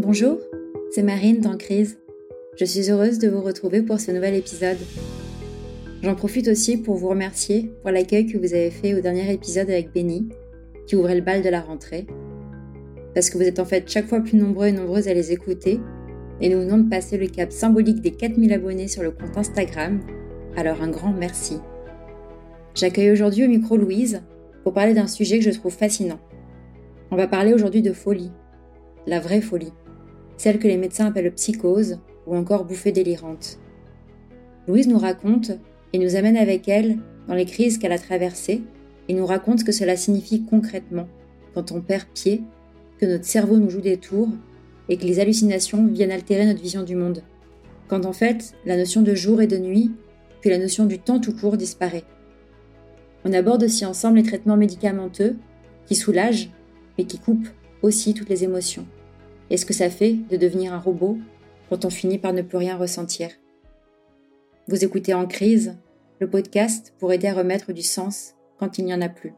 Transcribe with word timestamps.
Bonjour, 0.00 0.38
c'est 0.92 1.02
Marine 1.02 1.40
dans 1.40 1.56
Crise. 1.56 1.98
Je 2.56 2.64
suis 2.64 2.88
heureuse 2.88 3.18
de 3.18 3.28
vous 3.28 3.40
retrouver 3.40 3.82
pour 3.82 3.98
ce 3.98 4.12
nouvel 4.12 4.36
épisode. 4.36 4.76
J'en 6.04 6.14
profite 6.14 6.46
aussi 6.46 6.76
pour 6.76 6.94
vous 6.94 7.08
remercier 7.08 7.72
pour 7.82 7.90
l'accueil 7.90 8.26
que 8.26 8.38
vous 8.38 8.54
avez 8.54 8.70
fait 8.70 8.94
au 8.94 9.00
dernier 9.00 9.28
épisode 9.32 9.68
avec 9.68 9.92
Benny, 9.92 10.28
qui 10.86 10.94
ouvrait 10.94 11.16
le 11.16 11.20
bal 11.20 11.42
de 11.42 11.48
la 11.48 11.60
rentrée. 11.60 12.06
Parce 13.12 13.28
que 13.28 13.38
vous 13.38 13.42
êtes 13.42 13.58
en 13.58 13.64
fait 13.64 13.90
chaque 13.90 14.06
fois 14.06 14.20
plus 14.20 14.36
nombreux 14.36 14.68
et 14.68 14.72
nombreuses 14.72 15.08
à 15.08 15.14
les 15.14 15.32
écouter, 15.32 15.80
et 16.40 16.48
nous 16.48 16.60
venons 16.60 16.78
de 16.78 16.88
passer 16.88 17.18
le 17.18 17.26
cap 17.26 17.50
symbolique 17.50 18.00
des 18.00 18.12
4000 18.12 18.52
abonnés 18.52 18.86
sur 18.86 19.02
le 19.02 19.10
compte 19.10 19.36
Instagram, 19.36 20.00
alors 20.54 20.80
un 20.80 20.90
grand 20.90 21.12
merci. 21.12 21.56
J'accueille 22.76 23.10
aujourd'hui 23.10 23.46
au 23.46 23.48
micro 23.48 23.76
Louise 23.76 24.22
pour 24.62 24.74
parler 24.74 24.94
d'un 24.94 25.08
sujet 25.08 25.40
que 25.40 25.44
je 25.44 25.58
trouve 25.58 25.74
fascinant. 25.74 26.20
On 27.10 27.16
va 27.16 27.26
parler 27.26 27.52
aujourd'hui 27.52 27.82
de 27.82 27.92
folie, 27.92 28.30
la 29.04 29.18
vraie 29.18 29.40
folie 29.40 29.72
celle 30.38 30.58
que 30.58 30.68
les 30.68 30.78
médecins 30.78 31.06
appellent 31.06 31.34
psychose 31.34 31.98
ou 32.26 32.34
encore 32.34 32.64
bouffée 32.64 32.92
délirante. 32.92 33.58
Louise 34.66 34.88
nous 34.88 34.98
raconte 34.98 35.52
et 35.92 35.98
nous 35.98 36.16
amène 36.16 36.36
avec 36.36 36.68
elle 36.68 36.98
dans 37.26 37.34
les 37.34 37.44
crises 37.44 37.76
qu'elle 37.76 37.92
a 37.92 37.98
traversées 37.98 38.62
et 39.08 39.14
nous 39.14 39.26
raconte 39.26 39.60
ce 39.60 39.64
que 39.64 39.72
cela 39.72 39.96
signifie 39.96 40.44
concrètement 40.44 41.08
quand 41.54 41.72
on 41.72 41.80
perd 41.80 42.06
pied, 42.14 42.42
que 42.98 43.06
notre 43.06 43.24
cerveau 43.24 43.56
nous 43.56 43.70
joue 43.70 43.80
des 43.80 43.96
tours 43.96 44.28
et 44.88 44.96
que 44.96 45.04
les 45.04 45.18
hallucinations 45.18 45.86
viennent 45.86 46.12
altérer 46.12 46.46
notre 46.46 46.62
vision 46.62 46.82
du 46.82 46.94
monde. 46.94 47.22
Quand 47.88 48.06
en 48.06 48.12
fait, 48.12 48.54
la 48.64 48.76
notion 48.76 49.02
de 49.02 49.14
jour 49.14 49.40
et 49.40 49.46
de 49.46 49.56
nuit, 49.56 49.90
puis 50.40 50.50
la 50.50 50.58
notion 50.58 50.86
du 50.86 50.98
temps 50.98 51.20
tout 51.20 51.34
court 51.34 51.56
disparaît. 51.56 52.04
On 53.24 53.32
aborde 53.32 53.64
aussi 53.64 53.84
ensemble 53.84 54.18
les 54.18 54.22
traitements 54.22 54.56
médicamenteux 54.56 55.36
qui 55.86 55.96
soulagent 55.96 56.50
mais 56.96 57.04
qui 57.04 57.18
coupent 57.18 57.48
aussi 57.82 58.14
toutes 58.14 58.28
les 58.28 58.44
émotions 58.44 58.86
et 59.50 59.56
ce 59.56 59.66
que 59.66 59.74
ça 59.74 59.90
fait 59.90 60.14
de 60.30 60.36
devenir 60.36 60.72
un 60.72 60.78
robot 60.78 61.18
quand 61.68 61.84
on 61.84 61.90
finit 61.90 62.18
par 62.18 62.32
ne 62.32 62.42
plus 62.42 62.58
rien 62.58 62.76
ressentir. 62.76 63.30
Vous 64.68 64.84
écoutez 64.84 65.14
En 65.14 65.26
crise, 65.26 65.76
le 66.20 66.28
podcast 66.28 66.92
pour 66.98 67.12
aider 67.12 67.28
à 67.28 67.34
remettre 67.34 67.72
du 67.72 67.82
sens 67.82 68.34
quand 68.58 68.78
il 68.78 68.84
n'y 68.84 68.94
en 68.94 69.00
a 69.00 69.08
plus. 69.08 69.32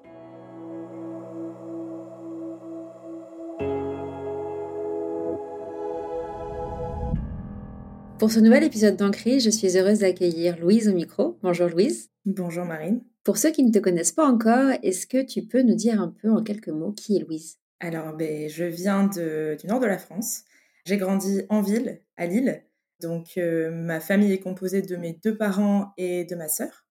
Pour 8.19 8.31
ce 8.31 8.41
nouvel 8.41 8.65
épisode 8.65 8.97
d'Encrise, 8.97 9.43
je 9.43 9.51
suis 9.51 9.79
heureuse 9.79 10.01
d'accueillir 10.01 10.59
Louise 10.59 10.89
au 10.89 10.93
micro. 10.93 11.39
Bonjour 11.43 11.69
Louise. 11.69 12.11
Bonjour 12.27 12.67
Marine. 12.67 13.01
Pour 13.25 13.39
ceux 13.39 13.51
qui 13.51 13.63
ne 13.63 13.71
te 13.71 13.79
connaissent 13.79 14.13
pas 14.13 14.27
encore, 14.27 14.73
est-ce 14.83 15.07
que 15.07 15.23
tu 15.23 15.43
peux 15.43 15.63
nous 15.63 15.75
dire 15.75 16.03
un 16.03 16.15
peu 16.21 16.31
en 16.31 16.43
quelques 16.43 16.69
mots 16.69 16.93
qui 16.93 17.17
est 17.17 17.21
Louise? 17.21 17.60
Alors, 17.81 18.13
ben, 18.13 18.49
je 18.49 18.65
viens 18.65 19.07
du 19.07 19.67
nord 19.67 19.81
de 19.81 19.87
la 19.87 19.99
France. 19.99 20.45
J'ai 20.85 20.99
grandi 20.99 21.43
en 21.49 21.63
ville, 21.63 22.03
à 22.19 22.27
Lille. 22.27 22.63
Donc, 23.01 23.39
euh, 23.39 23.71
ma 23.71 24.01
famille 24.01 24.33
est 24.33 24.41
composée 24.41 24.83
de 24.83 24.97
mes 24.97 25.15
deux 25.15 25.37
parents 25.37 25.93
et 25.97 26.25
de 26.27 26.35
ma 26.35 26.49
sœur. 26.49 26.85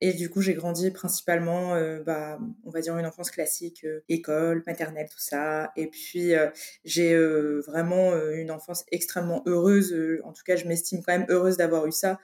Et 0.00 0.12
du 0.12 0.28
coup, 0.28 0.40
j'ai 0.42 0.54
grandi 0.54 0.90
principalement, 0.90 1.74
euh, 1.74 2.02
bah, 2.02 2.40
on 2.64 2.70
va 2.70 2.80
dire 2.80 2.98
une 2.98 3.06
enfance 3.06 3.30
classique, 3.30 3.84
euh, 3.84 4.00
école, 4.08 4.64
maternelle, 4.66 5.08
tout 5.08 5.20
ça. 5.20 5.70
Et 5.76 5.86
puis, 5.86 6.32
j'ai 6.84 7.16
vraiment 7.66 8.12
une 8.32 8.50
enfance 8.50 8.84
extrêmement 8.90 9.42
heureuse. 9.46 9.94
en 10.24 10.32
tout 10.32 10.42
cas, 10.44 10.56
je 10.56 10.66
m'estime 10.66 11.02
quand 11.04 11.16
même 11.16 11.26
heureuse 11.28 11.56
d'avoir 11.56 11.86
eu 11.86 11.92
ça. 11.92 12.18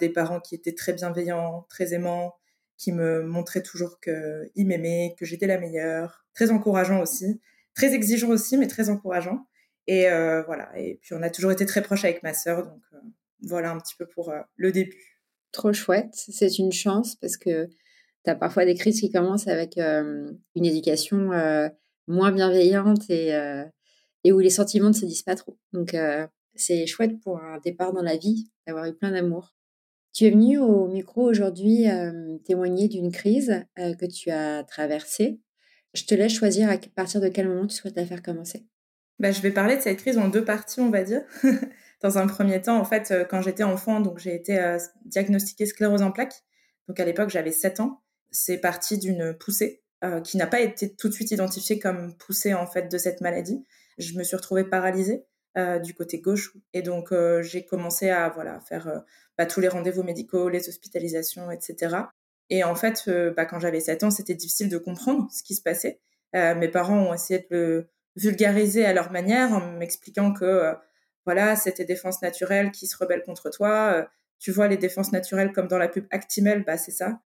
des 0.00 0.08
parents 0.08 0.40
qui 0.40 0.54
étaient 0.54 0.74
très 0.74 0.92
bienveillants, 0.92 1.66
très 1.68 1.94
aimants, 1.94 2.34
qui 2.78 2.92
me 2.92 3.22
montraient 3.22 3.62
toujours 3.62 4.00
qu'ils 4.00 4.66
m'aimaient, 4.66 5.14
que 5.18 5.26
j'étais 5.26 5.46
la 5.46 5.58
meilleure. 5.58 6.24
Très 6.34 6.50
encourageant 6.50 7.02
aussi. 7.02 7.40
Très 7.74 7.92
exigeant 7.92 8.30
aussi, 8.30 8.56
mais 8.56 8.68
très 8.68 8.88
encourageant. 8.88 9.46
Et 9.88 10.08
euh, 10.08 10.42
voilà. 10.44 10.70
Et 10.78 10.98
puis, 11.02 11.14
on 11.14 11.22
a 11.22 11.30
toujours 11.30 11.50
été 11.50 11.66
très 11.66 11.82
proches 11.82 12.04
avec 12.04 12.22
ma 12.22 12.32
sœur. 12.32 12.64
Donc, 12.64 12.82
euh, 12.94 12.98
voilà 13.42 13.72
un 13.72 13.78
petit 13.78 13.96
peu 13.98 14.06
pour 14.06 14.30
euh, 14.30 14.40
le 14.56 14.70
début. 14.70 15.18
Trop 15.50 15.72
chouette. 15.72 16.10
C'est 16.12 16.58
une 16.58 16.72
chance 16.72 17.16
parce 17.16 17.36
que 17.36 17.66
tu 18.24 18.30
as 18.30 18.36
parfois 18.36 18.64
des 18.64 18.74
crises 18.74 19.00
qui 19.00 19.10
commencent 19.10 19.48
avec 19.48 19.78
une 19.78 20.38
éducation 20.54 21.30
moins 22.06 22.32
bienveillante 22.32 23.08
et, 23.08 23.30
et 24.24 24.32
où 24.32 24.38
les 24.40 24.50
sentiments 24.50 24.88
ne 24.88 24.92
se 24.92 25.06
disent 25.06 25.22
pas 25.22 25.36
trop. 25.36 25.58
Donc, 25.72 25.96
c'est 26.54 26.86
chouette 26.86 27.18
pour 27.22 27.40
un 27.40 27.58
départ 27.64 27.94
dans 27.94 28.02
la 28.02 28.18
vie 28.18 28.50
d'avoir 28.66 28.84
eu 28.84 28.94
plein 28.94 29.10
d'amour. 29.10 29.57
Tu 30.18 30.24
es 30.24 30.30
venu 30.30 30.58
au 30.58 30.88
micro 30.88 31.22
aujourd'hui 31.22 31.84
témoigner 32.44 32.88
d'une 32.88 33.12
crise 33.12 33.64
que 33.76 34.04
tu 34.04 34.30
as 34.30 34.64
traversée. 34.64 35.38
Je 35.94 36.06
te 36.06 36.14
laisse 36.16 36.32
choisir 36.32 36.68
à 36.68 36.76
partir 36.96 37.20
de 37.20 37.28
quel 37.28 37.46
moment 37.46 37.68
tu 37.68 37.76
souhaites 37.76 37.94
la 37.94 38.04
faire 38.04 38.20
commencer. 38.20 38.66
Bah, 39.20 39.30
je 39.30 39.40
vais 39.40 39.52
parler 39.52 39.76
de 39.76 39.80
cette 39.80 39.98
crise 39.98 40.18
en 40.18 40.26
deux 40.26 40.44
parties, 40.44 40.80
on 40.80 40.90
va 40.90 41.04
dire. 41.04 41.22
Dans 42.02 42.18
un 42.18 42.26
premier 42.26 42.60
temps, 42.60 42.80
en 42.80 42.84
fait, 42.84 43.14
quand 43.30 43.42
j'étais 43.42 43.62
enfant, 43.62 44.00
donc 44.00 44.18
j'ai 44.18 44.34
été 44.34 44.76
diagnostiquée 45.04 45.66
sclérose 45.66 46.02
en 46.02 46.10
plaques. 46.10 46.42
Donc 46.88 46.98
à 46.98 47.04
l'époque, 47.04 47.30
j'avais 47.30 47.52
7 47.52 47.78
ans. 47.78 48.02
C'est 48.32 48.58
parti 48.58 48.98
d'une 48.98 49.34
poussée 49.34 49.84
qui 50.24 50.36
n'a 50.36 50.48
pas 50.48 50.60
été 50.60 50.96
tout 50.96 51.08
de 51.08 51.14
suite 51.14 51.30
identifiée 51.30 51.78
comme 51.78 52.16
poussée 52.16 52.54
en 52.54 52.66
fait 52.66 52.90
de 52.90 52.98
cette 52.98 53.20
maladie. 53.20 53.64
Je 53.98 54.18
me 54.18 54.24
suis 54.24 54.34
retrouvée 54.34 54.64
paralysée 54.64 55.26
du 55.82 55.92
côté 55.94 56.20
gauche 56.20 56.52
et 56.72 56.82
donc 56.82 57.12
j'ai 57.40 57.64
commencé 57.64 58.10
à 58.10 58.28
voilà 58.28 58.60
faire 58.60 59.02
bah, 59.38 59.46
tous 59.46 59.60
les 59.60 59.68
rendez-vous 59.68 60.02
médicaux, 60.02 60.48
les 60.48 60.68
hospitalisations, 60.68 61.50
etc. 61.50 61.96
Et 62.50 62.64
en 62.64 62.74
fait, 62.74 63.04
euh, 63.08 63.32
bah, 63.34 63.44
quand 63.44 63.60
j'avais 63.60 63.80
7 63.80 64.04
ans, 64.04 64.10
c'était 64.10 64.34
difficile 64.34 64.68
de 64.68 64.78
comprendre 64.78 65.28
ce 65.30 65.42
qui 65.42 65.54
se 65.54 65.62
passait. 65.62 66.00
Euh, 66.34 66.54
mes 66.54 66.68
parents 66.68 66.98
ont 66.98 67.14
essayé 67.14 67.40
de 67.40 67.56
le 67.56 67.90
vulgariser 68.16 68.84
à 68.84 68.92
leur 68.92 69.12
manière 69.12 69.52
en 69.52 69.60
m'expliquant 69.72 70.32
que 70.32 70.44
euh, 70.44 70.74
voilà, 71.24 71.56
c'était 71.56 71.84
défense 71.84 72.22
naturelle 72.22 72.72
qui 72.72 72.86
se 72.86 72.96
rebelle 72.96 73.22
contre 73.22 73.50
toi. 73.50 74.08
tu 74.38 74.50
vois 74.50 74.66
les 74.66 74.78
défenses 74.78 75.12
naturelles 75.12 75.52
comme 75.52 75.68
dans 75.68 75.78
la 75.78 75.88
pub 75.88 76.06
Actimel, 76.10 76.64
bah 76.64 76.78
c'est 76.78 76.90
ça. 76.90 77.20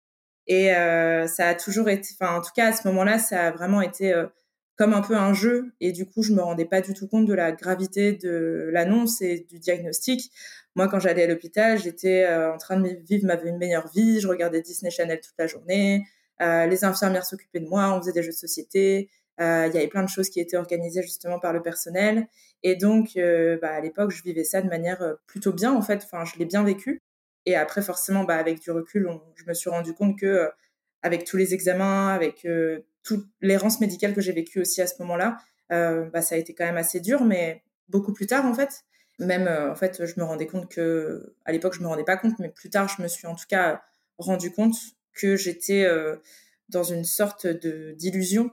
Et 0.48 0.70
ça 1.28 1.48
a 1.50 1.56
toujours 1.56 1.90
été, 1.90 2.08
enfin 2.20 2.38
en 2.38 2.42
tout 2.42 2.52
cas 2.56 2.68
à 2.70 2.74
ce 2.74 2.88
moment-là, 2.88 3.20
ça 3.20 3.48
a 3.48 3.52
vraiment 3.52 3.82
été 3.82 4.14
comme 4.80 4.94
un 4.94 5.02
peu 5.02 5.16
un 5.16 5.34
jeu. 5.34 5.74
Et 5.82 5.92
du 5.92 6.06
coup, 6.06 6.24
je 6.24 6.32
me 6.32 6.42
rendais 6.42 6.64
pas 6.64 6.80
du 6.80 6.94
tout 6.94 7.06
compte 7.06 7.26
de 7.26 7.34
la 7.34 7.52
gravité 7.52 8.14
de 8.14 8.70
l'annonce 8.72 9.22
et 9.22 9.46
du 9.50 9.60
diagnostic. 9.60 10.32
Moi, 10.76 10.88
quand 10.88 11.00
j'allais 11.00 11.24
à 11.24 11.28
l'hôpital, 11.28 11.78
j'étais 11.78 12.24
euh, 12.24 12.54
en 12.54 12.58
train 12.58 12.80
de 12.80 12.88
vivre 13.06 13.28
ma 13.28 13.36
meilleure 13.36 13.90
vie. 13.90 14.22
Je 14.22 14.28
regardais 14.30 14.62
Disney 14.62 14.90
Channel 14.90 15.20
toute 15.20 15.36
la 15.38 15.48
journée. 15.48 16.06
Euh, 16.42 16.66
les 16.66 16.86
infirmières 16.86 17.26
s'occupaient 17.26 17.60
de 17.60 17.68
moi. 17.68 17.94
On 17.94 18.00
faisait 18.00 18.14
des 18.14 18.24
jeux 18.24 18.32
de 18.32 18.38
société. 18.38 19.10
Euh, 19.42 19.68
il 19.68 19.76
y 19.76 19.78
avait 19.78 19.90
plein 19.90 20.04
de 20.04 20.08
choses 20.08 20.30
qui 20.30 20.40
étaient 20.40 20.56
organisées 20.56 21.02
justement 21.04 21.40
par 21.40 21.52
le 21.52 21.62
personnel. 21.62 22.28
Et 22.64 22.78
donc, 22.78 23.16
bah, 23.62 23.74
à 23.74 23.82
l'époque, 23.82 24.12
je 24.12 24.24
vivais 24.24 24.46
ça 24.46 24.62
de 24.62 24.70
manière 24.70 25.18
plutôt 25.28 25.52
bien, 25.52 25.74
en 25.74 25.82
fait. 25.82 26.06
Enfin, 26.06 26.24
je 26.24 26.40
l'ai 26.40 26.46
bien 26.46 26.64
vécu. 26.64 27.02
Et 27.46 27.58
après, 27.58 27.82
forcément, 27.82 28.24
bah, 28.24 28.38
avec 28.38 28.62
du 28.62 28.72
recul, 28.72 29.10
je 29.36 29.44
me 29.46 29.54
suis 29.54 29.70
rendu 29.70 29.94
compte 29.94 30.18
que, 30.18 30.50
avec 31.02 31.26
tous 31.26 31.36
les 31.36 31.54
examens, 31.54 32.10
avec 32.10 32.48
toute 33.04 33.26
l'errance 33.42 33.80
médicale 33.80 34.14
que 34.14 34.22
j'ai 34.22 34.34
vécue 34.34 34.60
aussi 34.62 34.82
à 34.82 34.88
ce 34.88 34.96
moment-là, 35.00 35.38
bah, 35.70 36.22
ça 36.22 36.36
a 36.36 36.38
été 36.38 36.54
quand 36.54 36.66
même 36.66 36.78
assez 36.78 37.00
dur, 37.00 37.24
mais 37.24 37.64
beaucoup 37.90 38.14
plus 38.14 38.28
tard, 38.28 38.46
en 38.46 38.54
fait. 38.54 38.84
Même, 39.20 39.48
euh, 39.48 39.72
en 39.72 39.76
fait, 39.76 40.06
je 40.06 40.14
me 40.18 40.24
rendais 40.24 40.48
compte 40.48 40.70
que, 40.70 41.36
à 41.44 41.52
l'époque, 41.52 41.76
je 41.76 41.82
me 41.82 41.88
rendais 41.88 42.06
pas 42.06 42.16
compte, 42.18 42.40
mais 42.40 42.50
plus 42.50 42.70
tard, 42.70 42.88
je 42.88 43.02
me 43.02 43.08
suis 43.08 43.28
en 43.28 43.36
tout 43.36 43.48
cas 43.50 43.82
rendu 44.18 44.52
compte 44.52 44.76
que 45.14 45.36
j'étais 45.36 45.84
euh, 45.84 46.16
dans 46.70 46.84
une 46.84 47.04
sorte 47.04 47.46
de 47.46 47.94
d'illusion. 47.98 48.52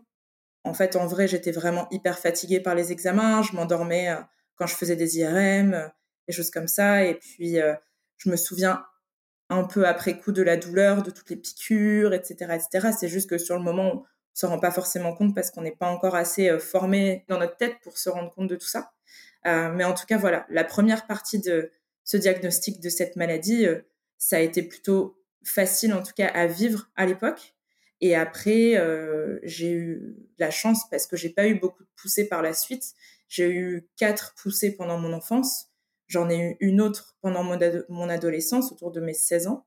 En 0.64 0.74
fait, 0.74 0.96
en 0.96 1.06
vrai, 1.06 1.28
j'étais 1.28 1.52
vraiment 1.52 1.86
hyper 1.90 2.18
fatiguée 2.18 2.60
par 2.60 2.74
les 2.74 2.90
examens. 2.90 3.42
Je 3.42 3.52
m'endormais 3.54 4.10
euh, 4.10 4.16
quand 4.56 4.66
je 4.66 4.74
faisais 4.74 4.96
des 4.96 5.18
IRM, 5.18 5.90
des 6.26 6.34
choses 6.34 6.50
comme 6.50 6.66
ça. 6.66 7.04
Et 7.04 7.14
puis, 7.14 7.58
je 8.16 8.30
me 8.30 8.36
souviens 8.36 8.84
un 9.50 9.64
peu 9.64 9.86
après 9.86 10.18
coup 10.18 10.32
de 10.32 10.42
la 10.42 10.56
douleur, 10.56 11.02
de 11.02 11.10
toutes 11.10 11.30
les 11.30 11.36
piqûres, 11.36 12.14
etc., 12.14 12.54
etc. 12.54 12.88
C'est 12.98 13.08
juste 13.08 13.30
que 13.30 13.38
sur 13.38 13.56
le 13.56 13.62
moment, 13.62 14.04
on 14.36 14.40
se 14.40 14.46
rend 14.46 14.58
pas 14.58 14.70
forcément 14.70 15.14
compte 15.14 15.34
parce 15.34 15.50
qu'on 15.50 15.62
n'est 15.62 15.70
pas 15.70 15.88
encore 15.88 16.14
assez 16.14 16.58
formé 16.58 17.24
dans 17.28 17.38
notre 17.38 17.56
tête 17.56 17.76
pour 17.82 17.96
se 17.96 18.10
rendre 18.10 18.30
compte 18.34 18.48
de 18.48 18.56
tout 18.56 18.66
ça. 18.66 18.92
Euh, 19.46 19.70
mais 19.72 19.84
en 19.84 19.94
tout 19.94 20.06
cas, 20.06 20.18
voilà, 20.18 20.44
la 20.50 20.64
première 20.64 21.06
partie 21.06 21.38
de 21.38 21.70
ce 22.04 22.16
diagnostic 22.16 22.80
de 22.80 22.88
cette 22.88 23.16
maladie, 23.16 23.66
euh, 23.66 23.80
ça 24.18 24.36
a 24.36 24.40
été 24.40 24.62
plutôt 24.62 25.18
facile, 25.44 25.94
en 25.94 26.02
tout 26.02 26.12
cas, 26.14 26.26
à 26.26 26.46
vivre 26.46 26.90
à 26.96 27.06
l'époque. 27.06 27.54
Et 28.00 28.14
après, 28.14 28.76
euh, 28.76 29.38
j'ai 29.42 29.70
eu 29.72 30.16
la 30.38 30.50
chance 30.50 30.88
parce 30.90 31.06
que 31.06 31.16
j'ai 31.16 31.30
pas 31.30 31.46
eu 31.46 31.54
beaucoup 31.54 31.82
de 31.82 31.88
poussées 31.96 32.28
par 32.28 32.42
la 32.42 32.52
suite. 32.52 32.94
J'ai 33.28 33.48
eu 33.50 33.88
quatre 33.96 34.34
poussées 34.34 34.76
pendant 34.76 34.98
mon 34.98 35.12
enfance. 35.12 35.68
J'en 36.08 36.28
ai 36.28 36.36
eu 36.36 36.56
une 36.60 36.80
autre 36.80 37.16
pendant 37.20 37.42
mon, 37.42 38.08
adolescence, 38.08 38.70
autour 38.72 38.92
de 38.92 39.00
mes 39.00 39.14
16 39.14 39.46
ans. 39.46 39.66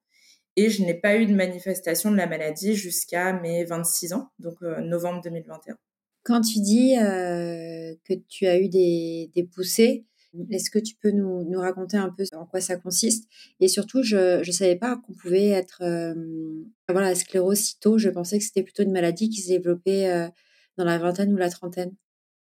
Et 0.60 0.70
je 0.70 0.84
n'ai 0.84 0.94
pas 0.94 1.16
eu 1.16 1.26
de 1.26 1.34
manifestation 1.34 2.12
de 2.12 2.18
la 2.18 2.28
maladie 2.28 2.76
jusqu'à 2.76 3.32
mes 3.32 3.64
26 3.64 4.12
ans, 4.12 4.30
donc 4.40 4.60
novembre 4.60 5.22
2021. 5.24 5.78
Quand 6.24 6.42
tu 6.42 6.60
dis 6.60 6.98
euh, 6.98 7.96
que 8.04 8.14
tu 8.28 8.46
as 8.46 8.60
eu 8.60 8.68
des, 8.68 9.50
poussées, 9.56 10.06
est-ce 10.52 10.70
que 10.70 10.80
tu 10.80 10.96
peux 11.02 11.12
nous, 11.12 11.58
raconter 11.58 11.96
un 11.96 12.10
peu 12.10 12.26
en 12.34 12.46
quoi 12.46 12.60
ça 12.60 12.76
consiste? 12.76 13.30
Et 13.62 13.70
surtout, 13.70 14.04
je 14.04 14.46
ne 14.46 14.52
savais 14.52 14.76
pas 14.76 14.98
qu'on 14.98 15.14
pouvait 15.14 15.48
être 15.48 15.82
euh, 15.82 16.14
avoir 16.90 17.06
la 17.06 17.16
sclérose 17.16 17.60
si 17.60 17.80
tôt. 17.80 17.98
Je 17.98 18.10
pensais 18.10 18.38
que 18.38 18.44
c'était 18.44 18.64
plutôt 18.64 18.84
une 18.84 18.92
maladie 18.92 19.30
qui 19.30 19.42
se 19.42 19.48
développait 19.48 20.10
euh, 20.10 20.28
dans 20.76 20.84
la 20.84 20.98
vingtaine 20.98 21.34
ou 21.34 21.38
la 21.38 21.50
trentaine. 21.50 21.96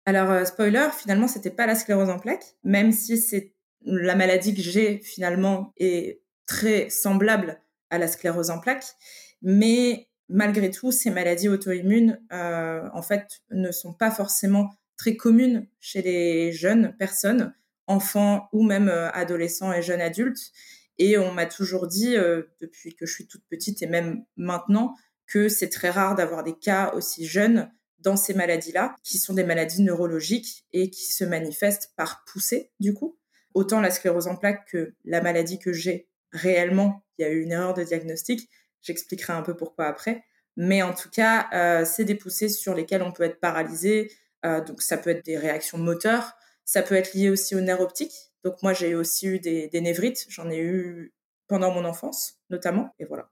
Alors, 0.08 0.48
spoiler, 0.48 0.88
finalement, 0.98 1.28
c'était 1.28 1.52
pas 1.52 1.68
la 1.68 1.76
sclérose 1.76 2.10
en 2.10 2.18
plaques, 2.18 2.56
même 2.64 2.92
si 2.92 3.20
c'est 3.20 3.54
la 3.86 4.16
maladie 4.16 4.56
que 4.56 4.64
j'ai 4.64 4.98
finalement 4.98 5.74
est 5.78 6.24
très 6.48 6.90
semblable 6.90 7.62
à 7.90 7.98
la 7.98 8.08
sclérose 8.08 8.50
en 8.50 8.60
plaques, 8.60 8.96
mais 9.42 10.10
malgré 10.30 10.72
tout, 10.72 10.92
ces 10.92 11.10
maladies 11.10 11.50
auto-immunes, 11.50 12.22
euh, 12.32 12.88
en 12.94 13.02
fait, 13.02 13.42
ne 13.52 13.72
sont 13.72 13.94
pas 13.94 14.12
forcément 14.12 14.70
très 14.98 15.16
communes 15.16 15.68
chez 15.80 16.02
les 16.02 16.52
jeunes 16.52 16.96
personnes, 16.98 17.54
enfants 17.88 18.48
ou 18.54 18.64
même 18.64 18.90
euh, 18.90 19.10
adolescents 19.12 19.74
et 19.74 19.82
jeunes 19.82 20.02
adultes. 20.02 20.52
Et 20.98 21.18
on 21.18 21.32
m'a 21.32 21.46
toujours 21.46 21.88
dit, 21.88 22.16
euh, 22.16 22.44
depuis 22.62 22.96
que 22.96 23.06
je 23.06 23.14
suis 23.14 23.28
toute 23.28 23.44
petite 23.50 23.82
et 23.82 23.88
même 23.88 24.24
maintenant, 24.36 24.96
que 25.26 25.48
c'est 25.48 25.70
très 25.70 25.90
rare 25.90 26.16
d'avoir 26.16 26.44
des 26.44 26.58
cas 26.58 26.92
aussi 26.94 27.26
jeunes 27.26 27.72
dans 28.00 28.16
ces 28.16 28.34
maladies-là, 28.34 28.96
qui 29.04 29.18
sont 29.18 29.34
des 29.34 29.44
maladies 29.44 29.82
neurologiques 29.82 30.66
et 30.72 30.90
qui 30.90 31.12
se 31.12 31.24
manifestent 31.24 31.94
par 31.96 32.24
poussée, 32.26 32.72
du 32.80 32.94
coup. 32.94 33.18
Autant 33.54 33.82
la 33.82 33.92
sclérose 33.92 34.28
en 34.28 34.36
plaques 34.36 34.70
que 34.70 34.94
la 35.06 35.22
maladie 35.22 35.60
que 35.60 35.74
j'ai 35.74 36.09
réellement, 36.32 37.04
il 37.18 37.24
y 37.24 37.26
a 37.26 37.32
eu 37.32 37.42
une 37.42 37.52
erreur 37.52 37.74
de 37.74 37.84
diagnostic, 37.84 38.50
J'expliquerai 38.82 39.34
un 39.34 39.42
peu 39.42 39.56
pourquoi 39.56 39.88
après. 39.88 40.24
Mais 40.56 40.82
en 40.82 40.94
tout 40.94 41.10
cas, 41.10 41.48
euh, 41.54 41.86
c'est 41.86 42.06
des 42.06 42.16
poussées 42.16 42.50
sur 42.50 42.74
lesquelles 42.74 43.02
on 43.02 43.12
peut 43.12 43.24
être 43.24 43.40
paralysé. 43.40 44.12
Euh, 44.46 44.62
donc, 44.62 44.82
ça 44.82 44.98
peut 44.98 45.10
être 45.10 45.26
des 45.26 45.38
réactions 45.38 45.78
moteurs. 45.78 46.34
Ça 46.66 46.82
peut 46.82 46.96
être 46.96 47.14
lié 47.14 47.30
aussi 47.30 47.56
au 47.56 47.62
nerf 47.62 47.82
optique. 47.82 48.14
Donc, 48.44 48.62
moi, 48.64 48.74
j'ai 48.74 48.96
aussi 48.96 49.28
eu 49.28 49.40
des, 49.40 49.68
des 49.68 49.82
névrites. 49.82 50.26
J'en 50.30 50.50
ai 50.50 50.60
eu 50.60 51.14
pendant 51.48 51.74
mon 51.74 51.86
enfance, 51.86 52.40
notamment. 52.50 52.94
Et 53.00 53.06
voilà. 53.06 53.30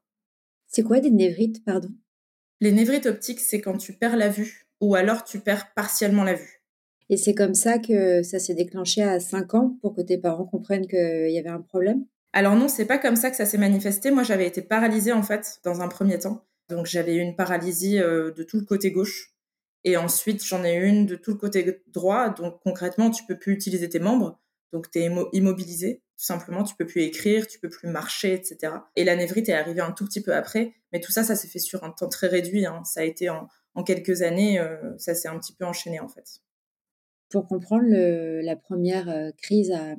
C'est 0.68 0.84
quoi 0.84 1.00
des 1.00 1.12
névrites, 1.12 1.64
pardon? 1.64 1.90
Les 2.60 2.72
névrites 2.72 3.06
optiques, 3.06 3.40
c'est 3.40 3.62
quand 3.62 3.78
tu 3.78 3.94
perds 3.94 4.18
la 4.18 4.30
vue 4.30 4.68
ou 4.82 4.96
alors 4.96 5.24
tu 5.24 5.40
perds 5.40 5.74
partiellement 5.76 6.24
la 6.24 6.34
vue. 6.34 6.64
Et 7.10 7.16
c'est 7.16 7.36
comme 7.36 7.54
ça 7.54 7.78
que 7.80 8.22
ça 8.22 8.40
s'est 8.40 8.54
déclenché 8.54 9.02
à 9.02 9.20
5 9.20 9.54
ans 9.54 9.78
pour 9.82 9.96
que 9.96 10.02
tes 10.02 10.18
parents 10.18 10.46
comprennent 10.46 10.88
qu'il 10.88 11.32
y 11.32 11.40
avait 11.40 11.50
un 11.50 11.62
problème? 11.62 12.06
Alors 12.34 12.56
non, 12.56 12.68
c'est 12.68 12.86
pas 12.86 12.98
comme 12.98 13.16
ça 13.16 13.30
que 13.30 13.36
ça 13.36 13.46
s'est 13.46 13.58
manifesté. 13.58 14.12
Moi, 14.12 14.24
j'avais 14.24 14.46
été 14.46 14.62
paralysée 14.62 15.14
en 15.14 15.24
fait 15.24 15.60
dans 15.64 15.82
un 15.82 15.88
premier 15.88 16.20
temps. 16.20 16.46
Donc 16.70 16.86
j'avais 16.86 17.16
eu 17.16 17.20
une 17.20 17.36
paralysie 17.36 18.00
euh, 18.00 18.32
de 18.32 18.44
tout 18.44 18.58
le 18.58 18.66
côté 18.66 18.92
gauche 18.92 19.34
et 19.84 19.96
ensuite 19.96 20.44
j'en 20.44 20.66
ai 20.66 20.76
une 20.76 21.06
de 21.06 21.16
tout 21.16 21.32
le 21.32 21.38
côté 21.38 21.82
droit. 21.88 22.30
Donc 22.30 22.60
concrètement, 22.62 23.10
tu 23.10 23.24
peux 23.24 23.38
plus 23.38 23.54
utiliser 23.54 23.88
tes 23.90 24.00
membres. 24.00 24.40
Donc 24.74 24.92
tu 24.92 25.00
es 25.00 25.10
immobilisé, 25.32 26.02
tout 26.18 26.26
simplement, 26.26 26.64
tu 26.64 26.76
peux 26.76 26.86
plus 26.86 27.04
écrire, 27.04 27.48
tu 27.48 27.58
peux 27.60 27.70
plus 27.70 27.88
marcher, 27.88 28.34
etc. 28.34 28.74
Et 28.98 29.06
la 29.06 29.16
névrite 29.16 29.48
est 29.48 29.54
arrivée 29.54 29.80
un 29.80 29.94
tout 29.94 30.06
petit 30.06 30.22
peu 30.22 30.36
après, 30.36 30.74
mais 30.92 31.00
tout 31.00 31.14
ça, 31.14 31.24
ça 31.24 31.36
s'est 31.36 31.48
fait 31.48 31.60
sur 31.60 31.86
un 31.86 31.92
temps 31.92 32.10
très 32.10 32.28
réduit. 32.28 32.66
Hein. 32.66 32.84
Ça 32.84 33.00
a 33.00 33.04
été 33.04 33.30
en, 33.30 33.48
quelques 33.86 34.24
années, 34.24 34.60
euh, 34.60 34.98
ça 34.98 35.16
s'est 35.16 35.30
un 35.30 35.40
petit 35.40 35.54
peu 35.54 35.64
enchaîné 35.64 36.02
en 36.02 36.10
fait. 36.10 36.42
Pour 37.30 37.48
comprendre 37.48 37.88
la 37.88 38.56
première 38.58 39.10
euh, 39.10 39.32
crise 39.38 39.72
à, 39.72 39.96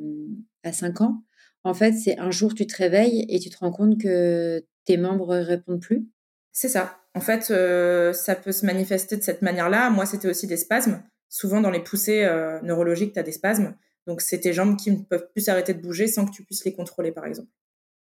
à 0.65 0.73
5 0.73 1.01
ans, 1.01 1.23
en 1.69 1.75
fait, 1.75 1.93
c'est 1.93 2.19
un 2.19 2.31
jour 2.31 2.55
tu 2.55 2.67
te 2.67 2.77
réveilles 2.77 3.27
et 3.29 3.39
tu 3.39 3.51
te 3.51 3.59
rends 3.59 3.71
compte 3.71 4.01
que 4.01 4.65
tes 4.85 4.97
membres 4.97 5.37
répondent 5.37 5.81
plus. 5.81 6.09
C'est 6.53 6.69
ça. 6.69 6.99
En 7.15 7.21
fait, 7.21 7.51
euh, 7.51 8.13
ça 8.13 8.35
peut 8.35 8.53
se 8.53 8.65
manifester 8.65 9.17
de 9.17 9.23
cette 9.23 9.43
manière-là. 9.43 9.91
Moi, 9.91 10.07
c'était 10.07 10.29
aussi 10.29 10.47
des 10.47 10.57
spasmes. 10.57 11.03
Souvent, 11.29 11.61
dans 11.61 11.71
les 11.71 11.83
poussées 11.83 12.25
euh, 12.25 12.61
neurologiques, 12.63 13.13
tu 13.13 13.19
as 13.19 13.23
des 13.23 13.33
spasmes. 13.33 13.75
Donc, 14.07 14.23
c'est 14.23 14.41
tes 14.41 14.55
jambes 14.55 14.77
qui 14.77 14.91
ne 14.91 14.97
peuvent 14.97 15.29
plus 15.31 15.43
s'arrêter 15.43 15.75
de 15.75 15.83
bouger 15.83 16.07
sans 16.07 16.25
que 16.25 16.31
tu 16.31 16.43
puisses 16.43 16.65
les 16.65 16.73
contrôler, 16.73 17.13
par 17.13 17.27
exemple. 17.27 17.51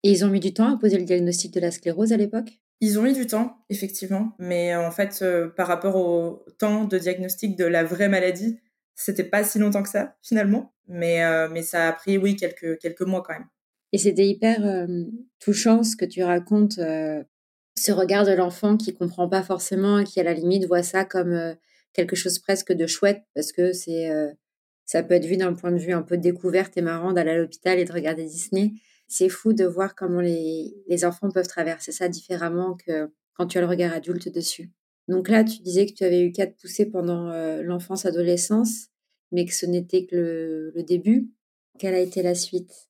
Et 0.02 0.10
ils 0.10 0.24
ont 0.24 0.28
mis 0.28 0.40
du 0.40 0.52
temps 0.52 0.74
à 0.74 0.76
poser 0.76 0.98
le 0.98 1.04
diagnostic 1.04 1.54
de 1.54 1.60
la 1.60 1.70
sclérose 1.70 2.12
à 2.12 2.16
l'époque? 2.16 2.60
Ils 2.80 2.98
ont 2.98 3.02
mis 3.02 3.14
du 3.14 3.26
temps, 3.26 3.56
effectivement. 3.70 4.32
Mais 4.38 4.74
en 4.74 4.90
fait, 4.90 5.20
euh, 5.22 5.48
par 5.48 5.68
rapport 5.68 5.96
au 5.96 6.44
temps 6.58 6.84
de 6.84 6.98
diagnostic 6.98 7.56
de 7.56 7.64
la 7.64 7.84
vraie 7.84 8.08
maladie, 8.08 8.58
c'était 8.94 9.24
pas 9.24 9.44
si 9.44 9.58
longtemps 9.58 9.82
que 9.82 9.88
ça, 9.88 10.16
finalement. 10.22 10.72
Mais, 10.86 11.24
euh, 11.24 11.48
mais 11.50 11.62
ça 11.62 11.88
a 11.88 11.92
pris, 11.92 12.18
oui, 12.18 12.36
quelques, 12.36 12.78
quelques 12.78 13.02
mois 13.02 13.22
quand 13.22 13.34
même. 13.34 13.48
Et 13.92 13.98
c'était 13.98 14.26
hyper 14.26 14.64
euh, 14.66 15.04
touchant 15.40 15.82
ce 15.82 15.96
que 15.96 16.04
tu 16.04 16.22
racontes, 16.22 16.78
euh, 16.78 17.22
ce 17.76 17.92
regard 17.92 18.24
de 18.24 18.32
l'enfant 18.32 18.76
qui 18.76 18.94
comprend 18.94 19.28
pas 19.28 19.42
forcément 19.42 19.98
et 19.98 20.04
qui, 20.04 20.20
à 20.20 20.24
la 20.24 20.34
limite, 20.34 20.66
voit 20.66 20.82
ça 20.82 21.04
comme 21.04 21.56
quelque 21.92 22.16
chose 22.16 22.38
presque 22.38 22.72
de 22.72 22.86
chouette 22.86 23.22
parce 23.34 23.52
que 23.52 23.72
c'est 23.72 24.10
ça 24.84 25.02
peut 25.02 25.14
être 25.14 25.24
vu 25.24 25.36
d'un 25.36 25.54
point 25.54 25.72
de 25.72 25.78
vue 25.78 25.92
un 25.92 26.02
peu 26.02 26.18
découverte 26.18 26.76
et 26.76 26.82
marrant 26.82 27.12
d'aller 27.12 27.30
à 27.30 27.38
l'hôpital 27.38 27.78
et 27.78 27.84
de 27.84 27.92
regarder 27.92 28.24
Disney. 28.24 28.72
C'est 29.08 29.28
fou 29.28 29.52
de 29.52 29.64
voir 29.64 29.94
comment 29.94 30.20
les, 30.20 30.74
les 30.88 31.04
enfants 31.04 31.30
peuvent 31.30 31.46
traverser 31.46 31.92
ça 31.92 32.08
différemment 32.08 32.76
que 32.76 33.10
quand 33.34 33.46
tu 33.46 33.58
as 33.58 33.60
le 33.60 33.66
regard 33.66 33.92
adulte 33.92 34.28
dessus. 34.32 34.70
Donc 35.08 35.28
là, 35.28 35.44
tu 35.44 35.60
disais 35.62 35.86
que 35.86 35.92
tu 35.92 36.04
avais 36.04 36.22
eu 36.22 36.32
quatre 36.32 36.56
poussées 36.56 36.86
pendant 36.86 37.30
l'enfance-adolescence 37.62 38.88
mais 39.34 39.44
que 39.44 39.52
ce 39.52 39.66
n'était 39.66 40.06
que 40.06 40.72
le, 40.74 40.82
début. 40.84 41.28
Quelle 41.78 41.94
a 41.94 41.98
été 41.98 42.22
la 42.22 42.36
suite? 42.36 42.88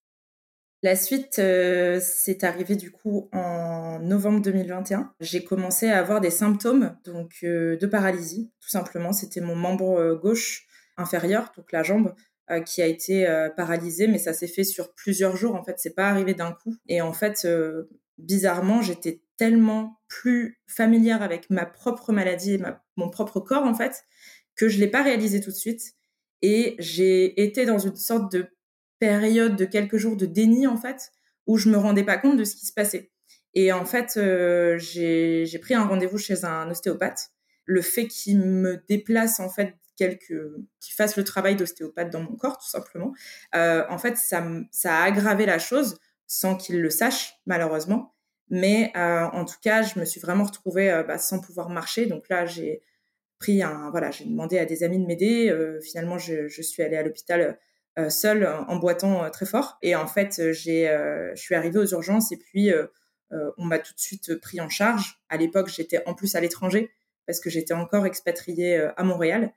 La 0.82 0.94
suite, 0.94 1.38
euh, 1.38 1.98
c'est 2.02 2.44
arrivé 2.44 2.76
du 2.76 2.90
coup 2.90 3.30
en 3.32 3.98
novembre 4.00 4.42
2021. 4.42 5.14
J'ai 5.20 5.42
commencé 5.42 5.88
à 5.88 5.98
avoir 5.98 6.20
des 6.20 6.30
symptômes 6.30 6.94
donc 7.06 7.36
euh, 7.42 7.78
de 7.78 7.86
paralysie, 7.86 8.52
tout 8.60 8.68
simplement. 8.68 9.14
C'était 9.14 9.40
mon 9.40 9.56
membre 9.56 9.98
euh, 9.98 10.14
gauche 10.14 10.66
inférieur, 10.98 11.50
donc 11.56 11.72
la 11.72 11.82
jambe, 11.82 12.14
qui 12.66 12.82
a 12.82 12.86
été 12.86 13.26
paralysée, 13.56 14.06
mais 14.06 14.18
ça 14.18 14.34
s'est 14.34 14.46
fait 14.46 14.64
sur 14.64 14.92
plusieurs 14.94 15.34
jours. 15.34 15.56
En 15.56 15.64
fait, 15.64 15.76
c'est 15.78 15.94
pas 15.94 16.10
arrivé 16.10 16.34
d'un 16.34 16.52
coup. 16.52 16.76
Et 16.88 17.00
en 17.00 17.14
fait, 17.14 17.48
bizarrement, 18.18 18.82
j'étais 18.82 19.22
tellement 19.36 20.00
plus 20.08 20.60
familière 20.66 21.22
avec 21.22 21.50
ma 21.50 21.66
propre 21.66 22.12
maladie 22.12 22.54
et 22.54 22.62
mon 22.96 23.10
propre 23.10 23.40
corps, 23.40 23.64
en 23.64 23.74
fait, 23.74 24.04
que 24.56 24.68
je 24.68 24.78
l'ai 24.78 24.88
pas 24.88 25.02
réalisé 25.02 25.40
tout 25.40 25.50
de 25.50 25.56
suite. 25.56 25.94
Et 26.42 26.76
j'ai 26.78 27.42
été 27.42 27.64
dans 27.64 27.78
une 27.78 27.96
sorte 27.96 28.30
de 28.32 28.46
période 28.98 29.56
de 29.56 29.64
quelques 29.64 29.96
jours 29.96 30.16
de 30.16 30.26
déni, 30.26 30.66
en 30.66 30.76
fait, 30.76 31.10
où 31.46 31.58
je 31.58 31.68
me 31.68 31.76
rendais 31.76 32.04
pas 32.04 32.16
compte 32.18 32.36
de 32.36 32.44
ce 32.44 32.54
qui 32.56 32.66
se 32.66 32.72
passait. 32.72 33.10
Et 33.54 33.72
en 33.72 33.84
fait, 33.84 34.16
euh, 34.16 34.76
j'ai 34.78 35.58
pris 35.60 35.74
un 35.74 35.84
rendez-vous 35.84 36.18
chez 36.18 36.44
un 36.44 36.70
ostéopathe. 36.70 37.30
Le 37.64 37.80
fait 37.80 38.08
qu'il 38.08 38.40
me 38.40 38.84
déplace, 38.88 39.40
en 39.40 39.48
fait, 39.48 39.74
quelques, 39.96 40.34
qu'il 40.80 40.94
fasse 40.94 41.16
le 41.16 41.24
travail 41.24 41.56
d'ostéopathe 41.56 42.10
dans 42.10 42.20
mon 42.20 42.36
corps, 42.36 42.58
tout 42.58 42.68
simplement, 42.68 43.12
euh, 43.54 43.84
en 43.88 43.98
fait, 43.98 44.16
ça, 44.16 44.44
ça 44.70 44.98
a 44.98 45.04
aggravé 45.04 45.46
la 45.46 45.58
chose 45.58 45.98
sans 46.26 46.56
qu'il 46.56 46.80
le 46.80 46.90
sache, 46.90 47.34
malheureusement. 47.46 48.13
Mais 48.50 48.92
euh, 48.96 49.24
en 49.24 49.44
tout 49.44 49.56
cas, 49.62 49.82
je 49.82 49.98
me 49.98 50.04
suis 50.04 50.20
vraiment 50.20 50.44
retrouvée 50.44 51.02
bah, 51.06 51.18
sans 51.18 51.40
pouvoir 51.40 51.70
marcher. 51.70 52.06
Donc 52.06 52.28
là, 52.28 52.46
j'ai 52.46 52.82
pris 53.38 53.62
un 53.62 53.90
voilà, 53.90 54.10
j'ai 54.10 54.24
demandé 54.24 54.58
à 54.58 54.64
des 54.64 54.82
amis 54.82 54.98
de 54.98 55.06
m'aider. 55.06 55.50
Euh, 55.50 55.80
finalement, 55.80 56.18
je, 56.18 56.48
je, 56.48 56.62
suis 56.62 56.82
allée 56.82 56.96
à 56.96 57.02
l'hôpital 57.02 57.58
euh, 57.98 58.10
seule 58.10 58.46
en 58.46 58.76
boitant 58.76 59.24
euh, 59.24 59.30
très 59.30 59.46
fort. 59.46 59.78
Et 59.82 59.94
en 59.94 60.06
fait, 60.06 60.52
j'ai, 60.52 60.86
je 61.34 61.40
suis 61.40 61.54
arrivée 61.54 61.78
aux 61.78 61.86
urgences 61.86 62.32
et 62.32 62.36
puis 62.36 62.72
on 63.30 63.64
m'a 63.64 63.78
tout 63.78 63.92
de 63.92 64.00
suite 64.00 64.36
pris 64.36 64.60
en 64.60 64.68
charge. 64.68 65.20
À 65.28 65.36
l'époque, 65.36 65.68
j'étais 65.68 66.02
en 66.06 66.14
plus 66.14 66.36
à 66.36 66.40
l'étranger 66.40 66.90
parce 67.26 67.40
que 67.40 67.50
j'étais 67.50 67.74
encore 67.74 68.06
expatriée 68.06 68.88
à 68.96 69.02
Montréal. 69.02 69.52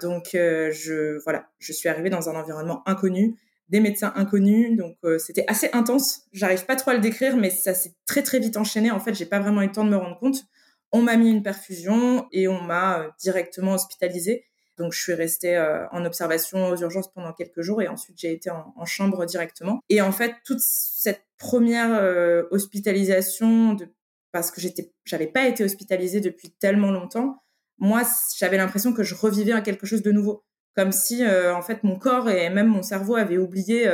donc, 0.00 0.30
je 0.34 1.22
voilà, 1.24 1.50
je 1.58 1.72
suis 1.72 1.88
arrivée 1.88 2.10
dans 2.10 2.28
un 2.28 2.34
environnement 2.34 2.82
inconnu 2.86 3.36
des 3.68 3.80
médecins 3.80 4.12
inconnus. 4.16 4.76
Donc 4.76 4.96
c'était 5.18 5.44
assez 5.48 5.70
intense. 5.72 6.22
J'arrive 6.32 6.64
pas 6.66 6.76
trop 6.76 6.90
à 6.90 6.94
le 6.94 7.00
décrire, 7.00 7.36
mais 7.36 7.50
ça 7.50 7.74
s'est 7.74 7.94
très 8.06 8.22
très 8.22 8.38
vite 8.38 8.56
enchaîné. 8.56 8.90
En 8.90 9.00
fait, 9.00 9.14
j'ai 9.14 9.26
pas 9.26 9.40
vraiment 9.40 9.62
eu 9.62 9.66
le 9.66 9.72
temps 9.72 9.84
de 9.84 9.90
me 9.90 9.96
rendre 9.96 10.18
compte. 10.18 10.44
On 10.90 11.02
m'a 11.02 11.16
mis 11.16 11.30
une 11.30 11.42
perfusion 11.42 12.26
et 12.32 12.48
on 12.48 12.62
m'a 12.62 13.00
euh, 13.00 13.08
directement 13.20 13.74
hospitalisée. 13.74 14.46
Donc 14.78 14.92
je 14.92 15.00
suis 15.00 15.12
restée 15.14 15.56
euh, 15.56 15.86
en 15.90 16.04
observation 16.04 16.68
aux 16.68 16.76
urgences 16.76 17.12
pendant 17.12 17.32
quelques 17.32 17.62
jours 17.62 17.82
et 17.82 17.88
ensuite 17.88 18.16
j'ai 18.18 18.32
été 18.32 18.50
en, 18.50 18.84
chambre 18.86 19.26
directement. 19.26 19.80
Et 19.88 20.00
en 20.00 20.12
fait, 20.12 20.34
toute 20.44 20.60
cette 20.60 21.22
première 21.36 21.92
euh, 21.92 22.44
hospitalisation, 22.50 23.74
de, 23.74 23.88
parce 24.32 24.50
que 24.50 24.60
j'avais 25.04 25.26
pas 25.26 25.46
été 25.46 25.64
hospitalisée 25.64 26.20
depuis 26.20 26.50
tellement 26.50 26.92
longtemps, 26.92 27.42
moi 27.78 28.02
j'avais 28.36 28.56
l'impression 28.56 28.92
que 28.92 29.02
je 29.02 29.14
revivais 29.14 29.60
quelque 29.62 29.86
chose 29.86 30.02
de 30.02 30.12
nouveau, 30.12 30.44
comme 30.78 30.92
si 30.92 31.26
en 31.26 31.60
fait 31.60 31.82
mon 31.82 31.98
corps 31.98 32.30
et 32.30 32.50
même 32.50 32.68
mon 32.68 32.82
cerveau 32.82 33.16
avaient 33.16 33.36
oublié 33.36 33.90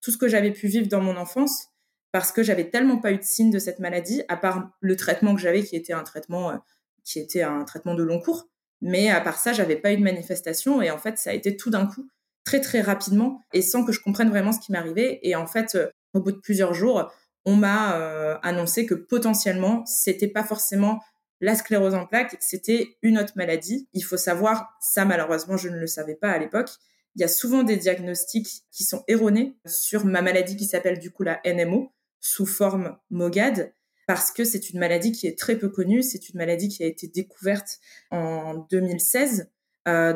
tout 0.00 0.12
ce 0.12 0.16
que 0.16 0.28
j'avais 0.28 0.52
pu 0.52 0.68
vivre 0.68 0.86
dans 0.86 1.00
mon 1.00 1.16
enfance 1.16 1.68
parce 2.12 2.32
que 2.32 2.42
j'avais 2.42 2.70
tellement 2.70 2.98
pas 2.98 3.12
eu 3.12 3.18
de 3.18 3.22
signe 3.22 3.50
de 3.50 3.58
cette 3.58 3.80
maladie, 3.80 4.22
à 4.28 4.36
part 4.36 4.70
le 4.80 4.96
traitement 4.96 5.34
que 5.34 5.40
j'avais, 5.40 5.62
qui 5.62 5.76
était 5.76 5.92
un 5.92 6.04
traitement, 6.04 6.50
euh, 6.50 6.56
qui 7.04 7.18
était 7.18 7.42
un 7.42 7.64
traitement 7.64 7.94
de 7.94 8.02
long 8.02 8.20
cours. 8.20 8.48
Mais 8.80 9.10
à 9.10 9.20
part 9.20 9.38
ça, 9.38 9.52
j'avais 9.52 9.76
pas 9.76 9.92
eu 9.92 9.98
de 9.98 10.02
manifestation. 10.02 10.80
Et 10.80 10.90
en 10.90 10.98
fait, 10.98 11.18
ça 11.18 11.30
a 11.30 11.32
été 11.32 11.56
tout 11.56 11.70
d'un 11.70 11.86
coup, 11.86 12.08
très 12.44 12.60
très 12.60 12.80
rapidement, 12.80 13.42
et 13.52 13.62
sans 13.62 13.84
que 13.84 13.92
je 13.92 14.00
comprenne 14.00 14.30
vraiment 14.30 14.52
ce 14.52 14.60
qui 14.60 14.72
m'arrivait. 14.72 15.20
Et 15.22 15.36
en 15.36 15.46
fait, 15.46 15.74
euh, 15.74 15.88
au 16.14 16.20
bout 16.20 16.32
de 16.32 16.38
plusieurs 16.38 16.74
jours, 16.74 17.12
on 17.44 17.56
m'a 17.56 17.96
euh, 17.96 18.36
annoncé 18.42 18.86
que 18.86 18.94
potentiellement, 18.94 19.84
c'était 19.86 20.28
pas 20.28 20.44
forcément 20.44 21.00
la 21.40 21.54
sclérose 21.54 21.94
en 21.94 22.06
plaques 22.06 22.36
c'était 22.40 22.96
une 23.02 23.18
autre 23.18 23.32
maladie. 23.36 23.88
Il 23.92 24.02
faut 24.02 24.16
savoir, 24.16 24.76
ça 24.80 25.04
malheureusement, 25.04 25.56
je 25.56 25.68
ne 25.68 25.78
le 25.78 25.86
savais 25.86 26.16
pas 26.16 26.30
à 26.30 26.38
l'époque. 26.38 26.70
Il 27.16 27.22
y 27.22 27.24
a 27.24 27.28
souvent 27.28 27.62
des 27.62 27.76
diagnostics 27.76 28.64
qui 28.70 28.84
sont 28.84 29.04
erronés 29.08 29.56
sur 29.66 30.04
ma 30.04 30.22
maladie 30.22 30.56
qui 30.56 30.66
s'appelle 30.66 30.98
du 30.98 31.10
coup 31.10 31.24
la 31.24 31.40
NMO, 31.44 31.92
sous 32.20 32.46
forme 32.46 32.96
MOGAD 33.10 33.72
parce 34.06 34.30
que 34.30 34.44
c'est 34.44 34.70
une 34.70 34.80
maladie 34.80 35.12
qui 35.12 35.26
est 35.26 35.38
très 35.38 35.56
peu 35.56 35.68
connue. 35.68 36.02
C'est 36.02 36.30
une 36.30 36.38
maladie 36.38 36.68
qui 36.68 36.82
a 36.82 36.86
été 36.86 37.08
découverte 37.08 37.78
en 38.10 38.66
2016 38.70 39.50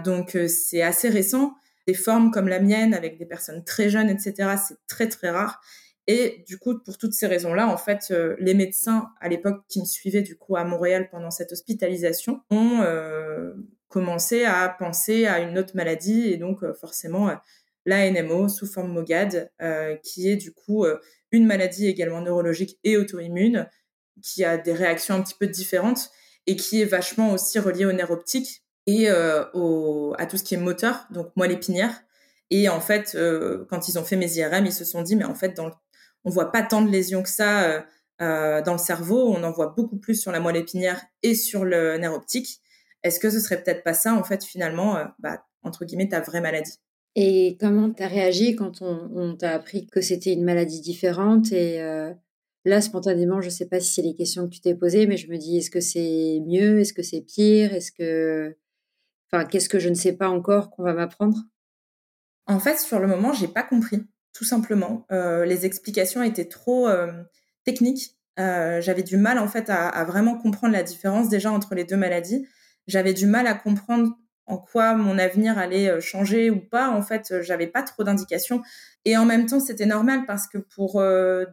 donc 0.05 0.37
c'est 0.49 0.83
assez 0.83 1.09
récent. 1.09 1.55
Des 1.87 1.95
formes 1.95 2.31
comme 2.31 2.49
la 2.49 2.61
mienne 2.61 2.95
avec 2.95 3.19
des 3.19 3.27
personnes 3.27 3.65
très 3.65 3.91
jeunes, 3.91 4.09
etc., 4.09 4.57
c'est 4.57 4.77
très 4.87 5.09
très 5.09 5.31
rare. 5.31 5.61
Et 6.09 6.45
du 6.49 6.59
coup, 6.59 6.79
pour 6.81 6.99
toutes 6.99 7.13
ces 7.13 7.27
raisons-là, 7.27 7.69
en 7.69 7.77
fait, 7.77 8.09
euh, 8.11 8.35
les 8.41 8.55
médecins 8.55 9.11
à 9.21 9.29
l'époque 9.29 9.63
qui 9.69 9.81
me 9.81 9.85
suivaient 9.85 10.23
du 10.23 10.37
coup 10.37 10.57
à 10.57 10.65
Montréal 10.65 11.09
pendant 11.11 11.31
cette 11.31 11.53
hospitalisation 11.53 12.41
ont 12.51 12.81
euh, 12.81 13.55
commencé 13.89 14.45
à 14.45 14.69
penser 14.69 15.27
à 15.27 15.39
une 15.39 15.59
autre 15.59 15.77
maladie 15.77 16.29
et 16.33 16.39
donc 16.39 16.65
euh, 16.65 16.75
forcément 16.75 17.31
la 17.87 18.11
NMO 18.11 18.49
sous 18.49 18.67
forme 18.67 18.93
MOGAD, 18.93 19.51
qui 20.05 20.29
est 20.29 20.37
du 20.37 20.53
coup 20.53 20.87
une 21.33 21.47
maladie 21.47 21.89
également 21.89 22.21
neurologique 22.21 22.79
et 22.85 22.97
auto-immune, 22.97 23.69
qui 24.23 24.45
a 24.45 24.57
des 24.57 24.73
réactions 24.73 25.17
un 25.17 25.21
petit 25.21 25.35
peu 25.35 25.49
différentes 25.49 26.11
et 26.47 26.55
qui 26.55 26.81
est 26.81 26.85
vachement 26.85 27.33
aussi 27.33 27.59
reliée 27.59 27.85
au 27.85 27.91
nerf 27.91 28.13
optique 28.13 28.63
et 28.87 29.09
au, 29.53 30.15
à 30.17 30.27
tout 30.27 30.37
ce 30.37 30.45
qui 30.45 30.55
est 30.55 30.59
moteur, 30.59 31.09
donc 31.11 31.35
moelle 31.35 31.51
épinière. 31.51 32.05
Et 32.51 32.69
en 32.69 32.81
fait, 32.81 33.19
quand 33.69 33.89
ils 33.89 33.99
ont 33.99 34.05
fait 34.05 34.15
mes 34.15 34.33
IRM, 34.37 34.65
ils 34.65 34.73
se 34.73 34.85
sont 34.85 35.03
dit, 35.03 35.17
mais 35.17 35.25
en 35.25 35.35
fait, 35.35 35.57
dans 35.57 35.67
le 35.67 35.73
on 36.25 36.31
voit 36.31 36.53
pas 36.53 36.63
tant 36.63 36.83
de 36.83 36.91
lésions 36.91 37.23
que 37.23 37.29
ça 37.29 37.65
euh, 37.65 37.81
euh, 38.21 38.63
dans 38.63 38.73
le 38.73 38.79
cerveau. 38.79 39.29
On 39.29 39.43
en 39.43 39.51
voit 39.51 39.69
beaucoup 39.77 39.99
plus 39.99 40.15
sur 40.15 40.33
la 40.33 40.41
moelle 40.41 40.57
épinière 40.57 41.03
et 41.23 41.35
sur 41.35 41.65
le 41.65 41.97
nerf 41.99 42.13
optique. 42.13 42.61
Est-ce 43.03 43.19
que 43.19 43.31
ce 43.31 43.41
serait 43.41 43.63
peut-être 43.63 43.83
pas 43.83 43.95
ça, 43.95 44.15
en 44.15 44.23
fait, 44.23 44.45
finalement, 44.45 44.97
euh, 44.97 45.05
bah, 45.19 45.45
entre 45.63 45.85
guillemets, 45.85 46.09
ta 46.09 46.21
vraie 46.21 46.41
maladie? 46.41 46.79
Et 47.15 47.57
comment 47.61 47.91
tu 47.93 48.03
as 48.03 48.09
réagi 48.09 48.57
quand 48.57 48.81
on, 48.81 49.37
t'a 49.37 49.53
appris 49.53 49.87
que 49.87 50.01
c'était 50.01 50.33
une 50.33 50.45
maladie 50.45 50.81
différente? 50.81 51.53
Et 51.53 51.79
là, 52.65 52.81
spontanément, 52.81 53.43
je 53.43 53.51
sais 53.51 53.67
pas 53.67 53.81
si 53.81 53.93
c'est 53.93 54.01
les 54.01 54.15
questions 54.15 54.49
que 54.49 54.55
tu 54.55 54.63
t'es 54.63 54.75
posées, 54.75 55.07
mais 55.07 55.19
je 55.19 55.29
me 55.29 55.37
dis, 55.37 55.59
est-ce 55.59 55.71
que 55.71 55.81
c'est 55.81 56.41
mieux? 56.47 56.81
Est-ce 56.81 56.95
que 56.95 57.03
c'est 57.03 57.21
pire? 57.21 57.75
Est-ce 57.75 57.93
que... 57.93 58.57
Enfin, 59.31 59.45
qu'est-ce 59.45 59.69
que 59.69 59.79
je 59.79 59.91
ne 59.91 59.95
sais 59.95 60.15
pas 60.15 60.31
encore 60.31 60.71
qu'on 60.71 60.85
va 60.85 60.95
m'apprendre? 60.95 61.37
En 62.47 62.59
fait, 62.59 62.79
sur 62.79 62.99
le 62.99 63.07
moment, 63.07 63.35
j'ai 63.35 63.49
pas 63.49 63.63
compris 63.63 64.03
tout 64.33 64.45
simplement. 64.45 65.07
Euh, 65.13 65.45
les 65.45 65.67
explications 65.67 66.23
étaient 66.23 66.49
trop 66.49 66.89
euh, 66.89 67.13
techniques. 67.65 68.17
Euh, 68.39 68.81
j'avais 68.81 69.03
du 69.03 69.17
mal 69.17 69.39
en 69.39 69.49
fait 69.49 69.69
à, 69.69 70.05
vraiment 70.05 70.39
comprendre 70.39 70.73
la 70.73 70.83
différence 70.83 71.29
déjà 71.29 71.51
entre 71.51 71.75
les 71.75 71.85
deux 71.85 71.97
maladies. 71.97 72.47
J'avais 72.87 73.13
du 73.13 73.27
mal 73.27 73.47
à 73.47 73.55
comprendre 73.55 74.17
en 74.47 74.59
quoi 74.59 74.95
mon 74.95 75.19
avenir 75.19 75.59
allait 75.59 76.01
changer 76.01 76.51
ou 76.51 76.61
pas. 76.61 76.91
En 76.91 77.03
fait, 77.03 77.43
j'avais 77.43 77.67
pas 77.67 77.83
trop 77.83 78.05
d'indications. 78.05 78.63
Et 79.05 79.17
en 79.17 79.25
même 79.25 79.47
temps, 79.47 79.61
c'était 79.61 79.87
normal 79.87 80.25
parce 80.27 80.49
que 80.49 80.59
pour 80.59 81.01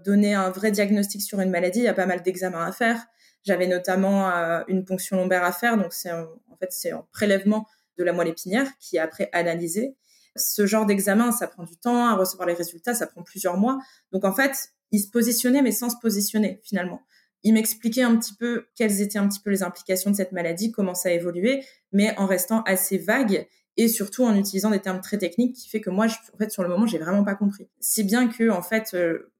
donner 0.04 0.34
un 0.34 0.50
vrai 0.50 0.72
diagnostic 0.72 1.22
sur 1.22 1.40
une 1.40 1.52
maladie, 1.52 1.80
il 1.80 1.86
y 1.86 1.90
a 1.90 1.94
pas 1.94 2.08
mal 2.08 2.24
d'examens 2.24 2.66
à 2.66 2.72
faire. 2.72 3.06
J'avais 3.44 3.68
notamment 3.68 4.32
une 4.68 4.86
ponction 4.86 5.18
lombaire 5.18 5.44
à 5.44 5.52
faire, 5.52 5.78
donc 5.78 5.94
c'est 5.94 6.12
en 6.12 6.58
fait 6.60 6.72
c'est 6.72 6.92
un 6.92 7.06
prélèvement 7.12 7.68
de 7.98 8.04
la 8.04 8.12
moelle 8.12 8.30
épinière 8.30 8.68
qui 8.80 8.98
est 8.98 9.00
après 9.00 9.30
analysé 9.34 9.96
ce 10.36 10.66
genre 10.66 10.86
d'examen, 10.86 11.32
ça 11.32 11.48
prend 11.48 11.64
du 11.64 11.76
temps 11.78 12.08
à 12.08 12.16
recevoir 12.16 12.48
les 12.48 12.54
résultats, 12.54 12.94
ça 12.94 13.08
prend 13.08 13.24
plusieurs 13.24 13.58
mois. 13.58 13.80
Donc 14.12 14.26
en 14.26 14.34
fait, 14.34 14.70
il 14.92 15.00
se 15.00 15.10
positionnait 15.10 15.62
mais 15.62 15.72
sans 15.72 15.90
se 15.90 15.98
positionner 16.02 16.62
finalement. 16.64 17.02
Il 17.44 17.54
m'expliquait 17.54 18.02
un 18.02 18.18
petit 18.18 18.34
peu 18.34 18.66
quelles 18.76 19.02
étaient 19.02 19.20
un 19.20 19.28
petit 19.28 19.40
peu 19.40 19.50
les 19.50 19.64
implications 19.64 20.12
de 20.12 20.16
cette 20.16 20.34
maladie, 20.34 20.72
comment 20.72 20.94
ça 20.94 21.10
a 21.10 21.14
évolué, 21.14 21.64
mais 21.94 22.18
en 22.18 22.26
restant 22.26 22.64
assez 22.64 22.98
vague 22.98 23.48
et 23.78 23.88
surtout 23.88 24.26
en 24.26 24.36
utilisant 24.36 24.72
des 24.72 24.82
termes 24.82 25.00
très 25.00 25.18
techniques 25.18 25.56
qui 25.56 25.70
fait 25.70 25.80
que 25.80 25.90
moi, 25.90 26.08
en 26.34 26.38
fait, 26.38 26.52
sur 26.52 26.64
le 26.64 26.70
moment, 26.70 26.86
j'ai 26.86 26.98
vraiment 26.98 27.24
pas 27.24 27.36
compris. 27.36 27.70
Si 27.80 28.04
bien 28.04 28.28
que, 28.28 28.50
en 28.50 28.62
fait, 28.62 28.94
euh, 28.94 29.32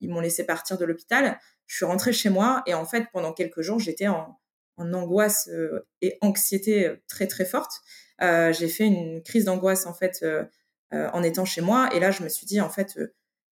ils 0.00 0.10
m'ont 0.10 0.20
laissé 0.20 0.44
partir 0.44 0.76
de 0.76 0.84
l'hôpital, 0.84 1.38
je 1.66 1.76
suis 1.76 1.86
rentrée 1.86 2.12
chez 2.12 2.28
moi 2.28 2.62
et 2.66 2.74
en 2.74 2.84
fait, 2.84 3.06
pendant 3.10 3.32
quelques 3.32 3.62
jours, 3.62 3.78
j'étais 3.78 4.06
en, 4.06 4.38
en 4.76 4.92
angoisse 4.92 5.48
euh, 5.48 5.86
et 6.02 6.18
anxiété 6.20 6.86
euh, 6.86 6.96
très 7.08 7.26
très 7.26 7.46
forte. 7.46 7.80
Euh, 8.22 8.52
j'ai 8.52 8.68
fait 8.68 8.86
une 8.86 9.22
crise 9.22 9.44
d'angoisse 9.44 9.86
en 9.86 9.94
fait 9.94 10.20
euh, 10.22 10.44
euh, 10.92 11.08
en 11.12 11.22
étant 11.22 11.44
chez 11.44 11.60
moi. 11.60 11.88
Et 11.94 12.00
là, 12.00 12.10
je 12.10 12.22
me 12.22 12.28
suis 12.28 12.46
dit 12.46 12.60
en 12.60 12.70
fait, 12.70 12.98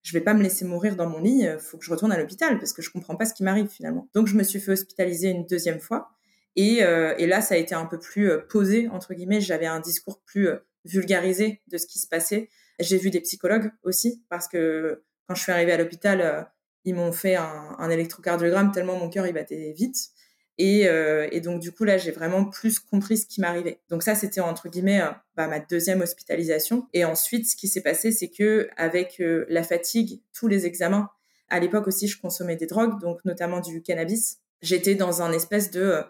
je 0.03 0.13
vais 0.13 0.21
pas 0.21 0.35
me 0.35 0.43
laisser 0.43 0.65
mourir 0.65 0.97
dans 0.97 1.09
mon 1.09 1.21
lit. 1.21 1.43
Il 1.43 1.59
faut 1.59 1.79
que 1.79 1.85
je 1.85 1.91
retourne 1.91 2.13
à 2.13 2.19
l'hôpital 2.19 2.59
parce 2.59 2.73
que 2.73 2.83
je 2.83 2.91
comprends 2.91 3.17
pas 3.17 3.25
ce 3.25 3.35
qui 3.35 3.43
m'arrive 3.43 3.69
finalement. 3.69 4.09
Donc, 4.15 4.27
je 4.27 4.37
me 4.37 4.43
suis 4.43 4.61
fait 4.61 4.73
hospitaliser 4.73 5.31
une 5.31 5.47
deuxième 5.47 5.81
fois. 5.81 6.11
Et, 6.57 6.79
et 6.79 7.27
là, 7.27 7.41
ça 7.41 7.57
a 7.57 7.59
été 7.59 7.75
un 7.75 7.87
peu 7.87 7.99
plus 7.99 8.31
posé 8.49 8.89
entre 8.89 9.13
guillemets. 9.15 9.41
J'avais 9.41 9.67
un 9.67 9.81
discours 9.81 10.21
plus 10.25 10.49
vulgarisé 10.85 11.63
de 11.67 11.79
ce 11.79 11.87
qui 11.87 11.99
se 11.99 12.07
passait. 12.07 12.49
J'ai 12.79 12.97
vu 12.97 13.11
des 13.11 13.21
psychologues 13.21 13.73
aussi 13.83 14.23
parce 14.29 14.47
que 14.47 15.03
quand 15.27 15.35
je 15.35 15.43
suis 15.43 15.53
arrivée 15.53 15.73
à 15.73 15.79
l'hôpital, 15.79 16.49
ils 16.85 16.95
m'ont 16.95 17.13
fait 17.13 17.37
un, 17.37 17.91
électrocardiogramme 17.91 18.71
tellement 18.73 18.97
mon 18.97 19.09
cœur 19.09 19.27
il 19.27 19.33
battait 19.33 19.73
vite. 19.73 20.11
Et, 20.59 20.87
euh, 20.87 21.29
et, 21.33 21.41
donc 21.41 21.61
du 21.61 21.73
coup 21.73 21.85
là, 21.85 21.99
j'ai 21.99 22.13
vraiment 22.13 22.45
plus 22.45 22.79
compris 22.79 23.19
ce 23.19 23.27
qui 23.27 23.41
m'arrivait. 23.41 23.81
Donc 23.89 24.03
ça, 24.03 24.15
c'était 24.15 24.41
entre 24.41 24.69
guillemets 24.69 25.01
euh, 25.01 25.11
bah, 25.37 25.49
ma 25.49 25.59
deuxième 25.59 26.01
hospitalisation. 26.01 26.87
Et 26.93 27.05
ensuite, 27.05 27.49
ce 27.49 27.57
qui 27.57 27.67
s'est 27.67 27.83
passé, 27.83 28.13
c'est 28.13 28.29
que 28.29 28.69
avec 28.77 29.21
euh, 29.21 29.47
la 29.49 29.65
fatigue, 29.65 30.21
tous 30.33 30.47
les 30.47 30.67
examens, 30.67 31.11
à 31.49 31.59
l'époque 31.59 31.89
aussi, 31.89 32.07
je 32.07 32.21
consommais 32.21 32.57
des 32.57 32.67
drogues, 32.67 33.01
donc 33.01 33.25
notamment 33.25 33.61
du 33.61 33.83
cannabis. 33.83 34.39
J'étais 34.63 34.95
dans 34.95 35.23
un 35.23 35.33
espèce 35.33 35.71
de 35.71 36.03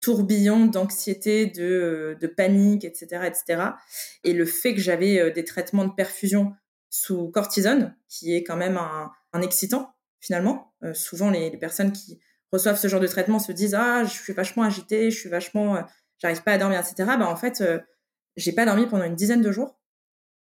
tourbillon 0.00 0.66
d'anxiété, 0.66 1.46
de, 1.46 2.26
panique, 2.36 2.84
etc., 2.84 3.22
etc. 3.26 3.62
Et 4.24 4.32
le 4.32 4.44
fait 4.44 4.74
que 4.74 4.80
j'avais 4.80 5.30
des 5.32 5.44
traitements 5.44 5.86
de 5.86 5.92
perfusion 5.92 6.52
sous 6.88 7.30
cortisone, 7.30 7.96
qui 8.08 8.36
est 8.36 8.44
quand 8.44 8.56
même 8.56 8.76
un, 8.76 9.40
excitant 9.42 9.94
finalement. 10.20 10.72
souvent, 10.94 11.30
les 11.30 11.50
personnes 11.56 11.92
qui 11.92 12.20
reçoivent 12.52 12.78
ce 12.78 12.88
genre 12.88 13.00
de 13.00 13.06
traitement 13.06 13.38
se 13.38 13.52
disent 13.52 13.74
ah 13.74 14.04
je 14.04 14.10
suis 14.10 14.32
vachement 14.32 14.62
agitée, 14.62 15.10
je 15.10 15.18
suis 15.18 15.28
vachement, 15.28 15.76
euh, 15.76 15.82
j'arrive 16.18 16.42
pas 16.42 16.52
à 16.52 16.58
dormir, 16.58 16.80
etc. 16.80 16.94
Bah 17.18 17.28
en 17.28 17.36
fait, 17.36 17.60
euh, 17.60 17.78
j'ai 18.36 18.52
pas 18.52 18.64
dormi 18.64 18.86
pendant 18.86 19.04
une 19.04 19.14
dizaine 19.14 19.42
de 19.42 19.52
jours 19.52 19.78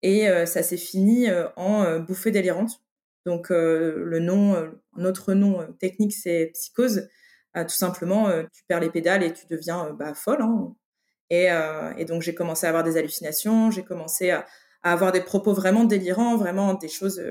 et 0.03 0.29
euh, 0.29 0.47
ça 0.47 0.63
s'est 0.63 0.77
fini 0.77 1.29
en 1.57 2.01
bouffée 2.01 2.31
délirante. 2.31 2.83
Donc 3.25 3.51
le 3.51 4.19
nom, 4.19 4.73
notre 4.97 5.33
nom 5.35 5.65
technique 5.79 6.13
c'est 6.13 6.51
psychose. 6.55 7.09
tout 7.55 7.69
simplement, 7.69 8.29
tu 8.53 8.65
perds 8.67 8.81
les 8.81 8.91
pédales 8.91 9.23
et 9.23 9.33
tu 9.33 9.47
deviens 9.49 9.93
bah, 9.93 10.15
folle. 10.15 10.43
Hein. 10.43 10.75
Et, 11.31 12.05
donc 12.05 12.23
j'ai 12.23 12.35
commencé 12.35 12.67
à 12.67 12.71
avoir 12.71 12.83
des 12.83 12.97
hallucinations, 12.97 13.71
j'ai 13.71 13.85
commencé 13.85 14.31
à, 14.31 14.47
avoir 14.83 15.13
des 15.13 15.21
propos 15.21 15.53
vraiment 15.53 15.85
délirants, 15.85 16.37
vraiment 16.37 16.75
des 16.75 16.89
choses 16.89 17.23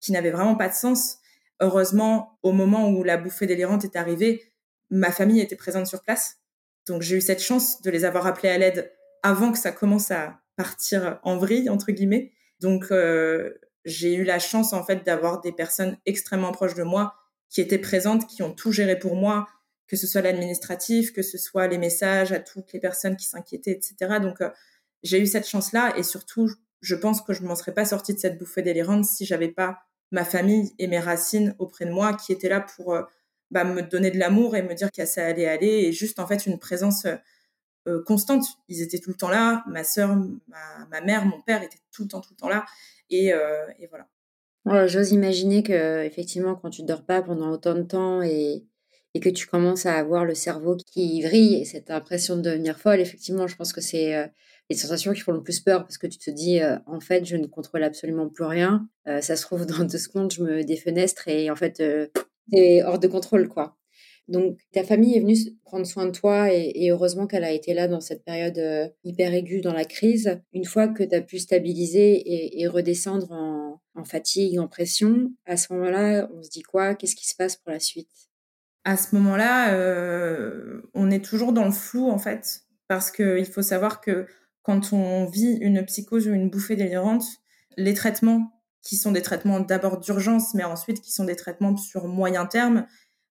qui 0.00 0.12
n'avaient 0.12 0.30
vraiment 0.30 0.54
pas 0.54 0.68
de 0.68 0.74
sens. 0.74 1.18
Heureusement, 1.60 2.38
au 2.42 2.52
moment 2.52 2.90
où 2.90 3.02
la 3.02 3.16
bouffée 3.16 3.46
délirante 3.46 3.84
est 3.84 3.96
arrivée, 3.96 4.52
ma 4.90 5.10
famille 5.10 5.40
était 5.40 5.56
présente 5.56 5.86
sur 5.86 6.02
place. 6.02 6.36
Donc 6.86 7.02
j'ai 7.02 7.16
eu 7.16 7.20
cette 7.20 7.42
chance 7.42 7.82
de 7.82 7.90
les 7.90 8.04
avoir 8.04 8.26
appelés 8.26 8.50
à 8.50 8.58
l'aide 8.58 8.92
avant 9.22 9.52
que 9.52 9.58
ça 9.58 9.72
commence 9.72 10.10
à 10.10 10.40
partir 10.56 11.18
en 11.22 11.36
vrille, 11.36 11.68
entre 11.68 11.92
guillemets. 11.92 12.32
Donc 12.60 12.90
euh, 12.90 13.54
j'ai 13.84 14.14
eu 14.14 14.24
la 14.24 14.38
chance 14.38 14.72
en 14.72 14.84
fait 14.84 15.04
d'avoir 15.04 15.40
des 15.40 15.52
personnes 15.52 15.96
extrêmement 16.06 16.52
proches 16.52 16.74
de 16.74 16.82
moi 16.82 17.14
qui 17.48 17.60
étaient 17.60 17.78
présentes, 17.78 18.26
qui 18.26 18.42
ont 18.42 18.52
tout 18.52 18.72
géré 18.72 18.98
pour 18.98 19.16
moi, 19.16 19.46
que 19.88 19.96
ce 19.96 20.06
soit 20.06 20.20
l'administratif, 20.20 21.12
que 21.12 21.22
ce 21.22 21.38
soit 21.38 21.68
les 21.68 21.78
messages 21.78 22.32
à 22.32 22.40
toutes 22.40 22.72
les 22.72 22.80
personnes 22.80 23.16
qui 23.16 23.26
s'inquiétaient, 23.26 23.72
etc. 23.72 24.18
Donc 24.20 24.40
euh, 24.40 24.50
j'ai 25.02 25.20
eu 25.20 25.26
cette 25.26 25.46
chance-là 25.46 25.96
et 25.96 26.02
surtout, 26.02 26.50
je 26.80 26.94
pense 26.94 27.22
que 27.22 27.32
je 27.32 27.42
ne 27.42 27.48
m'en 27.48 27.56
serais 27.56 27.74
pas 27.74 27.84
sortie 27.84 28.14
de 28.14 28.18
cette 28.18 28.38
bouffée 28.38 28.62
délirante 28.62 29.04
si 29.04 29.24
j'avais 29.24 29.48
pas 29.48 29.85
ma 30.10 30.24
famille 30.24 30.72
et 30.78 30.86
mes 30.86 30.98
racines 30.98 31.54
auprès 31.58 31.84
de 31.84 31.90
moi 31.90 32.14
qui 32.14 32.32
étaient 32.32 32.48
là 32.48 32.60
pour 32.60 32.94
euh, 32.94 33.02
bah, 33.50 33.64
me 33.64 33.82
donner 33.82 34.10
de 34.10 34.18
l'amour 34.18 34.56
et 34.56 34.62
me 34.62 34.74
dire 34.74 34.90
que 34.90 35.04
ça 35.04 35.26
allait 35.26 35.46
aller 35.46 35.66
et 35.66 35.92
juste 35.92 36.18
en 36.18 36.26
fait 36.26 36.46
une 36.46 36.58
présence 36.58 37.06
euh, 37.06 37.16
euh, 37.88 38.02
constante. 38.04 38.44
Ils 38.68 38.82
étaient 38.82 38.98
tout 38.98 39.10
le 39.10 39.16
temps 39.16 39.28
là. 39.28 39.64
Ma 39.68 39.84
sœur, 39.84 40.16
ma, 40.48 41.00
mère, 41.02 41.24
mon 41.24 41.40
père 41.42 41.62
étaient 41.62 41.78
tout 41.92 42.02
le 42.02 42.08
temps, 42.08 42.20
tout 42.20 42.32
le 42.32 42.36
temps 42.36 42.48
là. 42.48 42.64
Et, 43.10 43.32
voilà. 43.88 44.88
J'ose 44.88 45.12
imaginer 45.12 45.62
que 45.62 46.02
effectivement, 46.02 46.56
quand 46.56 46.70
tu 46.70 46.82
dors 46.82 47.04
pas 47.04 47.22
pendant 47.22 47.50
autant 47.50 47.76
de 47.76 47.82
temps 47.82 48.20
et, 48.20 48.66
et 49.14 49.20
que 49.20 49.28
tu 49.28 49.46
commences 49.46 49.86
à 49.86 49.94
avoir 49.94 50.24
le 50.24 50.34
cerveau 50.34 50.76
qui 50.76 51.22
vrille 51.22 51.60
et 51.60 51.64
cette 51.64 51.92
impression 51.92 52.36
de 52.36 52.42
devenir 52.42 52.76
folle, 52.76 52.98
effectivement, 52.98 53.46
je 53.46 53.54
pense 53.54 53.72
que 53.72 53.80
c'est 53.80 54.28
les 54.68 54.76
sensations 54.76 55.12
qui 55.12 55.20
font 55.20 55.32
le 55.32 55.42
plus 55.42 55.60
peur 55.60 55.82
parce 55.82 55.98
que 55.98 56.06
tu 56.06 56.18
te 56.18 56.30
dis 56.30 56.60
euh, 56.60 56.76
en 56.86 57.00
fait 57.00 57.24
je 57.24 57.36
ne 57.36 57.46
contrôle 57.46 57.82
absolument 57.82 58.28
plus 58.28 58.44
rien. 58.44 58.88
Euh, 59.06 59.20
ça 59.20 59.36
se 59.36 59.42
trouve 59.42 59.66
dans 59.66 59.84
deux 59.84 59.98
secondes 59.98 60.32
je 60.32 60.42
me 60.42 60.64
défenestre 60.64 61.28
et 61.28 61.50
en 61.50 61.56
fait 61.56 61.80
euh, 61.80 62.08
es 62.52 62.82
hors 62.82 62.98
de 62.98 63.08
contrôle 63.08 63.48
quoi. 63.48 63.76
Donc 64.28 64.58
ta 64.72 64.82
famille 64.82 65.16
est 65.16 65.20
venue 65.20 65.36
prendre 65.62 65.86
soin 65.86 66.06
de 66.06 66.10
toi 66.10 66.52
et, 66.52 66.90
heureusement 66.90 67.28
qu'elle 67.28 67.44
a 67.44 67.52
été 67.52 67.74
là 67.74 67.86
dans 67.86 68.00
cette 68.00 68.24
période 68.24 68.58
euh, 68.58 68.88
hyper 69.04 69.32
aiguë 69.32 69.60
dans 69.60 69.72
la 69.72 69.84
crise. 69.84 70.40
Une 70.52 70.64
fois 70.64 70.88
que 70.88 71.04
tu 71.04 71.14
as 71.14 71.20
pu 71.20 71.38
stabiliser 71.38 72.60
et, 72.60 72.66
redescendre 72.66 73.30
en, 73.30 73.80
fatigue 74.04 74.58
en 74.58 74.68
pression 74.68 75.32
à 75.46 75.56
ce 75.56 75.72
moment 75.72 75.90
là 75.90 76.28
on 76.34 76.42
se 76.42 76.50
dit 76.50 76.62
quoi? 76.62 76.94
Qu'est-ce 76.94 77.16
qui 77.16 77.26
se 77.26 77.36
passe 77.36 77.56
pour 77.56 77.72
la 77.72 77.80
suite? 77.80 78.10
À 78.84 78.96
ce 78.96 79.14
moment 79.14 79.36
là 79.36 79.72
on 80.92 81.10
est 81.10 81.24
toujours 81.24 81.52
dans 81.52 81.64
le 81.64 81.72
flou 81.72 82.10
en 82.10 82.18
fait 82.18 82.62
parce 82.88 83.10
qu'il 83.10 83.46
faut 83.46 83.62
savoir 83.62 84.00
que 84.00 84.26
quand 84.66 84.92
on 84.92 85.26
vit 85.26 85.58
une 85.60 85.84
psychose 85.84 86.26
ou 86.26 86.32
une 86.32 86.50
bouffée 86.50 86.74
délirante, 86.74 87.24
les 87.76 87.94
traitements 87.94 88.50
qui 88.82 88.96
sont 88.96 89.12
des 89.12 89.22
traitements 89.22 89.60
d'abord 89.60 90.00
d'urgence, 90.00 90.54
mais 90.54 90.64
ensuite 90.64 91.00
qui 91.00 91.12
sont 91.12 91.22
des 91.22 91.36
traitements 91.36 91.76
sur 91.76 92.08
moyen 92.08 92.46
terme, 92.46 92.84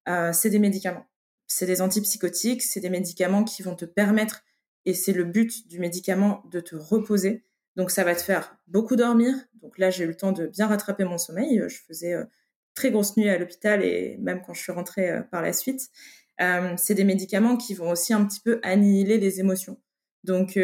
euh, 0.08 0.32
c'est 0.32 0.50
des 0.50 0.60
médicaments. 0.60 1.06
C'est 1.46 1.66
des 1.66 1.82
antipsychotiques, 1.82 2.62
c'est 2.62 2.80
des 2.80 2.90
médicaments 2.90 3.44
qui 3.44 3.64
vont 3.64 3.76
te 3.76 3.84
permettre 3.84 4.46
et 4.86 4.94
c'est 4.94 5.12
le 5.12 5.26
but 5.26 5.68
du 5.68 5.80
médicament 5.80 6.42
de 6.52 6.62
te 6.62 6.78
reposer. 6.78 7.44
Donc 7.76 7.92
ça 7.92 8.06
va 8.06 8.16
te 8.16 8.22
faire 8.22 8.58
beaucoup 8.68 8.96
dormir. 8.96 9.36
Donc 9.62 9.78
là, 9.78 9.90
j'ai 9.90 10.06
eu 10.06 10.08
le 10.08 10.16
temps 10.16 10.32
de 10.32 10.48
bien 10.48 10.68
rattraper 10.68 11.04
mon 11.04 11.18
sommeil. 11.18 11.62
Je 11.68 11.80
faisais 11.86 12.16
très 12.76 12.92
grosses 12.92 13.18
nuits 13.18 13.28
à 13.28 13.38
l'hôpital 13.38 13.84
et 13.84 14.16
même 14.22 14.42
quand 14.42 14.54
je 14.54 14.62
suis 14.62 14.72
rentrée 14.72 15.20
par 15.32 15.42
la 15.42 15.52
suite. 15.52 15.90
c'est 16.78 16.96
des 16.96 17.04
médicaments 17.04 17.58
qui 17.58 17.74
vont 17.74 17.90
aussi 17.90 18.14
un 18.14 18.24
petit 18.24 18.40
peu 18.40 18.62
annihiler 18.64 19.18
les 19.18 19.42
émotions. 19.42 19.78
Donc 20.24 20.58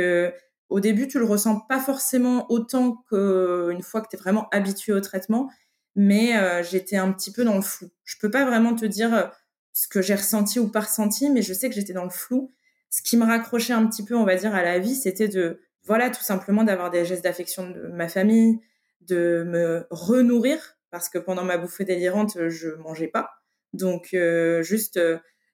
au 0.72 0.80
début, 0.80 1.08
tu 1.10 1.20
le 1.20 1.25
ressens 1.25 1.60
pas 1.60 1.80
forcément 1.80 2.50
autant 2.50 3.04
qu'une 3.10 3.82
fois 3.82 4.01
que 4.01 4.08
tu 4.10 4.16
es 4.16 4.20
vraiment 4.20 4.48
habitué 4.51 4.94
au 4.94 5.01
traitement, 5.01 5.51
mais 5.98 6.38
euh, 6.38 6.63
j'étais 6.63 6.96
un 6.96 7.12
petit 7.12 7.32
peu 7.34 7.44
dans 7.44 7.56
le 7.56 7.62
flou. 7.62 7.90
Je 8.06 8.16
peux 8.20 8.32
pas 8.32 8.46
vraiment 8.46 8.74
te 8.74 8.86
dire 8.86 9.13
euh, 9.13 9.28
ce 9.74 9.90
que 9.90 10.01
j'ai 10.01 10.16
ressenti 10.16 10.60
ou 10.60 10.70
pas 10.70 10.80
ressenti, 10.80 11.30
mais 11.30 11.42
je 11.42 11.54
sais 11.54 11.68
que 11.68 11.75
j'étais 11.75 11.92
dans 11.92 12.06
le 12.06 12.10
flou. 12.10 12.54
Ce 12.90 13.01
qui 13.01 13.18
me 13.18 13.25
raccrochait 13.25 13.74
un 13.74 13.86
petit 13.86 14.06
peu, 14.06 14.16
on 14.16 14.24
va 14.24 14.36
dire, 14.38 14.56
à 14.56 14.63
la 14.63 14.80
vie, 14.80 14.96
c'était 14.96 15.28
de, 15.28 15.60
voilà, 15.84 16.10
tout 16.10 16.24
simplement 16.24 16.63
d'avoir 16.63 16.90
des 16.90 17.04
gestes 17.04 17.25
d'affection 17.25 17.70
de 17.70 17.88
ma 17.90 18.08
famille, 18.08 18.62
de 19.01 19.44
me 19.46 19.86
renourrir, 19.90 20.78
parce 20.90 21.10
que 21.10 21.18
pendant 21.18 21.44
ma 21.44 21.58
bouffée 21.58 21.84
délirante, 21.84 22.48
je 22.48 22.70
mangeais 22.70 23.08
pas. 23.10 23.30
Donc, 23.74 24.13
euh, 24.13 24.63
juste, 24.63 24.98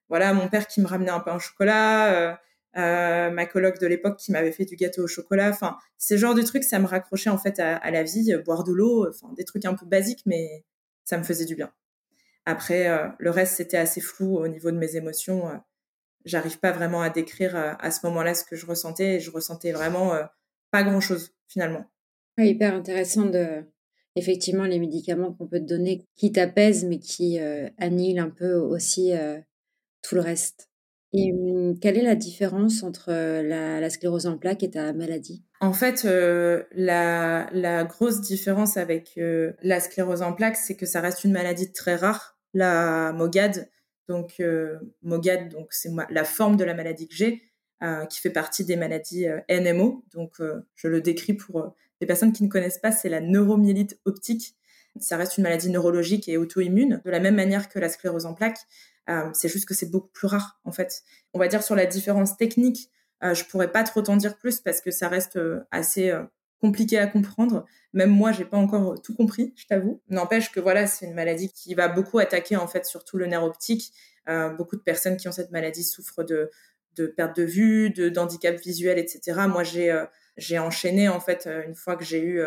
voilà, 0.10 0.32
mon 0.34 0.48
père 0.48 0.68
qui 0.68 0.80
me 0.80 0.88
ramenait 0.88 1.10
un 1.10 1.22
pain 1.22 1.36
au 1.36 1.40
chocolat, 1.40 2.40
euh, 2.78 3.32
ma 3.32 3.48
coloc 3.48 3.80
de 3.80 3.88
l'époque 3.88 4.18
qui 4.18 4.32
m'avait 4.32 4.52
fait 4.52 4.66
du 4.66 4.76
gâteau 4.76 5.04
au 5.04 5.08
chocolat. 5.08 5.50
Enfin, 5.50 5.78
ce 5.98 6.16
genre 6.16 6.36
de 6.36 6.44
trucs, 6.44 6.64
ça 6.64 6.78
me 6.78 6.86
raccrochait 6.86 7.32
en 7.32 7.38
fait 7.38 7.60
à, 7.60 7.90
la 7.90 8.04
vie, 8.04 8.34
euh, 8.34 8.42
boire 8.42 8.64
de 8.64 8.72
l'eau, 8.72 9.08
enfin 9.10 9.34
des 9.36 9.46
trucs 9.46 9.66
un 9.66 9.74
peu 9.74 9.86
basiques, 9.86 10.22
mais 10.28 10.64
ça 11.04 11.18
me 11.18 11.24
faisait 11.24 11.46
du 11.46 11.56
bien. 11.56 11.72
Après, 12.46 12.88
euh, 12.88 13.08
le 13.18 13.32
reste 13.32 13.56
c'était 13.56 13.78
assez 13.78 14.00
flou 14.00 14.38
au 14.38 14.48
niveau 14.48 14.70
de 14.70 14.78
mes 14.78 14.96
émotions. 14.96 15.60
J'arrive 16.26 16.60
pas 16.60 16.72
vraiment 16.72 17.02
à 17.02 17.10
décrire 17.10 17.56
à 17.56 17.90
ce 17.90 18.06
moment-là 18.06 18.36
ce 18.36 18.44
que 18.44 18.56
je 18.56 18.66
ressentais. 18.66 19.20
Je 19.20 19.32
ressentais 19.32 19.72
vraiment 19.72 20.14
pas 20.72 20.84
grand-chose 20.84 21.34
finalement. 21.48 21.86
hyper 22.38 22.74
intéressant 22.74 23.26
de 23.26 23.64
effectivement 24.16 24.66
les 24.66 24.80
médicaments 24.80 25.32
qu'on 25.32 25.48
peut 25.48 25.60
te 25.60 25.66
donner 25.66 26.06
qui 26.16 26.34
t'apaisent 26.34 26.84
mais 26.84 27.00
qui 27.00 27.40
annihilent 27.78 28.20
un 28.20 28.30
peu 28.30 28.56
aussi 28.56 29.14
tout 30.02 30.16
le 30.16 30.22
reste. 30.22 30.70
Et 31.14 31.32
mmh, 31.32 31.80
quelle 31.80 31.98
est 31.98 32.04
la 32.04 32.16
différence 32.16 32.84
entre 32.84 33.12
la, 33.12 33.90
sclérose 33.90 34.26
en 34.26 34.38
plaques 34.38 34.64
et 34.64 34.72
ta 34.72 34.94
maladie? 34.94 35.44
En 35.62 35.74
fait, 35.74 36.04
la, 36.04 37.50
la, 37.52 37.84
grosse 37.86 38.22
différence 38.22 38.78
avec 38.78 39.20
la 39.64 39.80
sclérose 39.80 40.22
en 40.22 40.34
plaques, 40.34 40.58
c'est 40.58 40.76
que 40.76 40.86
ça 40.86 41.02
reste 41.02 41.24
une 41.24 41.32
maladie 41.32 41.72
très 41.72 41.96
rare, 41.96 42.38
la 42.54 43.14
MOGAD. 43.14 43.70
Donc, 44.08 44.42
MOGAD, 45.02 45.50
donc 45.50 45.68
c'est 45.72 45.90
la 46.10 46.24
forme 46.24 46.58
de 46.58 46.64
la 46.64 46.74
maladie 46.74 47.08
que 47.08 47.16
j'ai, 47.16 47.42
qui 48.10 48.20
fait 48.20 48.30
partie 48.30 48.66
des 48.66 48.76
maladies 48.76 49.28
NMO. 49.50 50.06
Donc, 50.14 50.36
je 50.76 50.88
le 50.88 51.02
décris 51.02 51.34
pour 51.34 51.74
les 52.02 52.08
personnes 52.08 52.34
qui 52.34 52.44
ne 52.44 52.50
connaissent 52.50 52.80
pas, 52.80 52.92
c'est 52.92 53.10
la 53.10 53.22
neuromyélite 53.22 54.00
optique. 54.06 54.56
Ça 55.00 55.18
reste 55.18 55.38
une 55.38 55.44
maladie 55.44 55.70
neurologique 55.70 56.28
et 56.28 56.38
auto-immune, 56.38 57.02
de 57.06 57.12
la 57.12 57.20
même 57.20 57.36
manière 57.36 57.70
que 57.70 57.80
la 57.80 57.90
sclérose 57.90 58.26
en 58.26 58.34
plaques. 58.34 58.60
Euh, 59.10 59.30
c'est 59.34 59.50
juste 59.50 59.68
que 59.68 59.74
c'est 59.74 59.90
beaucoup 59.90 60.10
plus 60.10 60.28
rare, 60.28 60.60
en 60.64 60.72
fait. 60.72 61.04
On 61.34 61.40
va 61.40 61.48
dire 61.48 61.64
sur 61.64 61.76
la 61.76 61.86
différence 61.86 62.38
technique, 62.38 62.90
euh, 63.24 63.34
je 63.34 63.46
pourrais 63.46 63.72
pas 63.72 63.84
trop 63.84 64.02
t'en 64.02 64.18
dire 64.18 64.38
plus 64.38 64.60
parce 64.60 64.82
que 64.82 64.92
ça 64.92 65.08
reste 65.08 65.38
euh, 65.38 65.62
assez 65.72 66.14
compliqué 66.60 66.98
à 66.98 67.08
comprendre. 67.08 67.66
Même 67.94 68.10
moi, 68.10 68.32
j'ai 68.32 68.46
pas 68.46 68.58
encore 68.58 69.02
tout 69.02 69.16
compris, 69.16 69.54
je 69.56 69.66
t'avoue. 69.68 70.02
N'empêche 70.10 70.52
que 70.52 70.60
voilà, 70.60 70.88
c'est 70.88 71.06
une 71.06 71.14
maladie 71.14 71.52
qui 71.52 71.74
va 71.76 71.88
beaucoup 71.88 72.20
attaquer 72.20 72.56
en 72.58 72.68
fait 72.68 72.86
surtout 72.86 73.18
le 73.18 73.28
nerf 73.28 73.44
optique. 73.44 73.94
beaucoup 74.58 74.76
de 74.76 74.82
personnes 74.82 75.18
qui 75.18 75.28
ont 75.28 75.32
cette 75.32 75.52
maladie 75.52 75.84
souffrent 75.84 76.24
de, 76.24 76.50
de 76.96 77.08
perte 77.08 77.38
de 77.38 77.44
vue, 77.44 77.92
de 77.92 78.10
d'handicap 78.10 78.60
visuel, 78.60 78.98
etc. 78.98 79.42
Moi, 79.48 79.64
j'ai 79.64 80.04
j'ai 80.36 80.60
enchaîné 80.60 81.10
en 81.10 81.20
fait 81.20 81.48
une 81.68 81.76
fois 81.76 81.96
que 81.96 82.04
j'ai 82.04 82.22
eu 82.24 82.42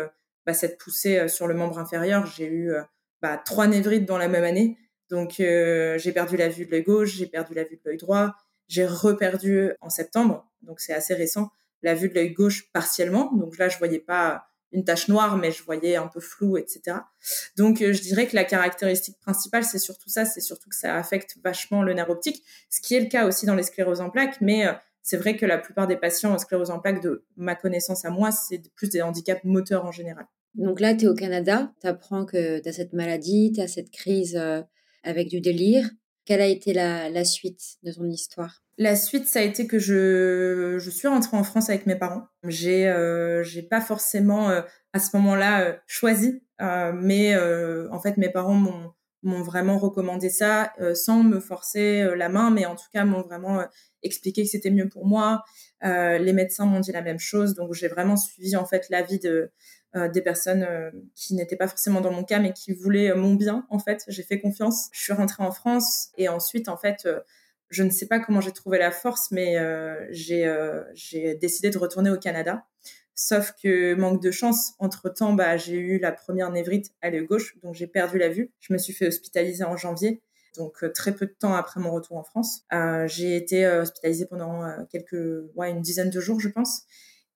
bah, 0.45 0.53
cette 0.53 0.77
poussée 0.77 1.27
sur 1.27 1.47
le 1.47 1.53
membre 1.55 1.79
inférieur, 1.79 2.25
j'ai 2.25 2.47
eu 2.47 2.73
bah, 3.21 3.37
trois 3.37 3.67
névrites 3.67 4.05
dans 4.05 4.17
la 4.17 4.27
même 4.27 4.43
année. 4.43 4.77
Donc 5.11 5.41
euh, 5.41 5.97
j'ai 5.97 6.13
perdu 6.13 6.37
la 6.37 6.47
vue 6.47 6.65
de 6.65 6.71
l'œil 6.71 6.83
gauche, 6.83 7.15
j'ai 7.15 7.27
perdu 7.27 7.53
la 7.53 7.65
vue 7.65 7.75
de 7.75 7.81
l'œil 7.85 7.97
droit, 7.97 8.33
j'ai 8.69 8.85
reperdu 8.85 9.73
en 9.81 9.89
septembre, 9.89 10.49
donc 10.61 10.79
c'est 10.79 10.93
assez 10.93 11.13
récent, 11.13 11.51
la 11.83 11.93
vue 11.93 12.07
de 12.07 12.15
l'œil 12.15 12.31
gauche 12.31 12.71
partiellement. 12.71 13.29
Donc 13.33 13.57
là 13.57 13.67
je 13.67 13.77
voyais 13.77 13.99
pas 13.99 14.45
une 14.71 14.85
tache 14.85 15.09
noire, 15.09 15.35
mais 15.35 15.51
je 15.51 15.61
voyais 15.63 15.97
un 15.97 16.07
peu 16.07 16.21
flou, 16.21 16.55
etc. 16.55 16.99
Donc 17.57 17.81
euh, 17.81 17.91
je 17.91 18.01
dirais 18.01 18.25
que 18.25 18.37
la 18.37 18.45
caractéristique 18.45 19.19
principale 19.19 19.65
c'est 19.65 19.79
surtout 19.79 20.09
ça, 20.09 20.23
c'est 20.23 20.39
surtout 20.39 20.69
que 20.69 20.77
ça 20.77 20.95
affecte 20.95 21.35
vachement 21.43 21.83
le 21.83 21.93
nerf 21.93 22.09
optique, 22.09 22.41
ce 22.69 22.79
qui 22.79 22.95
est 22.95 23.01
le 23.01 23.09
cas 23.09 23.27
aussi 23.27 23.45
dans 23.45 23.55
les 23.55 23.63
scléroses 23.63 23.99
en 23.99 24.09
plaques, 24.09 24.39
mais 24.39 24.65
euh, 24.65 24.71
c'est 25.03 25.17
vrai 25.17 25.35
que 25.35 25.45
la 25.45 25.57
plupart 25.57 25.87
des 25.87 25.97
patients 25.97 26.33
en 26.33 26.37
sclérose 26.37 26.71
en 26.71 26.79
plaques, 26.79 27.01
de 27.01 27.25
ma 27.35 27.55
connaissance 27.55 28.05
à 28.05 28.11
moi, 28.11 28.31
c'est 28.31 28.61
plus 28.75 28.87
des 28.87 29.01
handicaps 29.01 29.43
moteurs 29.43 29.83
en 29.83 29.91
général. 29.91 30.25
Donc 30.53 30.79
là, 30.79 30.93
tu 30.93 31.05
es 31.05 31.07
au 31.07 31.15
Canada, 31.15 31.73
tu 31.81 31.87
apprends 31.87 32.23
que 32.23 32.59
tu 32.59 32.69
as 32.69 32.73
cette 32.73 32.93
maladie, 32.93 33.51
tu 33.53 33.61
as 33.61 33.67
cette 33.67 33.89
crise 33.89 34.39
avec 35.03 35.27
du 35.27 35.41
délire. 35.41 35.89
Quelle 36.25 36.41
a 36.41 36.47
été 36.47 36.73
la, 36.73 37.25
suite 37.25 37.77
de 37.83 37.91
ton 37.91 38.05
histoire? 38.05 38.63
La 38.77 38.95
suite, 38.95 39.27
ça 39.27 39.39
a 39.39 39.41
été 39.41 39.67
que 39.67 39.79
je, 39.79 40.77
je 40.79 40.89
suis 40.89 41.07
rentrée 41.07 41.35
en 41.35 41.43
France 41.43 41.69
avec 41.69 41.85
mes 41.87 41.95
parents. 41.95 42.27
J'ai 42.47 42.87
euh, 42.87 43.43
j'ai 43.43 43.63
pas 43.63 43.81
forcément 43.81 44.49
euh, 44.49 44.61
à 44.93 44.99
ce 44.99 45.15
moment-là 45.17 45.61
euh, 45.61 45.73
choisi, 45.87 46.41
mais 46.59 47.35
en 47.35 47.99
fait 47.99 48.17
mes 48.17 48.29
parents 48.29 48.53
m'ont 48.53 48.91
m'ont 49.23 49.43
vraiment 49.43 49.77
recommandé 49.77 50.29
ça 50.29 50.73
sans 50.95 51.23
me 51.23 51.39
forcer 51.39 52.15
la 52.15 52.29
main, 52.29 52.49
mais 52.49 52.65
en 52.65 52.75
tout 52.75 52.87
cas 52.93 53.03
m'ont 53.03 53.21
vraiment 53.21 53.63
expliqué 54.01 54.43
que 54.43 54.49
c'était 54.49 54.71
mieux 54.71 54.89
pour 54.89 55.05
moi. 55.05 55.43
les 55.81 56.33
médecins 56.33 56.65
m'ont 56.65 56.79
dit 56.79 56.91
la 56.91 57.01
même 57.01 57.19
chose, 57.19 57.55
donc 57.55 57.73
j'ai 57.73 57.87
vraiment 57.87 58.17
suivi 58.17 58.55
en 58.55 58.65
fait 58.65 58.87
l'avis 58.89 59.19
de 59.19 59.51
euh, 59.93 60.07
des 60.07 60.21
personnes 60.21 60.63
euh, 60.63 60.89
qui 61.15 61.35
n'étaient 61.35 61.57
pas 61.57 61.67
forcément 61.67 61.99
dans 61.99 62.13
mon 62.13 62.23
cas, 62.23 62.39
mais 62.39 62.53
qui 62.53 62.71
voulaient 62.73 63.11
euh, 63.11 63.15
mon 63.15 63.33
bien, 63.33 63.65
en 63.69 63.77
fait. 63.77 64.05
J'ai 64.07 64.23
fait 64.23 64.39
confiance. 64.39 64.87
Je 64.93 65.01
suis 65.01 65.11
rentrée 65.11 65.43
en 65.43 65.51
France 65.51 66.11
et 66.17 66.29
ensuite, 66.29 66.69
en 66.69 66.77
fait, 66.77 67.07
je 67.69 67.83
ne 67.83 67.89
sais 67.89 68.07
pas 68.07 68.19
comment 68.19 68.39
j'ai 68.39 68.53
trouvé 68.53 68.77
la 68.77 68.91
force, 68.91 69.31
mais 69.31 69.57
j'ai 70.11 71.35
décidé 71.41 71.69
de 71.69 71.77
retourner 71.77 72.09
au 72.09 72.17
Canada. 72.17 72.65
Sauf 73.15 73.53
que 73.61 73.93
manque 73.93 74.21
de 74.21 74.31
chance, 74.31 74.73
entre-temps, 74.79 75.33
bah, 75.33 75.57
j'ai 75.57 75.77
eu 75.77 75.99
la 75.99 76.13
première 76.13 76.49
névrite 76.51 76.91
à 77.01 77.09
l'œil 77.09 77.25
gauche, 77.25 77.57
donc 77.61 77.75
j'ai 77.75 77.87
perdu 77.87 78.17
la 78.17 78.29
vue. 78.29 78.51
Je 78.59 78.73
me 78.73 78.77
suis 78.77 78.93
fait 78.93 79.07
hospitaliser 79.07 79.65
en 79.65 79.75
janvier, 79.75 80.21
donc 80.57 80.85
très 80.93 81.13
peu 81.13 81.25
de 81.25 81.35
temps 81.37 81.53
après 81.53 81.81
mon 81.81 81.91
retour 81.91 82.17
en 82.17 82.23
France. 82.23 82.65
j'ai 83.07 83.35
été 83.35 83.67
hospitalisée 83.67 84.25
pendant 84.25 84.85
quelques, 84.89 85.43
ouais, 85.55 85.69
une 85.69 85.81
dizaine 85.81 86.09
de 86.09 86.19
jours, 86.21 86.39
je 86.39 86.49
pense. 86.49 86.85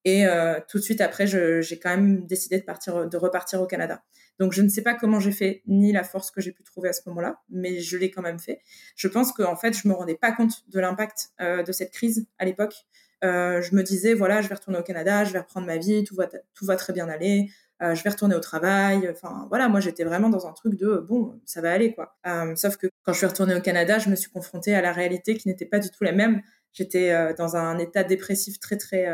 Et 0.05 0.25
euh, 0.25 0.59
tout 0.67 0.77
de 0.77 0.83
suite 0.83 1.01
après, 1.01 1.27
j'ai 1.27 1.79
quand 1.79 1.89
même 1.89 2.25
décidé 2.25 2.59
de 2.59 2.63
partir, 2.63 3.09
de 3.09 3.17
repartir 3.17 3.61
au 3.61 3.65
Canada. 3.65 4.03
Donc 4.39 4.53
je 4.53 4.61
ne 4.61 4.69
sais 4.69 4.81
pas 4.81 4.93
comment 4.93 5.19
j'ai 5.19 5.31
fait, 5.31 5.63
ni 5.65 5.91
la 5.91 6.03
force 6.03 6.31
que 6.31 6.41
j'ai 6.41 6.51
pu 6.51 6.63
trouver 6.63 6.89
à 6.89 6.93
ce 6.93 7.01
moment-là, 7.07 7.41
mais 7.49 7.79
je 7.79 7.97
l'ai 7.97 8.11
quand 8.11 8.21
même 8.21 8.39
fait. 8.39 8.59
Je 8.95 9.07
pense 9.07 9.31
qu'en 9.31 9.55
fait, 9.55 9.73
je 9.73 9.87
me 9.87 9.93
rendais 9.93 10.15
pas 10.15 10.31
compte 10.31 10.63
de 10.69 10.79
l'impact 10.79 11.29
euh, 11.41 11.63
de 11.63 11.71
cette 11.71 11.91
crise 11.91 12.27
à 12.37 12.45
l'époque. 12.45 12.75
Euh, 13.23 13.61
je 13.61 13.75
me 13.75 13.81
disais 13.81 14.13
voilà, 14.13 14.41
je 14.41 14.49
vais 14.49 14.55
retourner 14.55 14.77
au 14.77 14.83
Canada, 14.83 15.23
je 15.23 15.33
vais 15.33 15.39
reprendre 15.39 15.65
ma 15.65 15.77
vie, 15.77 16.03
tout 16.03 16.15
va 16.15 16.27
tout 16.53 16.65
va 16.65 16.75
très 16.75 16.93
bien 16.93 17.09
aller. 17.09 17.49
Euh, 17.81 17.93
je 17.93 18.03
vais 18.03 18.09
retourner 18.09 18.35
au 18.35 18.39
travail. 18.39 19.09
Enfin, 19.09 19.47
voilà, 19.49 19.67
moi, 19.67 19.79
j'étais 19.79 20.03
vraiment 20.03 20.29
dans 20.29 20.47
un 20.47 20.53
truc 20.53 20.75
de 20.75 20.97
bon, 20.97 21.39
ça 21.45 21.61
va 21.61 21.71
aller, 21.71 21.93
quoi. 21.93 22.15
Euh, 22.25 22.55
sauf 22.55 22.77
que 22.77 22.87
quand 23.03 23.11
je 23.13 23.17
suis 23.17 23.27
retournée 23.27 23.55
au 23.55 23.61
Canada, 23.61 23.99
je 23.99 24.09
me 24.09 24.15
suis 24.15 24.31
confrontée 24.31 24.73
à 24.73 24.81
la 24.81 24.93
réalité 24.93 25.35
qui 25.35 25.47
n'était 25.47 25.65
pas 25.65 25.79
du 25.79 25.89
tout 25.89 26.03
la 26.03 26.13
même. 26.13 26.41
J'étais 26.73 27.11
euh, 27.11 27.33
dans 27.33 27.55
un 27.57 27.77
état 27.79 28.03
dépressif 28.03 28.59
très, 28.59 28.77
très 28.77 29.07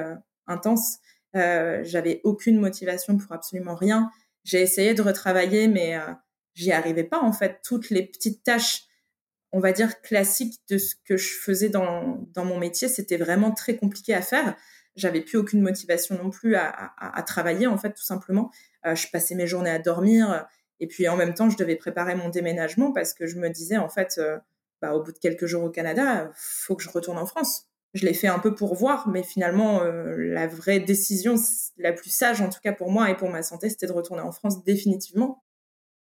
intense. 0.52 1.00
Euh, 1.36 1.82
j'avais 1.84 2.22
aucune 2.24 2.60
motivation 2.60 3.18
pour 3.18 3.32
absolument 3.32 3.76
rien. 3.76 4.10
J'ai 4.44 4.62
essayé 4.62 4.94
de 4.94 5.02
retravailler, 5.02 5.68
mais 5.68 5.96
euh, 5.96 6.14
j'y 6.54 6.72
arrivais 6.72 7.04
pas 7.04 7.22
en 7.22 7.32
fait. 7.32 7.62
Toutes 7.64 7.90
les 7.90 8.06
petites 8.06 8.44
tâches, 8.44 8.84
on 9.52 9.60
va 9.60 9.72
dire 9.72 10.02
classiques 10.02 10.60
de 10.70 10.78
ce 10.78 10.96
que 11.06 11.18
je 11.18 11.34
faisais 11.34 11.70
dans, 11.70 12.28
dans 12.34 12.46
mon 12.46 12.58
métier, 12.58 12.88
c'était 12.88 13.18
vraiment 13.18 13.52
très 13.52 13.78
compliqué 13.78 14.14
à 14.14 14.22
faire. 14.22 14.56
J'avais 14.96 15.22
plus 15.22 15.38
aucune 15.38 15.62
motivation 15.62 16.22
non 16.22 16.30
plus 16.30 16.56
à, 16.56 17.24
travailler 17.26 17.68
en 17.68 17.78
fait, 17.78 17.94
tout 17.94 18.04
simplement. 18.04 18.52
Euh, 18.86 18.96
je 18.96 19.08
passais 19.10 19.36
mes 19.36 19.48
journées 19.48 19.70
à 19.70 19.80
dormir 19.80 20.46
et 20.82 20.88
puis 20.88 21.08
en 21.08 21.16
même 21.16 21.34
temps, 21.34 21.50
je 21.50 21.56
devais 21.56 21.78
préparer 21.78 22.16
mon 22.16 22.28
déménagement 22.28 22.92
parce 22.92 23.14
que 23.14 23.26
je 23.26 23.38
me 23.38 23.50
disais 23.50 23.78
en 23.78 23.88
fait, 23.88 24.20
bah, 24.82 24.94
au 24.96 25.02
bout 25.02 25.14
de 25.14 25.20
quelques 25.20 25.46
jours 25.46 25.64
au 25.64 25.70
Canada, 25.70 26.30
faut 26.36 26.76
que 26.76 26.84
je 26.84 26.90
retourne 26.90 27.18
en 27.18 27.26
France 27.26 27.71
je 27.94 28.06
l'ai 28.06 28.14
fait 28.14 28.28
un 28.28 28.40
peu 28.40 28.56
pour 28.56 28.76
voir, 28.76 29.10
mais 29.10 29.24
finalement, 29.24 29.82
euh, 29.82 30.16
la 30.18 30.48
vraie 30.48 30.80
décision, 30.80 31.36
la 31.78 31.92
plus 31.92 32.10
sage 32.10 32.42
en 32.42 32.50
tout 32.50 32.60
cas 32.64 32.72
pour 32.72 32.90
moi 32.90 33.10
et 33.10 33.18
pour 33.18 33.30
ma 33.30 33.44
santé, 33.44 33.70
c'était 33.70 33.88
de 33.88 33.92
retourner 33.92 34.22
en 34.22 34.32
France 34.32 34.64
définitivement. 34.64 35.44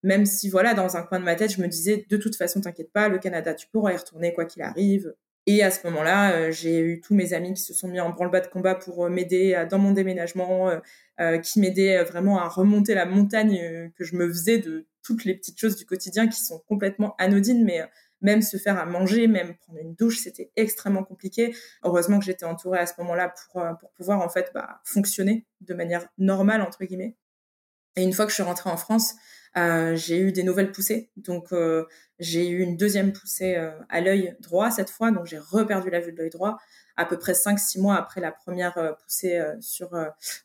Même 0.04 0.25
si, 0.25 0.49
voilà, 0.49 0.73
dans 0.73 0.97
un 0.97 1.04
coin 1.04 1.19
de 1.19 1.25
ma 1.25 1.36
tête, 1.36 1.52
je 1.52 1.62
me 1.62 1.67
disais, 1.67 2.06
de 2.10 2.17
toute 2.17 2.36
façon, 2.36 2.62
t'inquiète 2.62 2.93
pas, 2.93 3.10
le 3.10 3.17
Canada, 3.17 3.54
tu 3.54 3.67
pourras 3.67 3.91
y 3.91 3.97
retourner 3.97 4.34
quoi 4.34 4.45
qu'il 4.45 4.62
arrive. 4.62 5.13
Et 5.45 5.63
à 5.63 5.71
ce 5.71 5.86
moment-là, 5.88 6.34
euh, 6.34 6.52
j'ai 6.52 6.80
eu 6.80 7.02
tous 7.02 7.15
mes 7.15 7.34
amis 7.34 7.54
qui 7.54 7.63
se 7.63 7.73
sont 7.73 7.88
mis 7.88 7.99
en 7.99 8.12
branle-bas 8.12 8.41
de 8.41 8.47
combat 8.47 8.75
pour 8.75 9.06
euh, 9.06 9.10
m'aider 9.10 9.65
dans 9.69 9.80
mon 9.80 9.91
déménagement, 9.91 10.71
qui 11.43 11.60
m'aidaient 11.60 12.02
vraiment 12.06 12.39
à 12.39 12.47
remonter 12.47 12.93
la 12.93 13.06
montagne 13.06 13.91
que 13.97 14.06
je 14.06 14.15
me 14.15 14.25
faisais 14.30 14.58
de 14.58 14.88
toutes 15.04 15.25
les 15.25 15.36
petites 15.36 15.60
choses 15.60 15.75
du 15.75 15.86
quotidien 15.86 16.30
qui 16.30 16.39
sont 16.39 16.60
complètement 16.65 17.13
anodines, 17.17 17.65
mais 17.65 17.82
même 18.21 18.41
se 18.41 18.58
faire 18.58 18.77
à 18.77 18.86
manger, 18.86 19.27
même 19.27 19.55
prendre 19.58 19.79
une 19.79 19.95
douche, 19.95 20.19
c'était 20.19 20.51
extrêmement 20.55 21.03
compliqué. 21.03 21.55
Heureusement 21.84 22.19
que 22.19 22.25
j'étais 22.25 22.45
entourée 22.45 22.79
à 22.79 22.86
ce 22.86 22.93
moment-là 22.99 23.34
pour, 23.51 23.63
pour 23.79 23.91
pouvoir 23.91 24.21
en 24.21 24.29
fait 24.29 24.51
bah, 24.53 24.82
fonctionner 24.84 25.45
de 25.62 25.73
manière 25.73 26.08
normale 26.17 26.62
entre 26.62 26.84
guillemets. 26.84 27.15
Et 27.95 28.03
une 28.03 28.13
fois 28.13 28.25
que 28.25 28.32
je 28.32 28.36
suis 28.36 28.43
rentrée 28.43 28.69
en 28.69 28.77
France, 28.77 29.15
euh, 29.58 29.95
j'ai 29.95 30.19
eu 30.19 30.32
des 30.32 30.43
nouvelles 30.43 30.71
poussées. 30.71 31.10
Donc, 31.17 31.51
euh, 31.51 31.86
j'ai 32.19 32.47
eu 32.49 32.62
une 32.62 32.77
deuxième 32.77 33.12
poussée 33.12 33.55
euh, 33.55 33.71
à 33.89 34.01
l'œil 34.01 34.36
droit 34.39 34.71
cette 34.71 34.89
fois. 34.89 35.12
Donc, 35.12 35.25
j'ai 35.25 35.39
reperdu 35.39 35.89
la 35.89 35.99
vue 35.99 36.12
de 36.12 36.17
l'œil 36.17 36.29
droit 36.29 36.58
à 36.97 37.05
peu 37.05 37.17
près 37.17 37.34
5-6 37.34 37.79
mois 37.79 37.95
après 37.95 38.21
la 38.21 38.32
première 38.32 38.97
poussée 39.01 39.41
sur 39.62 39.91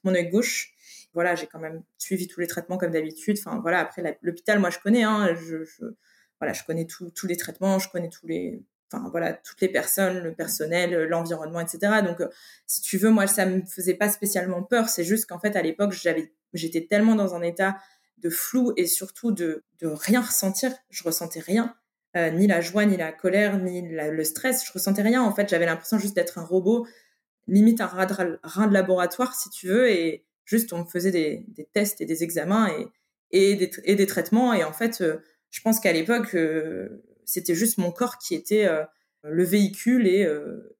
mon 0.04 0.14
œil 0.14 0.28
gauche. 0.28 0.72
Voilà, 1.12 1.34
j'ai 1.34 1.48
quand 1.48 1.58
même 1.58 1.82
suivi 1.98 2.28
tous 2.28 2.38
les 2.38 2.46
traitements 2.46 2.78
comme 2.78 2.92
d'habitude. 2.92 3.38
Enfin, 3.44 3.58
voilà, 3.60 3.80
après 3.80 4.18
l'hôpital, 4.22 4.60
moi, 4.60 4.70
je 4.70 4.78
connais. 4.78 5.02
Hein, 5.02 5.34
je, 5.34 5.64
voilà, 6.44 6.52
je 6.52 6.62
connais 6.64 6.86
tous 6.86 7.26
les 7.26 7.36
traitements, 7.36 7.78
je 7.78 7.88
connais 7.88 8.10
tous 8.10 8.26
les, 8.26 8.62
enfin 8.92 9.08
voilà, 9.10 9.32
toutes 9.32 9.60
les 9.62 9.68
personnes, 9.68 10.22
le 10.22 10.34
personnel, 10.34 10.92
l'environnement, 11.08 11.60
etc. 11.60 12.02
Donc, 12.04 12.22
si 12.66 12.82
tu 12.82 12.98
veux, 12.98 13.10
moi, 13.10 13.26
ça 13.26 13.46
me 13.46 13.62
faisait 13.64 13.94
pas 13.94 14.10
spécialement 14.10 14.62
peur. 14.62 14.90
C'est 14.90 15.04
juste 15.04 15.26
qu'en 15.26 15.38
fait, 15.38 15.56
à 15.56 15.62
l'époque, 15.62 15.92
j'avais, 15.92 16.34
j'étais 16.52 16.86
tellement 16.86 17.14
dans 17.14 17.34
un 17.34 17.42
état 17.42 17.78
de 18.18 18.28
flou 18.28 18.74
et 18.76 18.86
surtout 18.86 19.32
de, 19.32 19.64
de 19.80 19.86
rien 19.86 20.20
ressentir. 20.20 20.70
Je 20.90 21.02
ressentais 21.02 21.40
rien, 21.40 21.74
euh, 22.16 22.30
ni 22.30 22.46
la 22.46 22.60
joie, 22.60 22.84
ni 22.84 22.96
la 22.96 23.12
colère, 23.12 23.58
ni 23.58 23.82
le 23.82 24.24
stress. 24.24 24.66
Je 24.66 24.72
ressentais 24.72 25.02
rien. 25.02 25.22
En 25.22 25.34
fait, 25.34 25.48
j'avais 25.48 25.66
l'impression 25.66 25.98
juste 25.98 26.14
d'être 26.14 26.38
un 26.38 26.44
robot, 26.44 26.86
limite 27.46 27.80
un 27.80 27.86
rein 27.86 28.66
de 28.66 28.74
laboratoire, 28.74 29.34
si 29.34 29.50
tu 29.50 29.68
veux, 29.68 29.90
et 29.90 30.26
juste 30.44 30.72
on 30.72 30.80
me 30.80 30.84
faisait 30.84 31.10
des, 31.10 31.44
des 31.48 31.64
tests 31.72 32.00
et 32.00 32.06
des 32.06 32.22
examens 32.22 32.68
et, 32.68 32.86
et, 33.30 33.56
des, 33.56 33.70
et 33.84 33.94
des 33.96 34.06
traitements. 34.06 34.52
Et 34.54 34.62
en 34.62 34.72
fait, 34.72 35.00
euh, 35.00 35.18
je 35.54 35.62
pense 35.62 35.80
qu'à 35.80 35.92
l'époque, 35.92 36.34
euh, 36.34 37.04
c'était 37.24 37.54
juste 37.54 37.78
mon 37.78 37.92
corps 37.92 38.18
qui 38.18 38.34
était 38.34 38.68
le 39.22 39.44
véhicule 39.44 40.06
et, 40.06 40.28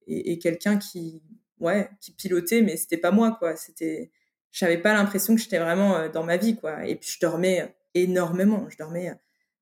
et, 0.07 0.33
et 0.33 0.39
quelqu'un 0.39 0.79
qui, 0.79 1.23
ouais, 1.61 1.89
qui 2.01 2.13
pilotait, 2.13 2.63
mais 2.63 2.77
c'était 2.77 2.99
pas 2.99 3.11
moi, 3.11 3.37
quoi. 3.39 3.57
C'était 3.57 4.11
j'avais 4.55 4.79
pas 4.79 4.95
l'impression 4.95 5.35
que 5.35 5.41
j'étais 5.41 5.59
vraiment 5.59 5.97
euh, 5.97 6.09
dans 6.09 6.23
ma 6.23 6.37
vie, 6.37 6.57
quoi. 6.57 6.87
Et 6.87 6.95
puis 6.95 7.11
je 7.11 7.21
dormais 7.21 7.63
euh, 7.63 7.67
énormément. 7.95 8.67
Je 8.71 8.79
dormais 8.79 9.11
euh, 9.11 9.15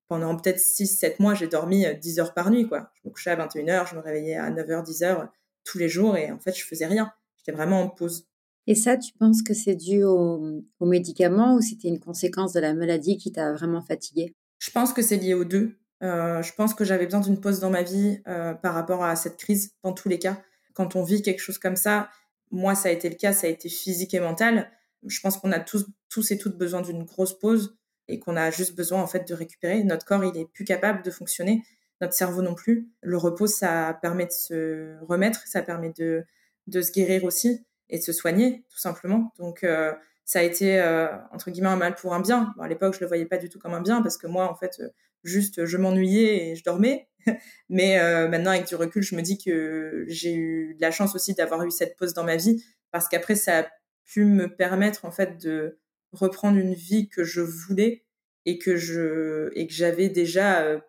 pendant 0.06 0.36
peut-être 0.36 0.58
6-7 0.58 1.16
mois, 1.18 1.34
j'ai 1.34 1.48
dormi 1.48 1.86
10 1.96 2.20
heures 2.20 2.34
par 2.34 2.50
nuit, 2.50 2.68
quoi. 2.68 2.90
Je 2.94 3.08
me 3.08 3.12
couchais 3.12 3.30
à 3.30 3.36
21h, 3.36 3.88
je 3.88 3.96
me 3.96 4.00
réveillais 4.00 4.36
à 4.36 4.50
9h, 4.50 4.84
10h 4.84 5.28
tous 5.64 5.78
les 5.78 5.88
jours 5.88 6.16
et 6.18 6.30
en 6.30 6.38
fait, 6.38 6.54
je 6.54 6.64
faisais 6.64 6.86
rien. 6.86 7.10
J'étais 7.38 7.52
vraiment 7.52 7.80
en 7.80 7.88
pause. 7.88 8.26
Et 8.66 8.74
ça, 8.74 8.98
tu 8.98 9.14
penses 9.14 9.42
que 9.42 9.54
c'est 9.54 9.74
dû 9.74 10.04
aux, 10.04 10.62
médicaments 10.82 11.54
ou 11.54 11.62
c'était 11.62 11.88
une 11.88 11.98
conséquence 11.98 12.52
de 12.52 12.60
la 12.60 12.74
maladie 12.74 13.16
qui 13.16 13.32
t'a 13.32 13.52
vraiment 13.54 13.80
fatiguée? 13.80 14.34
Je 14.62 14.70
pense 14.70 14.92
que 14.92 15.02
c'est 15.02 15.16
lié 15.16 15.34
aux 15.34 15.44
deux. 15.44 15.78
je 16.00 16.54
pense 16.54 16.74
que 16.74 16.84
j'avais 16.84 17.06
besoin 17.06 17.20
d'une 17.20 17.40
pause 17.40 17.58
dans 17.58 17.70
ma 17.70 17.82
vie 17.82 18.22
par 18.62 18.74
rapport 18.74 19.02
à 19.02 19.16
cette 19.16 19.36
crise, 19.36 19.72
dans 19.82 19.92
tous 19.92 20.08
les 20.08 20.18
cas. 20.18 20.40
Quand 20.74 20.94
on 20.94 21.02
vit 21.02 21.22
quelque 21.22 21.40
chose 21.40 21.58
comme 21.58 21.76
ça, 21.76 22.10
moi, 22.52 22.74
ça 22.74 22.88
a 22.88 22.92
été 22.92 23.08
le 23.08 23.16
cas, 23.16 23.32
ça 23.32 23.48
a 23.48 23.50
été 23.50 23.68
physique 23.68 24.14
et 24.14 24.20
mental 24.20 24.70
je 25.06 25.20
pense 25.20 25.36
qu'on 25.36 25.52
a 25.52 25.60
tous, 25.60 25.86
tous 26.08 26.30
et 26.30 26.38
toutes 26.38 26.56
besoin 26.56 26.82
d'une 26.82 27.04
grosse 27.04 27.38
pause 27.38 27.76
et 28.08 28.18
qu'on 28.18 28.36
a 28.36 28.50
juste 28.50 28.76
besoin 28.76 29.02
en 29.02 29.06
fait 29.06 29.26
de 29.28 29.34
récupérer. 29.34 29.82
Notre 29.84 30.04
corps, 30.04 30.24
il 30.24 30.36
est 30.36 30.46
plus 30.46 30.64
capable 30.64 31.02
de 31.02 31.10
fonctionner, 31.10 31.62
notre 32.00 32.14
cerveau 32.14 32.42
non 32.42 32.54
plus. 32.54 32.88
Le 33.00 33.16
repos, 33.16 33.46
ça 33.46 33.98
permet 34.02 34.26
de 34.26 34.32
se 34.32 34.98
remettre, 35.04 35.46
ça 35.46 35.62
permet 35.62 35.92
de, 35.96 36.24
de 36.66 36.80
se 36.80 36.92
guérir 36.92 37.24
aussi 37.24 37.64
et 37.88 37.98
de 37.98 38.02
se 38.02 38.12
soigner, 38.12 38.64
tout 38.70 38.78
simplement. 38.78 39.32
Donc, 39.38 39.64
euh, 39.64 39.92
ça 40.32 40.38
a 40.38 40.42
été, 40.44 40.80
euh, 40.80 41.08
entre 41.30 41.50
guillemets, 41.50 41.68
un 41.68 41.76
mal 41.76 41.94
pour 41.94 42.14
un 42.14 42.20
bien. 42.20 42.54
à 42.58 42.66
l'époque, 42.66 42.94
je 42.94 43.00
le 43.00 43.06
voyais 43.06 43.26
pas 43.26 43.36
du 43.36 43.50
tout 43.50 43.58
comme 43.58 43.74
un 43.74 43.82
bien 43.82 44.00
parce 44.00 44.16
que 44.16 44.26
moi, 44.26 44.50
en 44.50 44.54
fait, 44.54 44.80
juste, 45.24 45.66
je 45.66 45.76
m'ennuyais 45.76 46.48
et 46.48 46.56
je 46.56 46.64
dormais. 46.64 47.06
Mais 47.68 48.00
euh, 48.00 48.28
maintenant, 48.28 48.52
avec 48.52 48.66
du 48.66 48.74
recul, 48.74 49.02
je 49.02 49.14
me 49.14 49.20
dis 49.20 49.36
que 49.36 50.06
j'ai 50.08 50.32
eu 50.32 50.74
de 50.74 50.80
la 50.80 50.90
chance 50.90 51.14
aussi 51.14 51.34
d'avoir 51.34 51.62
eu 51.64 51.70
cette 51.70 51.98
pause 51.98 52.14
dans 52.14 52.24
ma 52.24 52.36
vie 52.36 52.64
parce 52.92 53.08
qu'après, 53.08 53.34
ça 53.34 53.58
a 53.58 53.66
pu 54.06 54.24
me 54.24 54.48
permettre 54.48 55.04
en 55.04 55.10
fait 55.10 55.36
de 55.36 55.78
reprendre 56.12 56.56
une 56.56 56.72
vie 56.72 57.10
que 57.10 57.24
je 57.24 57.42
voulais 57.42 58.02
et 58.46 58.58
que 58.58 58.78
je 58.78 59.50
et 59.54 59.66
que 59.66 59.74
j'avais 59.74 60.08
déjà 60.08 60.62
euh, 60.62 60.80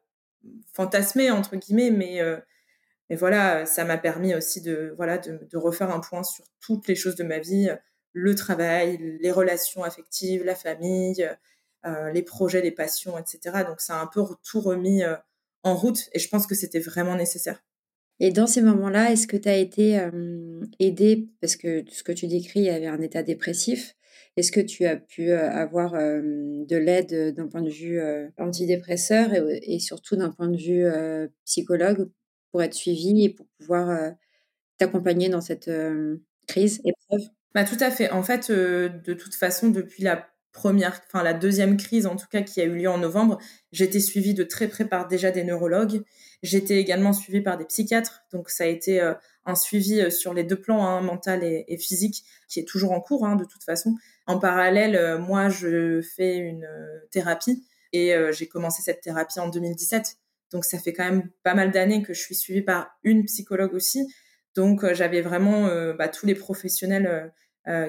fantasmé 0.73 1.31
entre 1.31 1.55
guillemets 1.55 1.91
mais 1.91 2.19
euh, 2.21 2.37
mais 3.09 3.15
voilà 3.15 3.65
ça 3.65 3.85
m'a 3.85 3.97
permis 3.97 4.33
aussi 4.33 4.61
de 4.61 4.93
voilà 4.97 5.19
de, 5.19 5.39
de, 5.49 5.57
refaire 5.57 5.91
un 5.91 5.99
point 5.99 6.23
sur 6.23 6.43
toutes 6.59 6.87
les 6.87 6.95
choses 6.95 7.15
de 7.15 7.23
ma 7.23 7.39
vie 7.39 7.69
le 8.13 8.35
travail 8.35 9.17
les 9.19 9.31
relations 9.31 9.83
affectives 9.83 10.43
la 10.43 10.55
famille 10.55 11.27
euh, 11.85 12.11
les 12.11 12.21
projets 12.23 12.61
les 12.61 12.71
passions 12.71 13.17
etc 13.17 13.63
donc 13.67 13.81
ça 13.81 13.99
a 13.99 14.01
un 14.01 14.07
peu 14.07 14.21
tout 14.43 14.61
remis 14.61 15.03
en 15.63 15.75
route 15.75 16.09
et 16.13 16.19
je 16.19 16.29
pense 16.29 16.45
que 16.45 16.55
c'était 16.55 16.79
vraiment 16.79 17.15
nécessaire. 17.15 17.63
Et 18.19 18.31
dans 18.31 18.47
ces 18.47 18.61
moments-là, 18.61 19.11
est-ce 19.11 19.27
que 19.27 19.37
tu 19.37 19.49
as 19.49 19.57
été 19.57 19.99
euh, 19.99 20.61
aidée, 20.79 21.29
parce 21.41 21.55
que 21.55 21.83
ce 21.89 22.03
que 22.03 22.11
tu 22.11 22.27
décris, 22.27 22.59
il 22.59 22.65
y 22.65 22.69
avait 22.69 22.87
un 22.87 23.01
état 23.01 23.23
dépressif, 23.23 23.95
est-ce 24.37 24.51
que 24.51 24.59
tu 24.59 24.85
as 24.85 24.97
pu 24.97 25.31
avoir 25.31 25.93
de 25.93 26.75
l'aide 26.75 27.35
d'un 27.35 27.47
point 27.47 27.61
de 27.61 27.69
vue 27.69 27.99
antidépresseur 28.37 29.29
et, 29.33 29.79
surtout 29.79 30.15
d'un 30.15 30.31
point 30.31 30.47
de 30.47 30.57
vue 30.57 30.85
psychologue 31.45 32.09
pour 32.51 32.63
être 32.63 32.73
suivi 32.73 33.25
et 33.25 33.29
pour 33.29 33.45
pouvoir 33.59 34.13
t'accompagner 34.77 35.29
dans 35.29 35.41
cette 35.41 35.69
crise, 36.47 36.81
épreuve? 36.83 37.29
Bah, 37.53 37.63
Tout 37.63 37.77
à 37.79 37.91
fait. 37.91 38.09
En 38.09 38.23
fait, 38.23 38.51
de 38.51 39.13
toute 39.13 39.35
façon, 39.35 39.69
depuis 39.69 40.03
la 40.03 40.27
première, 40.53 41.01
enfin 41.07 41.23
la 41.23 41.33
deuxième 41.33 41.77
crise 41.77 42.05
en 42.05 42.15
tout 42.15 42.27
cas 42.31 42.43
qui 42.43 42.61
a 42.61 42.63
eu 42.63 42.75
lieu 42.75 42.89
en 42.89 42.99
novembre, 42.99 43.39
j'étais 43.71 43.99
suivie 43.99 44.35
de 44.35 44.43
très 44.43 44.67
près 44.67 44.85
par 44.85 45.07
déjà 45.07 45.31
des 45.31 45.43
neurologues. 45.43 46.03
J'étais 46.43 46.77
également 46.77 47.11
suivie 47.11 47.41
par 47.41 47.57
des 47.57 47.65
psychiatres, 47.65 48.23
donc 48.31 48.49
ça 48.49 48.65
a 48.65 48.67
été 48.67 49.01
euh, 49.01 49.13
un 49.45 49.55
suivi 49.55 49.99
euh, 49.99 50.09
sur 50.09 50.33
les 50.33 50.43
deux 50.43 50.59
plans, 50.59 50.85
hein, 50.85 51.01
mental 51.01 51.43
et, 51.43 51.77
physique, 51.77 52.23
qui 52.47 52.59
est 52.59 52.67
toujours 52.67 52.91
en 52.91 53.01
cours 53.01 53.25
hein, 53.25 53.35
de 53.35 53.45
toute 53.45 53.63
façon. 53.63 53.95
En 54.27 54.39
parallèle, 54.39 54.95
euh, 54.95 55.17
moi, 55.17 55.49
je 55.49 56.01
fais 56.01 56.37
une 56.37 56.67
thérapie 57.11 57.65
et 57.91 58.15
j'ai 58.31 58.47
commencé 58.47 58.81
cette 58.81 59.01
thérapie 59.01 59.39
en 59.39 59.49
2017. 59.49 60.17
Donc 60.51 60.65
ça 60.65 60.79
fait 60.79 60.93
quand 60.93 61.03
même 61.03 61.29
pas 61.43 61.53
mal 61.53 61.69
d'années 61.69 62.01
que 62.01 62.15
je 62.15 62.21
suis 62.21 62.33
suivie 62.33 62.63
par 62.63 62.89
une 63.03 63.25
psychologue 63.25 63.75
aussi. 63.75 64.11
Donc 64.55 64.83
j'avais 64.93 65.21
vraiment 65.21 65.67
bah, 65.93 66.07
tous 66.07 66.25
les 66.25 66.33
professionnels 66.33 67.31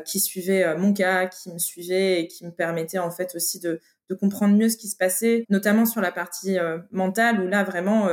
qui 0.04 0.20
suivaient 0.20 0.76
mon 0.76 0.92
cas, 0.92 1.26
qui 1.26 1.52
me 1.52 1.58
suivaient 1.58 2.20
et 2.20 2.28
qui 2.28 2.44
me 2.44 2.52
permettaient 2.52 2.98
en 2.98 3.10
fait 3.10 3.34
aussi 3.34 3.58
de, 3.58 3.80
de 4.08 4.14
comprendre 4.14 4.56
mieux 4.56 4.68
ce 4.68 4.76
qui 4.76 4.88
se 4.88 4.96
passait, 4.96 5.44
notamment 5.48 5.84
sur 5.84 6.00
la 6.00 6.12
partie 6.12 6.56
mentale 6.92 7.40
où 7.40 7.48
là 7.48 7.64
vraiment 7.64 8.08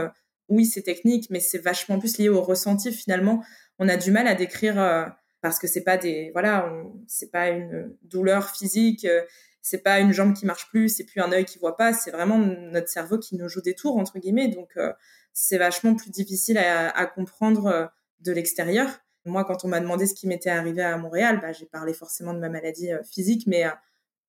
oui, 0.51 0.65
c'est 0.65 0.83
technique, 0.83 1.29
mais 1.29 1.39
c'est 1.39 1.57
vachement 1.57 1.97
plus 1.97 2.17
lié 2.17 2.29
au 2.29 2.41
ressenti 2.41 2.91
finalement. 2.91 3.43
On 3.79 3.87
a 3.87 3.97
du 3.97 4.11
mal 4.11 4.27
à 4.27 4.35
décrire 4.35 4.79
euh, 4.79 5.05
parce 5.41 5.57
que 5.57 5.65
c'est 5.65 5.83
pas 5.83 5.97
des 5.97 6.29
voilà, 6.33 6.71
c'est 7.07 7.31
pas 7.31 7.49
une 7.49 7.95
douleur 8.03 8.49
physique, 8.49 9.05
euh, 9.05 9.21
c'est 9.61 9.81
pas 9.81 9.99
une 9.99 10.11
jambe 10.11 10.33
qui 10.33 10.45
marche 10.45 10.69
plus, 10.69 10.89
c'est 10.89 11.05
plus 11.05 11.21
un 11.21 11.31
œil 11.31 11.45
qui 11.45 11.57
voit 11.57 11.77
pas, 11.77 11.93
c'est 11.93 12.11
vraiment 12.11 12.37
notre 12.37 12.89
cerveau 12.89 13.17
qui 13.17 13.37
nous 13.37 13.47
joue 13.47 13.61
des 13.61 13.75
tours 13.75 13.97
entre 13.97 14.19
guillemets. 14.19 14.49
Donc 14.49 14.71
euh, 14.75 14.91
c'est 15.33 15.57
vachement 15.57 15.95
plus 15.95 16.11
difficile 16.11 16.57
à, 16.57 17.05
comprendre 17.05 17.89
de 18.19 18.31
l'extérieur. 18.33 18.89
Moi, 19.25 19.45
quand 19.45 19.63
on 19.65 19.67
m'a 19.67 19.79
demandé 19.79 20.07
ce 20.07 20.13
qui 20.13 20.27
m'était 20.27 20.49
arrivé 20.49 20.81
à 20.81 20.97
Montréal, 20.97 21.39
bah, 21.41 21.53
j'ai 21.53 21.65
parlé 21.65 21.93
forcément 21.93 22.33
de 22.33 22.39
ma 22.39 22.49
maladie 22.49 22.89
physique, 23.09 23.45
mais 23.47 23.65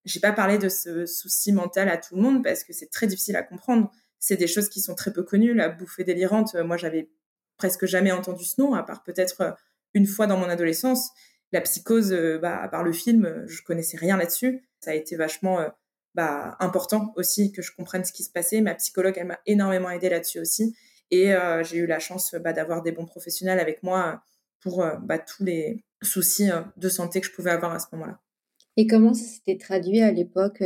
j'ai 0.04 0.20
pas 0.20 0.32
parlé 0.32 0.58
de 0.58 0.68
ce 0.68 1.06
souci 1.06 1.52
mental 1.52 1.88
à 1.88 1.96
tout 1.96 2.16
le 2.16 2.22
monde 2.22 2.44
parce 2.44 2.64
que 2.64 2.72
c'est 2.72 2.90
très 2.90 3.06
difficile 3.06 3.36
à 3.36 3.42
comprendre 3.42 3.90
c'est 4.22 4.36
des 4.36 4.46
choses 4.46 4.68
qui 4.68 4.80
sont 4.80 4.94
très 4.94 5.12
peu 5.12 5.24
connues. 5.24 5.52
La 5.52 5.68
bouffée 5.68 6.04
délirante, 6.04 6.54
euh, 6.54 6.62
moi, 6.62 6.76
j'avais 6.76 7.10
presque 7.56 7.86
jamais 7.86 8.12
entendu 8.12 8.44
ce 8.44 8.60
nom, 8.60 8.72
à 8.72 8.84
part 8.84 9.02
peut-être 9.02 9.40
euh, 9.40 9.50
une 9.94 10.06
fois 10.06 10.28
dans 10.28 10.36
mon 10.36 10.48
adolescence. 10.48 11.10
La 11.50 11.60
psychose, 11.60 12.12
euh, 12.12 12.38
bah, 12.38 12.62
à 12.62 12.68
part 12.68 12.84
le 12.84 12.92
film, 12.92 13.44
je 13.48 13.62
connaissais 13.62 13.96
rien 13.96 14.16
là-dessus. 14.16 14.62
Ça 14.78 14.92
a 14.92 14.94
été 14.94 15.16
vachement 15.16 15.58
bah, 16.14 16.56
important 16.60 17.12
aussi 17.16 17.50
que 17.50 17.62
je 17.62 17.72
comprenne 17.72 18.04
ce 18.04 18.12
qui 18.12 18.22
se 18.22 18.30
passait. 18.30 18.60
Ma 18.60 18.76
psychologue, 18.76 19.14
elle 19.16 19.26
m'a 19.26 19.40
énormément 19.46 19.90
aidé 19.90 20.08
là-dessus 20.08 20.38
aussi. 20.38 20.76
Et 21.10 21.34
j'ai 21.62 21.76
eu 21.76 21.86
la 21.86 21.98
chance 22.00 22.34
bah, 22.34 22.52
d'avoir 22.52 22.82
des 22.82 22.90
bons 22.90 23.04
professionnels 23.06 23.60
avec 23.60 23.82
moi 23.84 24.22
pour 24.62 24.84
bah, 25.02 25.18
tous 25.18 25.44
les 25.44 25.84
soucis 26.02 26.48
de 26.76 26.88
santé 26.88 27.20
que 27.20 27.26
je 27.26 27.32
pouvais 27.32 27.50
avoir 27.50 27.72
à 27.72 27.78
ce 27.78 27.86
moment-là. 27.92 28.20
Et 28.76 28.86
comment 28.86 29.12
ça 29.12 29.24
s'était 29.24 29.58
traduit 29.58 30.00
à 30.00 30.10
l'époque, 30.10 30.62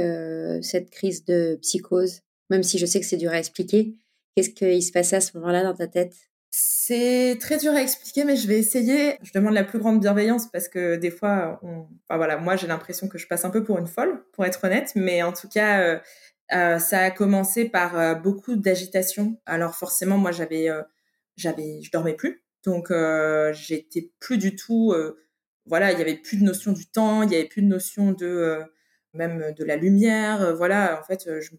cette 0.62 0.90
crise 0.90 1.24
de 1.24 1.59
psychose? 1.62 2.20
Même 2.50 2.62
si 2.62 2.78
je 2.78 2.87
sais 2.87 3.00
que 3.00 3.06
c'est 3.06 3.16
dur 3.16 3.32
à 3.32 3.38
expliquer. 3.38 3.96
Qu'est-ce 4.37 4.50
qu'il 4.50 4.82
se 4.82 4.92
passait 4.92 5.16
à 5.16 5.20
ce 5.20 5.37
moment-là 5.37 5.64
dans 5.64 5.74
ta 5.74 5.87
tête? 5.87 6.14
C'est 6.50 7.37
très 7.40 7.59
dur 7.59 7.72
à 7.72 7.82
expliquer, 7.82 8.24
mais 8.24 8.37
je 8.37 8.46
vais 8.46 8.59
essayer. 8.59 9.18
Je 9.22 9.32
demande 9.32 9.52
la 9.52 9.64
plus 9.64 9.78
grande 9.78 10.00
bienveillance 10.00 10.50
parce 10.50 10.68
que 10.68 10.96
des 10.96 11.11
fois, 11.11 11.61
on... 11.62 11.87
voilà, 12.09 12.38
moi 12.38 12.56
j'ai 12.56 12.66
l'impression 12.66 13.09
que 13.09 13.18
je 13.18 13.26
passe 13.26 13.44
un 13.44 13.50
peu 13.50 13.64
pour 13.64 13.78
une 13.78 13.87
folle, 13.87 14.24
pour 14.32 14.44
être 14.44 14.64
honnête. 14.64 14.92
Mais 14.94 15.22
en 15.22 15.32
tout 15.32 15.48
cas, 15.48 15.80
euh, 15.80 15.98
euh, 16.54 16.78
ça 16.78 17.00
a 17.00 17.11
commencé 17.11 17.68
par 17.68 17.98
euh, 17.98 18.14
beaucoup 18.14 18.56
d'agitation. 18.56 19.38
Alors 19.44 19.74
forcément, 19.74 20.16
moi 20.16 20.32
j'avais, 20.32 20.68
j'avais, 21.37 21.82
je 21.82 21.90
dormais 21.90 22.14
plus, 22.14 22.42
donc 22.66 22.92
j'étais 23.52 24.11
plus 24.20 24.37
du 24.37 24.55
tout. 24.55 24.94
voilà, 25.64 25.92
il 25.92 25.98
y 25.98 26.02
avait 26.02 26.16
plus 26.16 26.37
de 26.37 26.44
notion 26.44 26.72
du 26.72 26.87
temps, 26.87 27.22
il 27.22 27.33
y 27.33 27.37
avait 27.37 27.48
plus 27.48 27.62
de 27.62 27.68
notion 27.68 28.12
de 28.12 28.59
même 29.14 29.55
de 29.57 29.64
la 29.64 29.76
lumière. 29.76 30.55
voilà, 30.57 31.00
en 31.00 31.05
fait, 31.05 31.40
je, 31.40 31.50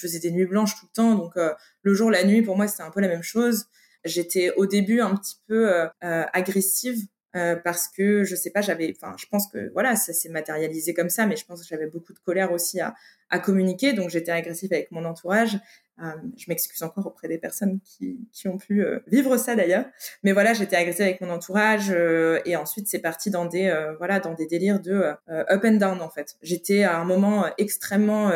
faisais 0.00 0.18
des 0.18 0.32
nuits 0.32 0.46
blanches 0.46 0.74
tout 0.80 0.86
le 0.90 0.94
temps. 0.94 1.14
Donc, 1.14 1.34
le 1.36 1.94
jour, 1.94 2.10
la 2.10 2.24
nuit, 2.24 2.42
pour 2.42 2.56
moi, 2.56 2.66
c'était 2.66 2.82
un 2.82 2.90
peu 2.90 3.00
la 3.00 3.08
même 3.08 3.22
chose. 3.22 3.66
J'étais 4.04 4.52
au 4.56 4.66
début 4.66 5.00
un 5.00 5.14
petit 5.14 5.36
peu 5.46 5.70
agressive 6.00 7.06
euh, 7.36 7.56
parce 7.56 7.88
que 7.88 8.22
je 8.22 8.36
sais 8.36 8.50
pas, 8.50 8.60
j'avais, 8.60 8.94
enfin, 8.96 9.16
je 9.18 9.26
pense 9.26 9.48
que 9.48 9.72
voilà, 9.72 9.96
ça 9.96 10.12
s'est 10.12 10.28
matérialisé 10.28 10.94
comme 10.94 11.08
ça, 11.08 11.26
mais 11.26 11.34
je 11.34 11.44
pense 11.44 11.62
que 11.62 11.66
j'avais 11.66 11.88
beaucoup 11.88 12.12
de 12.12 12.18
colère 12.20 12.52
aussi 12.52 12.78
à 12.80 13.38
communiquer, 13.40 13.92
donc 13.92 14.10
j'étais 14.10 14.30
agressive 14.30 14.72
avec 14.72 14.92
mon 14.92 15.04
entourage. 15.04 15.58
Euh, 16.02 16.10
je 16.36 16.46
m'excuse 16.48 16.82
encore 16.82 17.06
auprès 17.06 17.28
des 17.28 17.38
personnes 17.38 17.78
qui, 17.84 18.18
qui 18.32 18.48
ont 18.48 18.58
pu 18.58 18.84
euh, 18.84 18.98
vivre 19.06 19.36
ça 19.36 19.54
d'ailleurs, 19.54 19.84
mais 20.24 20.32
voilà, 20.32 20.52
j'étais 20.52 20.74
agressive 20.74 21.04
avec 21.04 21.20
mon 21.20 21.30
entourage 21.30 21.90
euh, 21.90 22.40
et 22.44 22.56
ensuite 22.56 22.88
c'est 22.88 22.98
parti 22.98 23.30
dans 23.30 23.44
des 23.44 23.72
voilà 23.98 24.18
dans 24.18 24.34
des 24.34 24.46
délires 24.46 24.80
de 24.80 25.14
up 25.28 25.64
and 25.64 25.74
down 25.74 26.00
en 26.00 26.10
fait. 26.10 26.36
J'étais 26.42 26.82
à 26.82 26.98
un 26.98 27.04
moment 27.04 27.46
extrêmement 27.58 28.32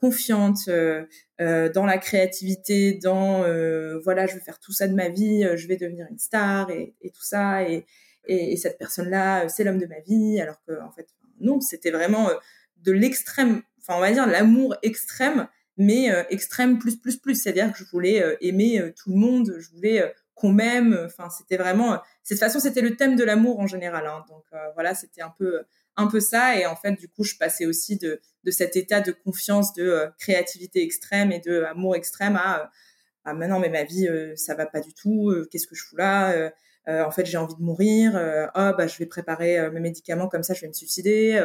confiante 0.00 0.68
dans 0.68 1.86
la 1.86 1.98
créativité, 1.98 2.94
dans 2.94 3.42
voilà, 4.04 4.26
je 4.26 4.34
vais 4.34 4.40
faire 4.40 4.60
tout 4.60 4.72
ça 4.72 4.86
de 4.86 4.94
ma 4.94 5.08
vie, 5.08 5.48
je 5.56 5.66
vais 5.66 5.76
devenir 5.76 6.06
une 6.10 6.18
star 6.18 6.70
et, 6.70 6.94
et 7.02 7.10
tout 7.10 7.24
ça 7.24 7.64
et 7.64 7.86
et, 8.26 8.56
cette 8.56 8.78
personne-là, 8.78 9.44
euh, 9.44 9.48
c'est 9.48 9.64
l'homme 9.64 9.78
de 9.78 9.86
ma 9.86 10.00
vie, 10.00 10.40
alors 10.40 10.62
que 10.66 10.80
en 10.82 10.90
fait, 10.90 11.08
non, 11.40 11.60
c'était 11.60 11.90
vraiment 11.90 12.28
euh, 12.28 12.34
de 12.78 12.92
l'extrême, 12.92 13.62
enfin 13.78 13.96
on 13.96 14.00
va 14.00 14.12
dire 14.12 14.26
l'amour 14.26 14.76
extrême, 14.82 15.48
mais 15.80 16.12
euh, 16.12 16.22
extrême 16.30 16.78
plus 16.78 16.96
plus 16.96 17.16
plus, 17.16 17.34
c'est-à-dire 17.34 17.72
que 17.72 17.78
je 17.78 17.84
voulais 17.84 18.36
aimer 18.40 18.92
tout 18.96 19.10
le 19.10 19.16
monde, 19.16 19.54
je 19.58 19.70
voulais 19.70 20.14
qu'on 20.34 20.52
m'aime, 20.52 20.98
enfin 21.04 21.28
c'était 21.30 21.56
vraiment, 21.56 22.00
cette 22.22 22.38
façon 22.38 22.60
c'était 22.60 22.80
le 22.80 22.96
thème 22.96 23.16
de 23.16 23.24
l'amour 23.24 23.60
en 23.60 23.66
général, 23.66 24.06
hein. 24.06 24.24
donc 24.28 24.44
voilà, 24.74 24.94
c'était 24.94 25.22
un 25.22 25.34
peu 25.38 25.62
un 25.96 26.06
peu 26.06 26.20
ça, 26.20 26.56
et 26.56 26.66
en 26.66 26.76
fait 26.76 26.92
du 26.92 27.08
coup 27.08 27.24
je 27.24 27.36
passais 27.36 27.66
aussi 27.66 27.96
de 27.96 28.20
cet 28.50 28.76
état 28.76 29.00
de 29.00 29.12
confiance, 29.12 29.74
de 29.74 30.06
créativité 30.18 30.82
extrême 30.82 31.32
et 31.32 31.40
de 31.40 31.62
amour 31.64 31.96
extrême 31.96 32.36
à, 32.36 32.70
à 33.24 33.34
maintenant 33.34 33.58
mais 33.58 33.68
ma 33.68 33.84
vie 33.84 34.08
ça 34.36 34.54
va 34.54 34.66
pas 34.66 34.80
du 34.80 34.94
tout, 34.94 35.34
qu'est-ce 35.50 35.66
que 35.66 35.74
je 35.74 35.82
fous 35.84 35.96
là 35.96 36.52
euh, 36.88 37.04
en 37.04 37.10
fait 37.10 37.26
j'ai 37.26 37.36
envie 37.36 37.54
de 37.54 37.62
mourir, 37.62 38.16
euh, 38.16 38.46
oh 38.54 38.72
bah 38.76 38.86
je 38.86 38.96
vais 38.98 39.06
préparer 39.06 39.58
euh, 39.58 39.70
mes 39.70 39.80
médicaments 39.80 40.28
comme 40.28 40.42
ça 40.42 40.54
je 40.54 40.62
vais 40.62 40.68
me 40.68 40.72
suicider 40.72 41.40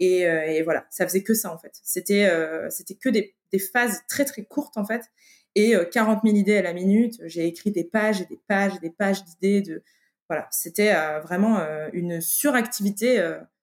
et, 0.00 0.20
et 0.20 0.62
voilà 0.62 0.86
ça 0.90 1.06
faisait 1.06 1.22
que 1.22 1.34
ça 1.34 1.52
en 1.52 1.58
fait. 1.58 1.72
C'était 1.82 2.30
c'était 2.70 2.94
que 2.94 3.08
des, 3.08 3.34
phases 3.72 4.00
très 4.08 4.24
très 4.24 4.44
courtes 4.44 4.76
en 4.76 4.84
fait 4.84 5.02
et 5.54 5.74
40 5.92 6.20
000 6.24 6.36
idées 6.36 6.56
à 6.56 6.62
la 6.62 6.72
minute. 6.72 7.20
J'ai 7.26 7.46
écrit 7.46 7.70
des 7.70 7.84
pages 7.84 8.22
et 8.22 8.26
des 8.26 8.40
pages 8.48 8.72
et 8.76 8.80
des 8.80 8.90
pages 8.90 9.24
d'idées. 9.24 9.62
De 9.62 9.82
voilà, 10.28 10.48
c'était 10.50 10.94
vraiment 11.22 11.58
une 11.92 12.20
suractivité 12.20 13.18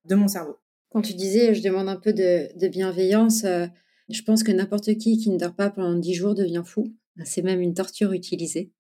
de 0.06 0.16
mon 0.16 0.28
cerveau. 0.28 0.58
Quand 0.90 1.02
tu 1.02 1.14
disais, 1.14 1.54
je 1.54 1.62
demande 1.62 1.90
un 1.90 1.96
peu 1.96 2.14
de, 2.14 2.56
de 2.58 2.68
bienveillance, 2.68 3.46
je 4.10 4.22
pense 4.24 4.44
que 4.44 4.52
n'importe 4.52 4.98
qui 4.98 5.18
qui 5.18 5.30
ne 5.30 5.38
dort 5.38 5.54
pas 5.54 5.70
pendant 5.70 5.96
10 5.96 6.14
jours 6.14 6.36
devient 6.36 6.64
fou. 6.66 6.94
C'est 7.26 7.42
même 7.42 7.62
une 7.62 7.74
torture 7.74 8.14
utilisée. 8.14 8.72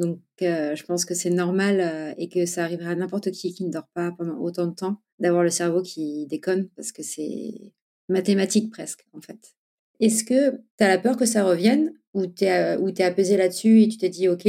Donc, 0.00 0.20
euh, 0.40 0.74
je 0.74 0.84
pense 0.84 1.04
que 1.04 1.14
c'est 1.14 1.30
normal 1.30 1.80
euh, 1.80 2.14
et 2.16 2.30
que 2.30 2.46
ça 2.46 2.64
arriverait 2.64 2.92
à 2.92 2.94
n'importe 2.94 3.30
qui 3.32 3.52
qui 3.52 3.64
ne 3.64 3.70
dort 3.70 3.88
pas 3.92 4.12
pendant 4.16 4.38
autant 4.38 4.66
de 4.66 4.74
temps 4.74 5.02
d'avoir 5.18 5.42
le 5.42 5.50
cerveau 5.50 5.82
qui 5.82 6.26
déconne 6.26 6.68
parce 6.74 6.90
que 6.90 7.02
c'est 7.02 7.74
mathématique 8.08 8.70
presque, 8.70 9.04
en 9.12 9.20
fait. 9.20 9.38
Est-ce 10.00 10.24
que 10.24 10.52
tu 10.78 10.84
as 10.84 10.88
la 10.88 10.96
peur 10.96 11.18
que 11.18 11.26
ça 11.26 11.44
revienne 11.44 11.92
ou 12.14 12.26
tu 12.26 12.44
es, 12.44 12.76
euh, 12.78 13.06
apaisé 13.06 13.36
là-dessus 13.36 13.82
et 13.82 13.88
tu 13.88 13.98
t'es 13.98 14.08
dit, 14.08 14.28
OK, 14.28 14.48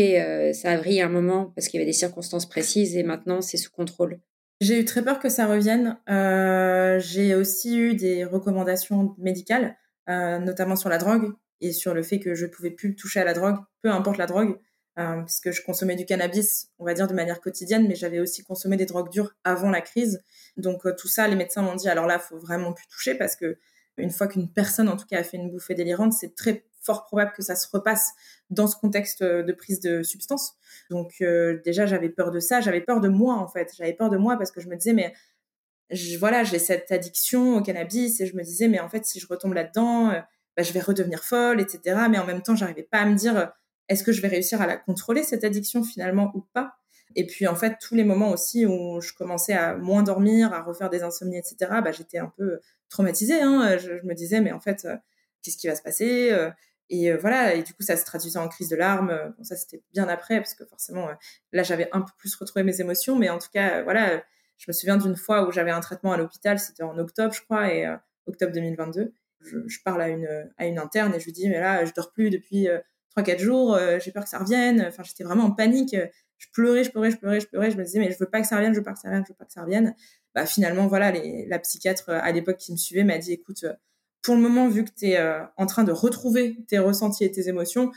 ça 0.54 0.72
a 0.72 0.78
vrillé 0.78 1.02
un 1.02 1.10
moment 1.10 1.52
parce 1.54 1.68
qu'il 1.68 1.80
y 1.80 1.84
avait 1.84 1.92
des 1.92 1.98
circonstances 1.98 2.48
précises 2.48 2.96
et 2.96 3.04
maintenant 3.04 3.42
c'est 3.42 3.58
sous 3.58 3.72
contrôle? 3.72 4.22
J'ai 4.62 4.80
eu 4.80 4.86
très 4.86 5.04
peur 5.04 5.20
que 5.20 5.28
ça 5.28 5.48
revienne. 5.48 5.98
J'ai 6.08 7.36
aussi 7.36 7.78
eu 7.78 7.96
des 7.96 8.24
recommandations 8.24 9.16
médicales, 9.18 9.76
notamment 10.08 10.78
sur 10.78 10.88
la 10.88 10.98
drogue 10.98 11.34
et 11.60 11.74
sur 11.74 11.94
le 11.94 12.04
fait 12.04 12.20
que 12.20 12.36
je 12.36 12.46
ne 12.46 12.52
pouvais 12.52 12.72
plus 12.72 12.96
toucher 12.96 13.20
à 13.20 13.26
la 13.26 13.34
drogue, 13.34 13.58
peu 13.82 13.90
importe 13.90 14.18
la 14.18 14.28
drogue. 14.28 14.58
Euh, 15.00 15.22
parce 15.22 15.40
que 15.40 15.54
je 15.54 15.64
consommais 15.64 15.96
du 15.96 16.06
cannabis, 16.06 16.70
on 16.78 16.84
va 16.84 16.94
dire 16.94 17.08
de 17.08 17.14
manière 17.14 17.40
quotidienne, 17.40 17.88
mais 17.88 17.96
j'avais 17.96 18.20
aussi 18.20 18.44
consommé 18.44 18.76
des 18.76 18.86
drogues 18.86 19.10
dures 19.10 19.34
avant 19.46 19.70
la 19.70 19.80
crise. 19.80 20.22
Donc 20.58 20.86
euh, 20.86 20.94
tout 20.94 21.08
ça, 21.08 21.30
les 21.30 21.38
médecins 21.38 21.62
m'ont 21.62 21.76
dit 21.76 21.88
alors 21.88 22.08
là, 22.08 22.20
faut 22.20 22.38
vraiment 22.38 22.74
plus 22.74 22.88
toucher 22.88 23.16
parce 23.16 23.38
que 23.38 23.58
une 23.98 24.12
fois 24.12 24.28
qu'une 24.28 24.52
personne, 24.52 24.90
en 24.90 24.98
tout 24.98 25.06
cas, 25.06 25.20
a 25.20 25.24
fait 25.24 25.38
une 25.38 25.50
bouffée 25.50 25.76
délirante, 25.76 26.12
c'est 26.12 26.36
très 26.36 26.66
fort 26.82 27.06
probable 27.06 27.32
que 27.32 27.42
ça 27.42 27.56
se 27.56 27.68
repasse 27.72 28.12
dans 28.50 28.68
ce 28.68 28.76
contexte 28.76 29.24
de 29.24 29.54
prise 29.54 29.80
de 29.80 30.04
substance. 30.04 30.56
Donc 30.90 31.14
euh, 31.22 31.62
déjà, 31.64 31.86
j'avais 31.86 32.10
peur 32.10 32.32
de 32.32 32.40
ça, 32.42 32.60
j'avais 32.60 32.82
peur 32.82 33.00
de 33.00 33.08
moi 33.08 33.36
en 33.36 33.48
fait, 33.48 33.72
j'avais 33.78 33.94
peur 33.94 34.10
de 34.10 34.18
moi 34.18 34.36
parce 34.38 34.52
que 34.52 34.60
je 34.60 34.68
me 34.68 34.76
disais 34.76 34.94
mais 34.94 35.14
voilà, 36.20 36.44
j'ai 36.44 36.60
cette 36.60 36.92
addiction 36.92 37.58
au 37.58 37.62
cannabis 37.62 38.20
et 38.20 38.26
je 38.26 38.36
me 38.36 38.44
disais 38.44 38.68
mais 38.68 38.80
en 38.80 38.90
fait 38.90 39.06
si 39.06 39.20
je 39.20 39.28
retombe 39.28 39.54
là-dedans, 39.54 40.12
bah, 40.58 40.64
je 40.64 40.74
vais 40.74 40.82
redevenir 40.82 41.24
folle, 41.24 41.62
etc. 41.62 42.08
Mais 42.10 42.18
en 42.18 42.26
même 42.26 42.42
temps, 42.42 42.56
j'arrivais 42.56 42.84
pas 42.84 43.00
à 43.00 43.06
me 43.06 43.16
dire 43.16 43.52
est-ce 43.92 44.06
que 44.06 44.14
je 44.14 44.22
vais 44.22 44.30
réussir 44.30 44.62
à 44.62 44.68
la 44.68 44.78
contrôler, 44.78 45.22
cette 45.22 45.44
addiction 45.44 45.84
finalement 45.84 46.32
ou 46.34 46.42
pas? 46.54 46.78
Et 47.18 47.28
puis 47.28 47.46
en 47.46 47.56
fait, 47.56 47.76
tous 47.82 47.94
les 47.94 48.06
moments 48.06 48.32
aussi 48.32 48.66
où 48.66 49.02
je 49.02 49.12
commençais 49.14 49.52
à 49.52 49.76
moins 49.76 50.02
dormir, 50.02 50.54
à 50.54 50.62
refaire 50.62 50.90
des 50.90 51.04
insomnies, 51.04 51.38
etc., 51.38 51.58
bah, 51.84 51.92
j'étais 51.92 52.18
un 52.18 52.32
peu 52.38 52.62
traumatisée. 52.88 53.42
Hein. 53.42 53.78
Je, 53.78 53.92
me 54.06 54.14
disais, 54.14 54.40
mais 54.40 54.54
en 54.54 54.62
fait, 54.62 54.86
euh, 54.86 54.96
qu'est-ce 55.42 55.58
qui 55.58 55.68
va 55.68 55.76
se 55.76 55.82
passer 55.82 56.32
euh, 56.32 56.50
et 56.90 57.12
euh, 57.12 57.18
voilà, 57.18 57.54
et 57.54 57.64
du 57.64 57.74
coup, 57.74 57.84
ça 57.84 57.98
se 57.98 58.06
traduisait 58.06 58.40
en 58.40 58.48
crise 58.48 58.70
de 58.70 58.78
larmes. 58.78 59.34
Ça, 59.42 59.58
c'était 59.58 59.84
bien 59.92 60.08
après, 60.08 60.38
parce 60.38 60.54
que 60.56 60.66
forcément, 60.66 61.10
là, 61.52 61.64
j'avais 61.64 61.90
un 61.92 62.02
peu 62.02 62.12
plus 62.18 62.34
retrouvé 62.36 62.64
mes 62.64 62.80
émotions. 62.80 63.18
Mais 63.18 63.30
en 63.30 63.40
tout 63.40 63.50
cas, 63.54 63.84
voilà, 63.84 64.24
je 64.58 64.66
me 64.70 64.74
souviens 64.74 64.96
d'une 64.96 65.18
fois 65.18 65.46
où 65.46 65.52
j'avais 65.52 65.72
un 65.72 65.82
traitement 65.82 66.14
à 66.14 66.18
l'hôpital, 66.18 66.60
c'était 66.60 66.84
en 66.84 66.98
octobre, 66.98 67.34
je 67.34 67.42
crois, 67.42 67.74
et 67.74 67.94
octobre 68.26 68.54
2022. 68.54 69.14
Je, 69.42 69.78
parle 69.84 70.02
à 70.02 70.10
une, 70.10 70.52
à 70.58 70.66
une 70.66 70.80
interne 70.80 71.16
et 71.16 71.20
je 71.20 71.26
lui 71.26 71.32
dis, 71.32 71.50
mais 71.50 71.60
là, 71.60 71.84
je 71.86 71.94
dors 71.94 72.12
plus 72.12 72.30
depuis 72.30 72.68
trois 73.12 73.24
quatre 73.24 73.40
jours, 73.40 73.76
euh, 73.76 74.00
j'ai 74.00 74.12
peur 74.12 74.24
que 74.24 74.30
ça 74.30 74.40
revienne. 74.40 74.86
Enfin, 74.88 75.04
j'étais 75.04 75.24
vraiment 75.24 75.44
en 75.44 75.52
panique. 75.52 75.96
Je 76.38 76.48
pleurais, 76.54 76.84
je 76.84 76.92
pleurais, 76.92 77.12
je 77.12 77.18
pleurais, 77.18 77.40
je 77.40 77.48
pleurais. 77.48 77.72
Je 77.72 77.78
me 77.78 77.84
disais 77.84 78.00
mais 78.00 78.12
je 78.12 78.18
veux 78.18 78.30
pas 78.30 78.42
que 78.42 78.48
ça 78.48 78.56
revienne, 78.56 78.74
je 78.74 78.80
veux 78.80 78.84
pas 78.84 78.94
que 78.94 79.00
ça 79.00 79.10
revienne, 79.10 79.24
je 79.28 79.32
veux 79.32 79.38
pas 79.38 79.46
que 79.46 79.54
ça 79.54 79.62
revienne. 79.62 79.96
Bah 80.34 80.46
finalement 80.46 80.88
voilà, 80.88 81.12
les, 81.12 81.46
la 81.48 81.60
psychiatre 81.60 82.10
euh, 82.10 82.20
à 82.22 82.32
l'époque 82.32 82.58
qui 82.58 82.72
me 82.72 82.78
suivait 82.78 83.04
m'a 83.04 83.18
dit 83.18 83.34
écoute, 83.34 83.64
euh, 83.66 83.74
pour 84.22 84.36
le 84.36 84.42
moment 84.42 84.70
vu 84.70 84.84
que 84.84 84.92
tu 84.96 85.08
es 85.08 85.20
en 85.58 85.66
train 85.66 85.84
de 85.84 85.92
retrouver 85.92 86.56
tes 86.68 86.78
ressentis 86.78 87.24
et 87.24 87.32
tes 87.32 87.50
émotions, 87.50 87.92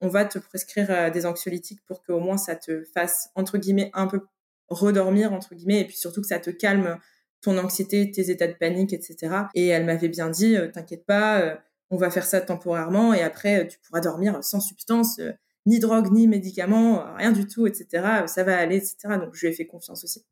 on 0.00 0.08
va 0.08 0.24
te 0.24 0.40
prescrire 0.40 1.12
des 1.12 1.26
anxiolytiques 1.26 1.80
pour 1.86 2.02
qu'au 2.02 2.18
moins 2.18 2.38
ça 2.38 2.56
te 2.56 2.82
fasse 2.92 3.30
entre 3.36 3.56
guillemets 3.56 3.92
un 3.94 4.08
peu 4.08 4.26
redormir 4.66 5.32
entre 5.32 5.54
guillemets 5.54 5.82
et 5.82 5.84
puis 5.84 5.96
surtout 5.96 6.22
que 6.22 6.26
ça 6.26 6.40
te 6.40 6.50
calme 6.50 6.98
ton 7.40 7.56
anxiété, 7.56 8.10
tes 8.10 8.30
états 8.30 8.48
de 8.48 8.54
panique, 8.54 8.92
etc. 8.92 9.44
Et 9.54 9.68
elle 9.68 9.84
m'avait 9.84 10.08
bien 10.08 10.28
dit, 10.28 10.56
t'inquiète 10.72 11.06
pas, 11.06 11.62
on 11.90 11.96
va 11.96 12.10
faire 12.10 12.24
ça 12.24 12.40
temporairement 12.40 13.12
et 13.12 13.22
après 13.22 13.66
tu 13.66 13.78
pourras 13.80 14.00
dormir 14.00 14.42
sans 14.42 14.60
substance, 14.60 15.18
euh, 15.18 15.32
ni 15.66 15.78
drogue, 15.78 16.10
ni 16.12 16.26
médicaments, 16.26 17.00
euh, 17.00 17.14
rien 17.16 17.32
du 17.32 17.46
tout, 17.46 17.66
etc. 17.66 17.86
Ça 18.26 18.44
va 18.44 18.56
aller, 18.56 18.76
etc. 18.76 19.18
Donc 19.20 19.34
je 19.34 19.46
lui 19.46 19.52
ai 19.52 19.56
fait 19.56 19.66
confiance 19.66 20.04
aussi. 20.04 20.24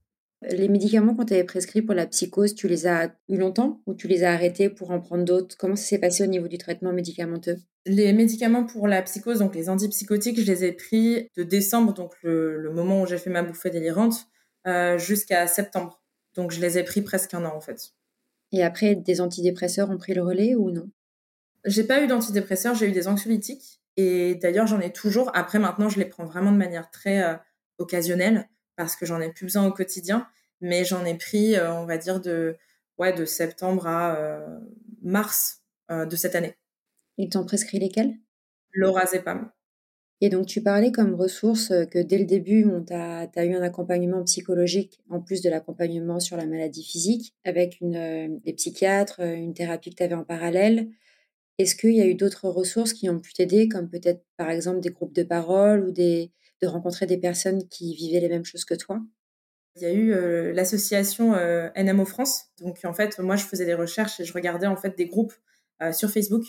Les 0.43 0.69
médicaments 0.69 1.17
qu'on 1.17 1.25
t'avait 1.25 1.43
prescrits 1.43 1.83
pour 1.83 1.97
la 1.97 2.07
psychose, 2.07 2.55
tu 2.55 2.69
les 2.69 2.87
as 2.87 3.13
eu 3.29 3.37
longtemps 3.37 3.83
ou 3.87 3.95
tu 3.95 4.07
les 4.07 4.23
as 4.23 4.33
arrêtés 4.33 4.71
pour 4.71 4.93
en 4.93 5.01
prendre 5.01 5.25
d'autres? 5.25 5.57
Comment 5.59 5.75
ça 5.75 5.85
s'est 5.85 5.99
passé 5.99 6.23
au 6.23 6.27
niveau 6.27 6.47
du 6.47 6.59
traitement 6.59 6.93
médicamenteux? 6.93 7.57
Les 7.87 8.13
médicaments 8.13 8.65
pour 8.65 8.87
la 8.87 9.03
psychose, 9.03 9.41
donc 9.41 9.57
les 9.57 9.69
antipsychotiques, 9.69 10.41
je 10.41 10.47
les 10.47 10.65
ai 10.65 10.73
pris 10.73 11.29
de 11.37 11.43
décembre, 11.43 11.93
donc 11.93 12.13
le, 12.23 12.71
moment 12.73 13.03
où 13.03 13.07
j'ai 13.07 13.19
fait 13.19 13.31
ma 13.31 13.43
bouffée 13.43 13.71
délirante, 13.71 14.29
euh, 14.69 14.97
jusqu'à 14.97 15.49
septembre. 15.49 16.01
Donc 16.37 16.53
je 16.53 16.61
les 16.61 16.79
ai 16.79 16.85
pris 16.85 17.03
presque 17.03 17.35
un 17.35 17.45
an 17.45 17.57
en 17.57 17.61
fait. 17.61 17.95
Et 18.53 18.63
après, 18.63 18.95
des 18.95 19.21
antidépresseurs 19.21 19.91
ont 19.91 19.99
pris 19.99 20.15
le 20.15 20.23
relais 20.23 20.55
ou 20.55 20.71
non? 20.71 20.89
J'ai 21.69 21.85
pas 21.85 22.03
eu 22.03 22.07
d'antidépresseurs, 22.07 22.75
j'ai 22.75 22.89
eu 22.89 22.93
des 22.93 23.09
anxiolytiques. 23.09 23.81
Et 23.97 24.37
d'ailleurs, 24.37 24.67
j'en 24.67 24.81
ai 24.81 24.93
toujours. 24.93 25.31
Après, 25.35 25.59
maintenant, 25.59 25.89
je 25.89 25.99
les 25.99 26.05
prends 26.05 26.25
vraiment 26.25 26.53
de 26.53 26.57
manière 26.57 26.89
très 26.91 27.23
euh, 27.23 27.35
occasionnelle 27.79 28.49
parce 28.77 28.95
que 28.95 29.05
j'en 29.05 29.21
ai 29.21 29.31
plus 29.33 29.47
besoin 29.47 29.67
au 29.67 29.73
quotidien. 29.73 30.29
Mais 30.61 30.85
j'en 30.85 31.05
ai 31.05 31.15
pris, 31.15 31.57
euh, 31.57 31.75
on 31.75 31.85
va 31.85 31.99
dire, 31.99 32.21
de, 32.21 32.57
ouais, 32.99 33.13
de 33.13 33.25
septembre 33.25 33.87
à 33.87 34.17
euh, 34.17 34.59
mars 35.03 35.63
de 35.91 36.17
cette 36.17 36.35
année. 36.35 36.55
Ils 37.17 37.31
t'ont 37.31 37.47
prescrit 37.47 37.79
lesquels? 37.79 38.15
Lorazepam. 38.75 39.51
Et 40.21 40.29
donc, 40.29 40.45
tu 40.45 40.63
parlais 40.63 40.93
comme 40.93 41.15
ressource 41.15 41.73
que 41.91 41.99
dès 41.99 42.19
le 42.19 42.27
début, 42.27 42.67
tu 42.87 42.93
as, 42.93 43.45
eu 43.47 43.55
un 43.55 43.63
accompagnement 43.63 44.23
psychologique 44.25 45.01
en 45.09 45.23
plus 45.23 45.41
de 45.41 45.49
l'accompagnement 45.49 46.21
sur 46.21 46.37
la 46.37 46.45
maladie 46.45 46.85
physique, 46.85 47.35
avec 47.45 47.81
une, 47.81 48.39
des 48.45 48.53
psychiatres, 48.53 49.21
une 49.21 49.55
thérapie 49.55 49.89
que 49.89 49.95
tu 49.95 50.03
avais 50.03 50.15
en 50.15 50.25
parallèle. 50.25 50.91
Est-ce 51.59 51.75
qu'il 51.75 51.95
y 51.95 52.01
a 52.01 52.07
eu 52.07 52.15
d'autres 52.15 52.49
ressources 52.49 52.93
qui 52.93 53.11
ont 53.11 53.19
pu 53.19 53.33
t'aider, 53.33 53.69
comme 53.69 53.89
peut-être 53.91 54.25
par 54.37 54.49
exemple 54.51 54.81
des 54.81 54.91
groupes 54.91 55.15
de 55.15 55.25
parole 55.25 55.85
ou 55.85 55.93
de 55.93 56.29
rencontrer 56.65 57.07
des 57.07 57.19
personnes 57.19 57.69
qui 57.69 57.95
vivaient 57.95 58.21
les 58.21 58.29
mêmes 58.29 58.45
choses 58.45 58.65
que 58.65 58.75
toi? 58.75 59.01
Il 59.77 59.83
y 59.83 59.87
a 59.87 59.93
eu 59.93 60.53
l'association 60.53 61.35
NMO 61.77 62.05
France. 62.05 62.47
Donc 62.61 62.79
en 62.85 62.93
fait, 62.93 63.19
moi 63.19 63.37
je 63.37 63.45
faisais 63.45 63.65
des 63.65 63.75
recherches 63.75 64.19
et 64.21 64.25
je 64.25 64.33
regardais 64.33 64.67
en 64.67 64.77
fait 64.77 64.97
des 64.97 65.07
groupes 65.07 65.35
sur 65.93 66.11
Facebook 66.11 66.45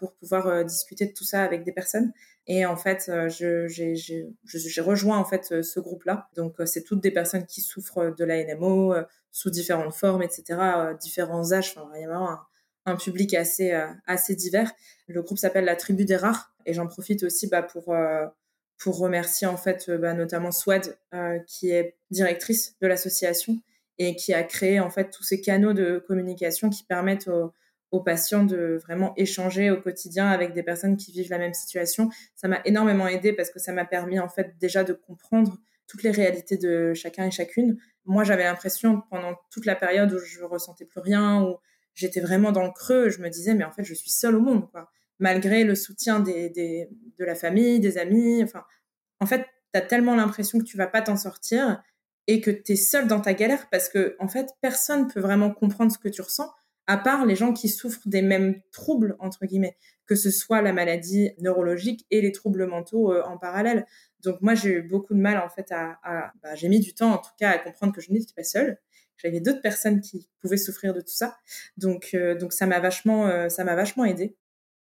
pour 0.00 0.14
pouvoir 0.14 0.64
discuter 0.64 1.06
de 1.06 1.12
tout 1.12 1.24
ça 1.24 1.42
avec 1.42 1.62
des 1.64 1.72
personnes. 1.72 2.12
Et 2.46 2.66
en 2.66 2.76
fait, 2.76 3.10
j'ai 3.28 4.80
rejoint 4.80 5.18
en 5.18 5.24
fait 5.24 5.62
ce 5.62 5.80
groupe-là. 5.80 6.28
Donc 6.34 6.56
c'est 6.64 6.82
toutes 6.82 7.00
des 7.00 7.12
personnes 7.12 7.46
qui 7.46 7.60
souffrent 7.60 8.14
de 8.16 8.24
la 8.24 8.42
NMO 8.44 8.94
sous 9.30 9.50
différentes 9.50 9.94
formes, 9.94 10.22
etc., 10.22 10.58
différents 11.00 11.52
âges. 11.52 11.74
Enfin, 11.76 11.88
vraiment 11.88 12.38
un 12.86 12.96
public 12.96 13.34
assez, 13.34 13.72
assez 14.06 14.34
divers. 14.34 14.72
Le 15.06 15.22
groupe 15.22 15.38
s'appelle 15.38 15.64
La 15.64 15.76
Tribu 15.76 16.04
des 16.04 16.16
Rares 16.16 16.54
et 16.66 16.74
j'en 16.74 16.86
profite 16.86 17.22
aussi 17.22 17.46
bah, 17.46 17.62
pour, 17.62 17.94
pour 18.78 18.98
remercier 18.98 19.46
en 19.46 19.56
fait 19.56 19.90
bah, 19.90 20.12
notamment 20.14 20.50
Swad 20.50 20.96
qui 21.46 21.70
est 21.70 21.96
directrice 22.10 22.76
de 22.80 22.86
l'association 22.86 23.58
et 23.98 24.16
qui 24.16 24.34
a 24.34 24.42
créé 24.42 24.80
en 24.80 24.90
fait 24.90 25.10
tous 25.10 25.22
ces 25.22 25.40
canaux 25.40 25.72
de 25.72 26.02
communication 26.06 26.68
qui 26.68 26.84
permettent 26.84 27.28
aux, 27.28 27.52
aux 27.94 28.00
patients 28.00 28.42
de 28.42 28.80
vraiment 28.82 29.14
échanger 29.16 29.70
au 29.70 29.80
quotidien 29.80 30.28
avec 30.28 30.52
des 30.52 30.64
personnes 30.64 30.96
qui 30.96 31.12
vivent 31.12 31.30
la 31.30 31.38
même 31.38 31.54
situation. 31.54 32.10
Ça 32.34 32.48
m'a 32.48 32.60
énormément 32.64 33.06
aidé 33.06 33.32
parce 33.32 33.50
que 33.50 33.60
ça 33.60 33.72
m'a 33.72 33.84
permis 33.84 34.18
en 34.18 34.28
fait 34.28 34.58
déjà 34.58 34.82
de 34.82 34.92
comprendre 34.92 35.56
toutes 35.86 36.02
les 36.02 36.10
réalités 36.10 36.56
de 36.56 36.92
chacun 36.92 37.26
et 37.26 37.30
chacune. 37.30 37.78
Moi, 38.04 38.24
j'avais 38.24 38.42
l'impression 38.42 39.02
pendant 39.10 39.34
toute 39.50 39.64
la 39.64 39.76
période 39.76 40.12
où 40.12 40.18
je 40.18 40.42
ressentais 40.42 40.86
plus 40.86 41.00
rien, 41.00 41.42
où 41.42 41.58
j'étais 41.94 42.20
vraiment 42.20 42.52
dans 42.52 42.64
le 42.64 42.72
creux, 42.72 43.08
je 43.08 43.20
me 43.20 43.28
disais 43.28 43.54
mais 43.54 43.64
en 43.64 43.72
fait 43.72 43.84
je 43.84 43.94
suis 43.94 44.10
seule 44.10 44.36
au 44.36 44.40
monde 44.40 44.70
quoi. 44.70 44.90
Malgré 45.20 45.62
le 45.64 45.76
soutien 45.76 46.20
des, 46.20 46.50
des 46.50 46.88
de 47.18 47.24
la 47.24 47.36
famille, 47.36 47.78
des 47.80 47.98
amis, 47.98 48.42
enfin 48.42 48.64
en 49.20 49.26
fait, 49.26 49.46
tu 49.72 49.78
as 49.78 49.80
tellement 49.80 50.14
l'impression 50.14 50.58
que 50.58 50.64
tu 50.64 50.76
vas 50.76 50.86
pas 50.86 51.02
t'en 51.02 51.16
sortir 51.16 51.82
et 52.26 52.40
que 52.40 52.50
tu 52.50 52.72
es 52.72 52.76
seule 52.76 53.06
dans 53.06 53.20
ta 53.20 53.34
galère 53.34 53.68
parce 53.70 53.88
que 53.88 54.16
en 54.18 54.28
fait, 54.28 54.50
personne 54.60 55.08
peut 55.08 55.20
vraiment 55.20 55.50
comprendre 55.50 55.92
ce 55.92 55.98
que 55.98 56.08
tu 56.08 56.20
ressens 56.22 56.50
à 56.86 56.98
part 56.98 57.24
les 57.24 57.36
gens 57.36 57.52
qui 57.52 57.68
souffrent 57.68 58.06
des 58.06 58.22
mêmes 58.22 58.60
troubles, 58.70 59.16
entre 59.18 59.46
guillemets, 59.46 59.76
que 60.06 60.14
ce 60.14 60.30
soit 60.30 60.60
la 60.60 60.72
maladie 60.72 61.30
neurologique 61.38 62.04
et 62.10 62.20
les 62.20 62.32
troubles 62.32 62.66
mentaux 62.66 63.12
euh, 63.12 63.22
en 63.24 63.38
parallèle. 63.38 63.86
Donc 64.22 64.42
moi, 64.42 64.54
j'ai 64.54 64.70
eu 64.70 64.82
beaucoup 64.82 65.14
de 65.14 65.20
mal, 65.20 65.38
en 65.38 65.48
fait, 65.48 65.72
à... 65.72 65.98
Bah, 66.42 66.54
j'ai 66.54 66.68
mis 66.68 66.80
du 66.80 66.94
temps, 66.94 67.12
en 67.12 67.18
tout 67.18 67.30
cas, 67.38 67.50
à 67.50 67.58
comprendre 67.58 67.94
que 67.94 68.00
je 68.00 68.12
n'étais 68.12 68.34
pas 68.36 68.44
seule. 68.44 68.78
J'avais 69.16 69.40
d'autres 69.40 69.62
personnes 69.62 70.00
qui 70.00 70.28
pouvaient 70.40 70.56
souffrir 70.56 70.92
de 70.94 71.00
tout 71.00 71.14
ça. 71.14 71.36
Donc, 71.76 72.10
euh, 72.14 72.34
donc 72.34 72.52
ça 72.52 72.66
m'a 72.66 72.80
vachement, 72.80 73.28
euh, 73.28 73.48
ça 73.48 73.64
m'a 73.64 73.74
vachement 73.74 74.04
aidé. 74.04 74.36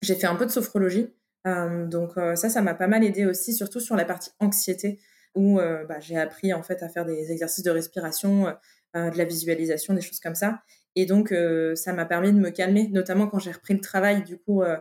J'ai 0.01 0.15
fait 0.15 0.27
un 0.27 0.35
peu 0.35 0.45
de 0.45 0.51
sophrologie. 0.51 1.13
donc 1.45 2.11
ça, 2.35 2.49
ça 2.49 2.61
m'a 2.61 2.73
pas 2.73 2.87
mal 2.87 3.03
aidé 3.03 3.25
aussi, 3.25 3.53
surtout 3.53 3.79
sur 3.79 3.95
la 3.95 4.05
partie 4.05 4.31
anxiété, 4.39 4.99
où 5.33 5.55
bah, 5.55 5.99
j'ai 5.99 6.17
appris, 6.17 6.53
en 6.53 6.61
fait, 6.61 6.83
à 6.83 6.89
faire 6.89 7.03
des 7.03 7.31
exercices 7.31 7.63
de 7.63 7.71
respiration, 7.71 8.53
de 8.93 9.17
la 9.17 9.25
visualisation, 9.25 9.95
des 9.95 10.01
choses 10.01 10.19
comme 10.19 10.35
ça. 10.35 10.61
Et 10.99 11.05
donc, 11.05 11.31
euh, 11.31 11.75
ça 11.75 11.93
m'a 11.93 12.05
permis 12.05 12.33
de 12.33 12.39
me 12.39 12.49
calmer, 12.49 12.87
notamment 12.87 13.27
quand 13.27 13.37
j'ai 13.37 13.51
repris 13.51 13.75
le 13.75 13.81
travail, 13.81 14.23
du 14.23 14.35
coup, 14.35 14.63
euh, 14.63 14.77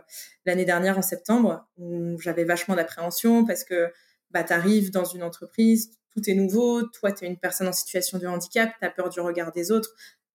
l'année 0.47 0.65
dernière 0.65 0.97
en 0.97 1.03
septembre, 1.03 1.69
où 1.77 2.19
j'avais 2.19 2.43
vachement 2.43 2.73
d'appréhension 2.73 3.45
parce 3.45 3.63
que 3.63 3.93
bah, 4.31 4.43
tu 4.43 4.51
arrives 4.51 4.89
dans 4.89 5.05
une 5.05 5.21
entreprise, 5.21 5.91
tout 6.17 6.29
est 6.29 6.33
nouveau, 6.33 6.83
toi, 6.83 7.11
tu 7.11 7.25
es 7.25 7.27
une 7.27 7.37
personne 7.37 7.67
en 7.67 7.73
situation 7.73 8.17
de 8.17 8.27
handicap, 8.27 8.71
tu 8.79 8.85
as 8.85 8.89
peur 8.89 9.09
du 9.09 9.19
regard 9.19 9.51
des 9.51 9.71
autres. 9.71 9.89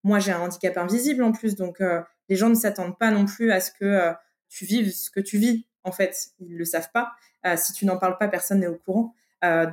Moi, 0.05 0.18
j'ai 0.18 0.33
un 0.33 0.40
handicap 0.40 0.77
invisible 0.77 1.23
en 1.23 1.33
plus, 1.33 1.57
donc 1.57 1.81
euh, 1.81 2.01
les 2.29 2.37
gens 2.37 2.49
ne 2.49 2.55
s'attendent 2.55 2.99
pas 2.99 3.11
non 3.11 3.27
plus 3.27 3.51
à 3.53 3.61
ce 3.61 3.71
que 3.71 4.12
tu 4.49 4.64
vives 4.64 4.92
ce 4.92 5.11
que 5.11 5.21
tu 5.21 5.38
vis. 5.38 5.66
En 5.85 5.92
fait, 5.92 6.29
ils 6.40 6.57
le 6.57 6.64
savent 6.64 6.90
pas. 6.92 7.12
si 7.57 7.73
tu 7.73 7.87
n'en 7.87 7.99
parles 7.99 8.18
pas, 8.18 8.29
personne 8.29 8.61
n'est 8.61 8.66
au 8.68 8.77
courant. 8.77 9.14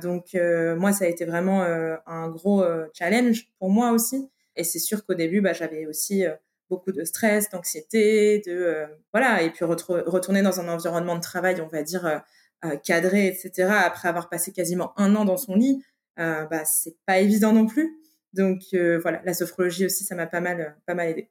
donc, 0.02 0.34
moi, 0.76 0.92
ça 0.92 1.04
a 1.04 1.08
été 1.08 1.24
vraiment 1.24 1.62
un 2.06 2.28
gros 2.28 2.64
challenge 2.92 3.48
pour 3.58 3.70
moi 3.70 3.92
aussi. 3.92 4.28
Et 4.56 4.64
c'est 4.64 4.78
sûr 4.78 5.04
qu'au 5.04 5.14
début, 5.14 5.40
bah, 5.40 5.52
j'avais 5.52 5.86
aussi 5.86 6.26
euh, 6.26 6.34
beaucoup 6.68 6.92
de 6.92 7.04
stress, 7.04 7.50
d'anxiété, 7.50 8.42
de 8.46 8.52
euh, 8.52 8.86
voilà, 9.12 9.42
et 9.42 9.50
puis 9.50 9.64
retourner 9.64 10.42
dans 10.42 10.60
un 10.60 10.68
environnement 10.68 11.16
de 11.16 11.20
travail, 11.20 11.60
on 11.60 11.66
va 11.66 11.82
dire 11.82 12.22
euh, 12.64 12.76
cadré, 12.84 13.26
etc. 13.26 13.70
Après 13.84 14.08
avoir 14.08 14.28
passé 14.28 14.52
quasiment 14.52 14.92
un 14.98 15.16
an 15.16 15.24
dans 15.24 15.36
son 15.36 15.54
lit, 15.54 15.82
bah 16.16 16.64
c'est 16.64 16.96
pas 17.06 17.20
évident 17.20 17.52
non 17.52 17.66
plus. 17.66 17.98
Donc 18.32 18.62
voilà, 18.72 19.22
la 19.24 19.34
sophrologie 19.34 19.86
aussi, 19.86 20.04
ça 20.04 20.14
m'a 20.14 20.26
pas 20.26 20.40
mal, 20.40 20.76
pas 20.86 20.94
mal 20.94 21.08
aidé. 21.08 21.30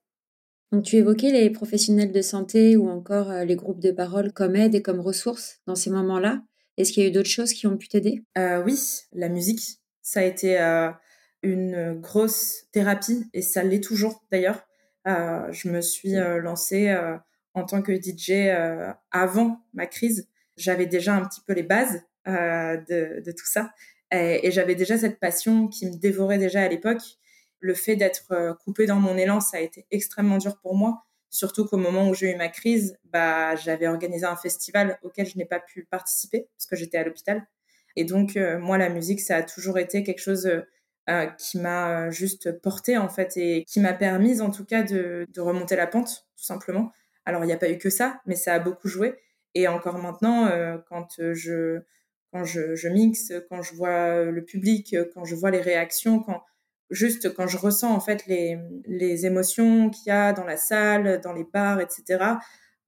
Donc, 0.71 0.83
tu 0.83 0.97
évoquais 0.97 1.31
les 1.31 1.49
professionnels 1.49 2.11
de 2.11 2.21
santé 2.21 2.77
ou 2.77 2.89
encore 2.89 3.31
les 3.43 3.55
groupes 3.55 3.79
de 3.79 3.91
parole 3.91 4.31
comme 4.31 4.55
aide 4.55 4.75
et 4.75 4.83
comme 4.83 4.99
ressources 4.99 5.61
dans 5.65 5.75
ces 5.75 5.89
moments-là. 5.89 6.43
Est-ce 6.77 6.91
qu'il 6.93 7.01
y 7.01 7.05
a 7.07 7.09
eu 7.09 7.11
d'autres 7.11 7.29
choses 7.29 7.53
qui 7.53 7.65
ont 7.65 7.77
pu 7.77 7.87
t'aider? 7.87 8.23
Oui, 8.37 8.79
la 9.13 9.29
musique. 9.29 9.79
Ça 10.01 10.19
a 10.19 10.23
été 10.23 10.57
une 11.41 11.99
grosse 11.99 12.65
thérapie 12.71 13.25
et 13.33 13.41
ça 13.41 13.63
l'est 13.63 13.83
toujours 13.83 14.23
d'ailleurs. 14.31 14.65
Euh, 15.07 15.51
je 15.51 15.69
me 15.69 15.81
suis 15.81 16.17
euh, 16.17 16.39
lancée 16.39 16.89
euh, 16.89 17.17
en 17.53 17.65
tant 17.65 17.81
que 17.81 17.93
DJ 17.93 18.49
avant 19.11 19.61
ma 19.73 19.87
crise. 19.87 20.27
J'avais 20.57 20.85
déjà 20.85 21.15
un 21.15 21.25
petit 21.25 21.41
peu 21.45 21.53
les 21.53 21.63
bases 21.63 22.01
de, 22.25 23.21
de, 23.21 23.31
tout 23.31 23.45
ça 23.45 23.71
et, 24.11 24.51
j'avais 24.51 24.75
déjà 24.75 24.97
cette 24.97 25.19
passion 25.19 25.67
qui 25.67 25.85
me 25.87 25.95
dévorait 25.95 26.37
déjà 26.37 26.61
à 26.61 26.67
l'époque. 26.67 27.01
Le 27.59 27.73
fait 27.73 27.95
d'être 27.95 28.55
coupée 28.63 28.85
dans 28.85 28.99
mon 28.99 29.17
élan, 29.17 29.39
ça 29.41 29.57
a 29.57 29.59
été 29.59 29.85
extrêmement 29.91 30.37
dur 30.37 30.57
pour 30.61 30.75
moi. 30.75 31.03
Surtout 31.29 31.65
qu'au 31.65 31.77
moment 31.77 32.09
où 32.09 32.13
j'ai 32.13 32.31
eu 32.31 32.35
ma 32.35 32.47
crise, 32.47 32.97
bah, 33.05 33.55
j'avais 33.55 33.87
organisé 33.87 34.25
un 34.25 34.35
festival 34.35 34.97
auquel 35.03 35.27
je 35.27 35.37
n'ai 35.37 35.45
pas 35.45 35.59
pu 35.59 35.85
participer 35.85 36.47
parce 36.55 36.65
que 36.65 36.75
j'étais 36.75 36.97
à 36.97 37.03
l'hôpital. 37.03 37.45
Et 37.95 38.05
donc, 38.05 38.37
moi, 38.59 38.77
la 38.77 38.89
musique, 38.89 39.19
ça 39.19 39.37
a 39.37 39.43
toujours 39.43 39.77
été 39.77 40.03
quelque 40.03 40.21
chose 40.21 40.49
euh, 41.09 41.25
qui 41.25 41.57
m'a 41.57 41.89
euh, 41.89 42.11
juste 42.11 42.61
porté 42.61 42.95
en 42.95 43.09
fait 43.09 43.35
et 43.35 43.63
qui 43.65 43.79
m'a 43.79 43.93
permise 43.93 44.41
en 44.41 44.51
tout 44.51 44.63
cas 44.63 44.83
de, 44.83 45.25
remonter 45.37 45.75
la 45.75 45.87
pente 45.87 46.27
tout 46.37 46.43
simplement. 46.43 46.91
Alors 47.25 47.43
il 47.43 47.47
n'y 47.47 47.53
a 47.53 47.57
pas 47.57 47.71
eu 47.71 47.79
que 47.79 47.89
ça, 47.89 48.21
mais 48.27 48.35
ça 48.35 48.53
a 48.53 48.59
beaucoup 48.59 48.87
joué. 48.87 49.15
Et 49.55 49.67
encore 49.67 49.97
maintenant, 49.97 50.45
euh, 50.45 50.77
quand 50.87 51.19
je 51.33 51.79
quand 52.31 52.43
je, 52.43 52.87
mixe, 52.87 53.33
quand 53.49 53.61
je 53.61 53.73
vois 53.73 54.23
le 54.25 54.43
public, 54.43 54.95
quand 55.13 55.25
je 55.25 55.35
vois 55.35 55.51
les 55.51 55.61
réactions, 55.61 56.19
quand 56.19 56.43
juste 56.89 57.33
quand 57.33 57.47
je 57.47 57.57
ressens 57.57 57.93
en 57.93 57.99
fait 57.99 58.25
les, 58.27 58.57
les 58.85 59.25
émotions 59.25 59.89
qu'il 59.89 60.07
y 60.07 60.11
a 60.11 60.33
dans 60.33 60.43
la 60.43 60.57
salle, 60.57 61.21
dans 61.21 61.33
les 61.33 61.43
bars, 61.43 61.79
etc. 61.81 62.23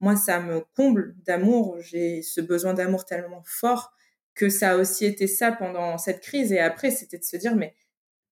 Moi, 0.00 0.16
ça 0.16 0.40
me 0.40 0.64
comble 0.76 1.14
d'amour. 1.24 1.78
J'ai 1.80 2.22
ce 2.22 2.40
besoin 2.40 2.74
d'amour 2.74 3.04
tellement 3.04 3.42
fort 3.44 3.92
que 4.34 4.48
ça 4.48 4.72
a 4.72 4.76
aussi 4.76 5.04
été 5.04 5.26
ça 5.26 5.52
pendant 5.52 5.98
cette 5.98 6.20
crise. 6.20 6.52
Et 6.52 6.58
après, 6.58 6.90
c'était 6.90 7.18
de 7.18 7.24
se 7.24 7.36
dire, 7.36 7.54
mais 7.54 7.74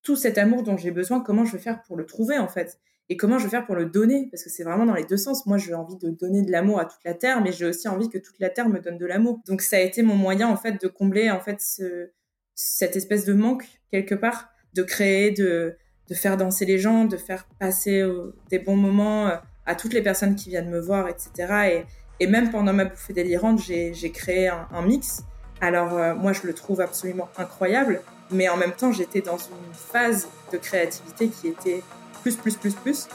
tout 0.03 0.16
cet 0.16 0.38
amour 0.38 0.62
dont 0.62 0.77
j'ai 0.77 0.90
besoin, 0.90 1.20
comment 1.20 1.44
je 1.44 1.53
vais 1.53 1.62
faire 1.62 1.83
pour 1.83 1.96
le 1.96 2.07
trouver 2.07 2.38
en 2.38 2.49
fait? 2.49 2.81
Et 3.11 3.16
comment 3.16 3.38
je 3.38 3.44
vais 3.44 3.51
faire 3.51 3.66
pour 3.66 3.75
le 3.75 3.87
donner? 3.87 4.29
Parce 4.31 4.44
que 4.44 4.51
c'est 4.51 4.62
vraiment 4.62 4.87
dans 4.87 4.94
les 4.94 5.05
deux 5.05 5.16
sens. 5.16 5.44
Moi, 5.44 5.59
j'ai 5.59 5.75
envie 5.75 5.96
de 5.96 6.11
donner 6.11 6.42
de 6.42 6.53
l'amour 6.53 6.79
à 6.79 6.85
toute 6.85 7.03
la 7.05 7.12
terre, 7.12 7.42
mais 7.42 7.51
j'ai 7.51 7.66
aussi 7.66 7.88
envie 7.88 8.09
que 8.09 8.18
toute 8.18 8.38
la 8.38 8.51
terre 8.51 8.68
me 8.68 8.79
donne 8.79 8.99
de 8.99 9.05
l'amour. 9.05 9.40
Donc 9.49 9.62
ça 9.62 9.77
a 9.77 9.81
été 9.81 10.03
mon 10.03 10.14
moyen 10.14 10.49
en 10.49 10.57
fait 10.57 10.81
de 10.81 10.87
combler 10.87 11.29
en 11.29 11.40
fait 11.40 11.61
ce, 11.61 12.11
cette 12.55 12.94
espèce 12.94 13.25
de 13.25 13.35
manque 13.35 13.64
quelque 13.90 14.14
part, 14.14 14.51
de 14.75 14.85
créer, 14.85 15.33
de, 15.33 15.77
de 16.09 16.14
faire 16.14 16.37
danser 16.37 16.64
les 16.66 16.79
gens, 16.79 17.05
de 17.05 17.16
faire 17.16 17.49
passer 17.59 18.01
euh, 18.01 18.33
des 18.49 18.61
bons 18.61 18.77
moments 18.77 19.27
euh, 19.27 19.37
à 19.66 19.75
toutes 19.75 19.92
les 19.92 20.03
personnes 20.03 20.37
qui 20.37 20.49
viennent 20.49 20.70
me 20.70 20.81
voir, 20.81 21.09
etc. 21.09 21.85
Et, 22.20 22.27
même 22.29 22.51
pendant 22.51 22.75
ma 22.75 22.85
bouffée 22.85 23.14
délirante, 23.14 23.61
j'ai 23.61 24.12
créé 24.12 24.46
un, 24.46 24.68
un, 24.73 24.83
mix. 24.83 25.23
Alors 25.61 25.94
euh, 25.94 26.14
moi, 26.14 26.33
je 26.33 26.46
le 26.46 26.53
trouve 26.53 26.81
absolument 26.81 27.29
incroyable 27.38 28.03
mais 28.33 28.49
en 28.49 28.57
même 28.57 28.73
temps, 28.73 28.92
j'étais 28.92 29.20
dans 29.20 29.37
une 29.37 29.75
phase 29.75 30.29
de 30.53 30.59
créativité 30.59 31.29
qui 31.29 31.49
était 31.49 31.83
plus, 32.22 32.37
plus, 32.37 32.54
plus, 32.54 32.74
plus. 32.74 33.09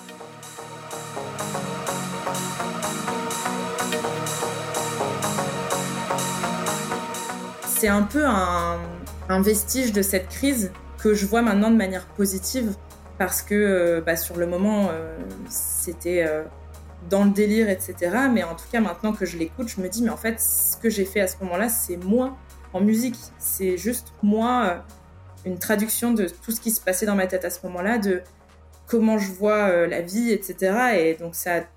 C'est 7.65 7.87
un 7.87 8.03
peu 8.03 8.25
un, 8.25 8.79
vestige 9.41 9.91
de 9.91 10.01
cette 10.01 10.29
crise 10.29 10.71
que 10.97 11.13
je 11.13 11.25
vois 11.25 11.41
maintenant 11.41 11.69
de 11.69 11.75
manière 11.75 12.05
positive 12.07 12.73
parce 13.17 13.41
que 13.41 13.53
euh, 13.53 14.01
bah, 14.01 14.15
sur 14.15 14.37
le 14.37 14.47
moment, 14.47 14.89
euh, 14.91 15.17
c'était 15.49 16.25
euh, 16.27 16.43
dans 17.09 17.23
le 17.23 17.29
délire, 17.29 17.69
etc. 17.69 17.95
Mais 18.31 18.43
en 18.43 18.55
tout 18.55 18.65
cas, 18.71 18.81
maintenant 18.81 19.13
que 19.13 19.25
je 19.25 19.37
l'écoute, 19.37 19.67
je 19.67 19.81
me 19.81 19.87
dis, 19.87 20.03
mais 20.03 20.09
en 20.09 20.17
fait, 20.17 20.39
ce 20.39 20.77
que 20.77 20.89
j'ai 20.89 21.05
fait 21.05 21.21
à 21.21 21.27
ce 21.27 21.37
moment-là, 21.43 21.69
c'est 21.69 21.97
moi 21.97 22.35
en 22.73 22.81
musique. 22.81 23.17
C'est 23.37 23.77
juste 23.77 24.13
moi 24.23 24.83
une 25.45 25.59
traduction 25.59 26.11
de 26.11 26.27
tout 26.27 26.51
ce 26.51 26.59
qui 26.59 26.71
se 26.71 26.81
passait 26.81 27.05
dans 27.05 27.15
ma 27.15 27.27
tête 27.27 27.45
à 27.45 27.49
ce 27.49 27.59
moment-là, 27.67 27.99
de 27.99 28.23
comment 28.87 29.17
je 29.17 29.31
vois 29.31 29.69
euh, 29.69 29.87
la 29.87 30.01
vie, 30.01 30.31
etc. 30.31 30.97
Et 30.97 31.15
donc 31.15 31.35
ça, 31.35 31.67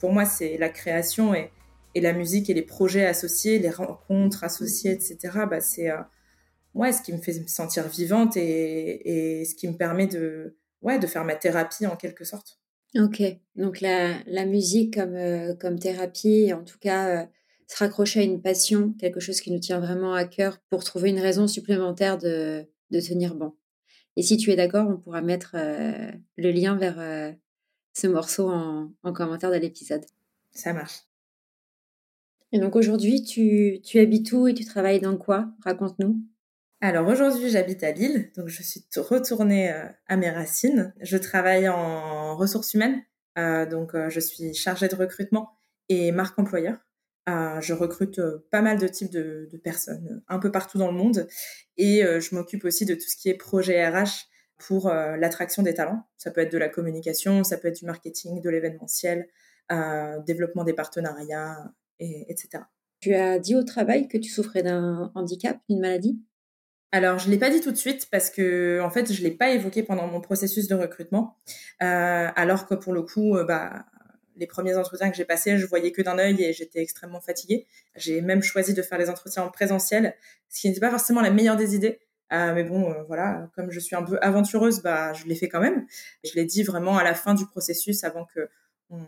pour 0.00 0.12
moi, 0.12 0.24
c'est 0.24 0.56
la 0.58 0.68
création 0.68 1.34
et, 1.34 1.50
la 1.94 2.12
musique 2.12 2.48
et 2.48 2.54
les 2.54 2.62
projets 2.62 3.06
associés, 3.06 3.58
les 3.58 3.70
rencontres 3.70 4.44
associées, 4.44 4.92
etc. 4.92 5.18
Bah, 5.50 5.60
c'est 5.60 5.90
euh, 5.90 5.96
ouais, 6.74 6.92
ce 6.92 7.02
qui 7.02 7.12
me 7.12 7.18
fait 7.18 7.36
me 7.40 7.48
sentir 7.48 7.88
vivante 7.88 8.36
et, 8.36 9.44
ce 9.44 9.56
qui 9.56 9.66
me 9.66 9.76
permet 9.76 10.06
de, 10.06 10.56
ouais, 10.80 11.00
de 11.00 11.08
faire 11.08 11.24
ma 11.24 11.34
thérapie 11.34 11.88
en 11.88 11.96
quelque 11.96 12.24
sorte. 12.24 12.60
Ok, 12.96 13.20
donc 13.56 13.80
la, 13.80 14.14
la 14.26 14.46
musique 14.46 14.94
comme, 14.94 15.16
euh, 15.16 15.56
comme 15.56 15.80
thérapie, 15.80 16.52
en 16.52 16.62
tout 16.62 16.78
cas, 16.78 17.26
se 17.66 17.76
raccrocher 17.78 18.20
à 18.20 18.22
une 18.22 18.40
passion, 18.40 18.94
quelque 19.00 19.18
chose 19.18 19.40
qui 19.40 19.50
nous 19.50 19.58
tient 19.58 19.80
vraiment 19.80 20.14
à 20.14 20.24
cœur 20.24 20.60
pour 20.70 20.84
trouver 20.84 21.10
une 21.10 21.18
raison 21.18 21.48
supplémentaire 21.48 22.16
de, 22.16 22.64
de 22.92 23.00
tenir 23.00 23.34
bon. 23.34 23.54
Et 24.18 24.22
si 24.22 24.36
tu 24.36 24.50
es 24.50 24.56
d'accord, 24.56 24.88
on 24.88 24.96
pourra 24.96 25.22
mettre 25.22 25.52
euh, 25.54 26.10
le 26.36 26.50
lien 26.50 26.74
vers 26.74 26.98
euh, 26.98 27.30
ce 27.92 28.08
morceau 28.08 28.50
en, 28.50 29.12
commentaire 29.14 29.52
de 29.52 29.56
l'épisode. 29.56 30.04
Ça 30.50 30.72
marche. 30.72 31.04
Et 32.50 32.58
donc 32.58 32.74
aujourd'hui, 32.74 33.22
tu, 33.22 33.78
tu 33.84 34.00
habites 34.00 34.32
où 34.32 34.48
et 34.48 34.54
tu 34.54 34.64
travailles 34.64 34.98
dans 34.98 35.16
quoi? 35.16 35.52
Raconte-nous. 35.62 36.20
Alors 36.80 37.06
aujourd'hui, 37.06 37.48
j'habite 37.48 37.84
à 37.84 37.92
Lille, 37.92 38.32
donc 38.36 38.48
je 38.48 38.60
suis 38.60 38.82
retournée 38.96 39.72
euh, 39.72 39.84
à 40.08 40.16
mes 40.16 40.30
racines. 40.30 40.92
Je 41.00 41.16
travaille 41.16 41.68
en 41.68 42.36
ressources 42.36 42.74
humaines 42.74 43.00
donc, 43.70 43.92
je 44.08 44.18
suis 44.18 44.52
chargée 44.52 44.88
de 44.88 44.96
recrutement 44.96 45.52
et 45.88 46.10
marque 46.10 46.36
employeur. 46.40 46.76
Je 47.60 47.72
recrute 47.72 48.20
pas 48.50 48.62
mal 48.62 48.78
de 48.78 48.88
types 48.88 49.10
de, 49.10 49.48
de, 49.50 49.56
personnes 49.58 50.22
un 50.28 50.38
peu 50.38 50.50
partout 50.50 50.78
dans 50.78 50.90
le 50.90 50.96
monde 50.96 51.28
et 51.76 52.02
je 52.02 52.34
m'occupe 52.34 52.64
aussi 52.64 52.84
de 52.84 52.94
tout 52.94 53.08
ce 53.08 53.16
qui 53.16 53.28
est 53.28 53.34
projet 53.34 53.86
RH 53.86 54.28
pour 54.56 54.88
l'attraction 54.88 55.62
des 55.62 55.74
talents. 55.74 56.06
Ça 56.16 56.30
peut 56.30 56.40
être 56.40 56.52
de 56.52 56.58
la 56.58 56.68
communication, 56.68 57.44
ça 57.44 57.56
peut 57.58 57.68
être 57.68 57.78
du 57.78 57.86
marketing, 57.86 58.40
de 58.40 58.50
l'événementiel, 58.50 59.28
développement 60.26 60.64
des 60.64 60.72
partenariats, 60.72 61.72
et, 62.00 62.30
etc. 62.30 62.64
Tu 63.00 63.14
as 63.14 63.38
dit 63.38 63.54
au 63.54 63.62
travail 63.62 64.08
que 64.08 64.18
tu 64.18 64.28
souffrais 64.28 64.62
d'un 64.62 65.12
handicap, 65.14 65.58
d'une 65.68 65.80
maladie? 65.80 66.20
Alors, 66.90 67.18
je 67.18 67.30
l'ai 67.30 67.38
pas 67.38 67.50
dit 67.50 67.60
tout 67.60 67.70
de 67.70 67.76
suite 67.76 68.08
parce 68.10 68.30
que, 68.30 68.80
en 68.80 68.90
fait, 68.90 69.12
je 69.12 69.22
l'ai 69.22 69.30
pas 69.30 69.50
évoqué 69.50 69.82
pendant 69.82 70.06
mon 70.06 70.20
processus 70.20 70.68
de 70.68 70.74
recrutement. 70.74 71.36
Euh, 71.82 72.28
alors 72.34 72.66
que 72.66 72.74
pour 72.74 72.92
le 72.92 73.02
coup, 73.02 73.36
euh, 73.36 73.44
bah, 73.44 73.84
les 74.38 74.46
premiers 74.46 74.76
entretiens 74.76 75.10
que 75.10 75.16
j'ai 75.16 75.24
passés, 75.24 75.58
je 75.58 75.66
voyais 75.66 75.92
que 75.92 76.02
d'un 76.02 76.18
œil 76.18 76.42
et 76.42 76.52
j'étais 76.52 76.80
extrêmement 76.80 77.20
fatiguée. 77.20 77.66
J'ai 77.94 78.20
même 78.20 78.42
choisi 78.42 78.74
de 78.74 78.82
faire 78.82 78.98
les 78.98 79.10
entretiens 79.10 79.42
en 79.42 79.50
présentiel, 79.50 80.14
ce 80.48 80.60
qui 80.60 80.68
n'était 80.68 80.80
pas 80.80 80.90
forcément 80.90 81.20
la 81.20 81.30
meilleure 81.30 81.56
des 81.56 81.74
idées. 81.74 82.00
Euh, 82.32 82.54
mais 82.54 82.64
bon, 82.64 82.90
euh, 82.90 83.02
voilà, 83.04 83.50
comme 83.54 83.70
je 83.70 83.80
suis 83.80 83.96
un 83.96 84.02
peu 84.02 84.18
aventureuse, 84.20 84.82
bah, 84.82 85.12
je 85.12 85.24
l'ai 85.26 85.34
fait 85.34 85.48
quand 85.48 85.60
même. 85.60 85.86
Je 86.24 86.34
l'ai 86.34 86.44
dit 86.44 86.62
vraiment 86.62 86.96
à 86.98 87.04
la 87.04 87.14
fin 87.14 87.34
du 87.34 87.46
processus, 87.46 88.04
avant 88.04 88.24
que 88.24 88.48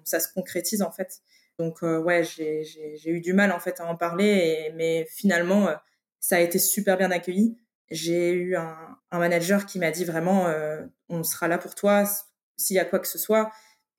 ça 0.05 0.21
se 0.21 0.33
concrétise 0.33 0.83
en 0.83 0.91
fait. 0.91 1.21
Donc 1.59 1.83
euh, 1.83 1.99
ouais, 1.99 2.23
j'ai 2.25 3.01
eu 3.07 3.21
du 3.21 3.33
mal 3.33 3.53
en 3.53 3.61
fait 3.61 3.81
à 3.81 3.87
en 3.87 3.97
parler, 3.97 4.73
mais 4.77 5.07
finalement, 5.11 5.69
ça 6.19 6.37
a 6.37 6.41
été 6.41 6.59
super 6.59 6.97
bien 6.99 7.11
accueilli 7.11 7.57
j'ai 7.91 8.33
eu 8.33 8.57
un, 8.57 8.77
un, 9.11 9.19
manager 9.19 9.67
qui 9.67 9.79
m'a 9.79 9.91
dit 9.91 10.05
vraiment 10.05 10.47
euh, 10.47 10.83
on 11.09 11.23
sera 11.23 11.49
là 11.49 11.59
pour 11.59 11.75
toi 11.75 12.05
s'il 12.57 12.77
y 12.77 12.79
a 12.79 12.85
quoi 12.85 12.99
que 12.99 13.09
ce 13.09 13.19
soit 13.19 13.51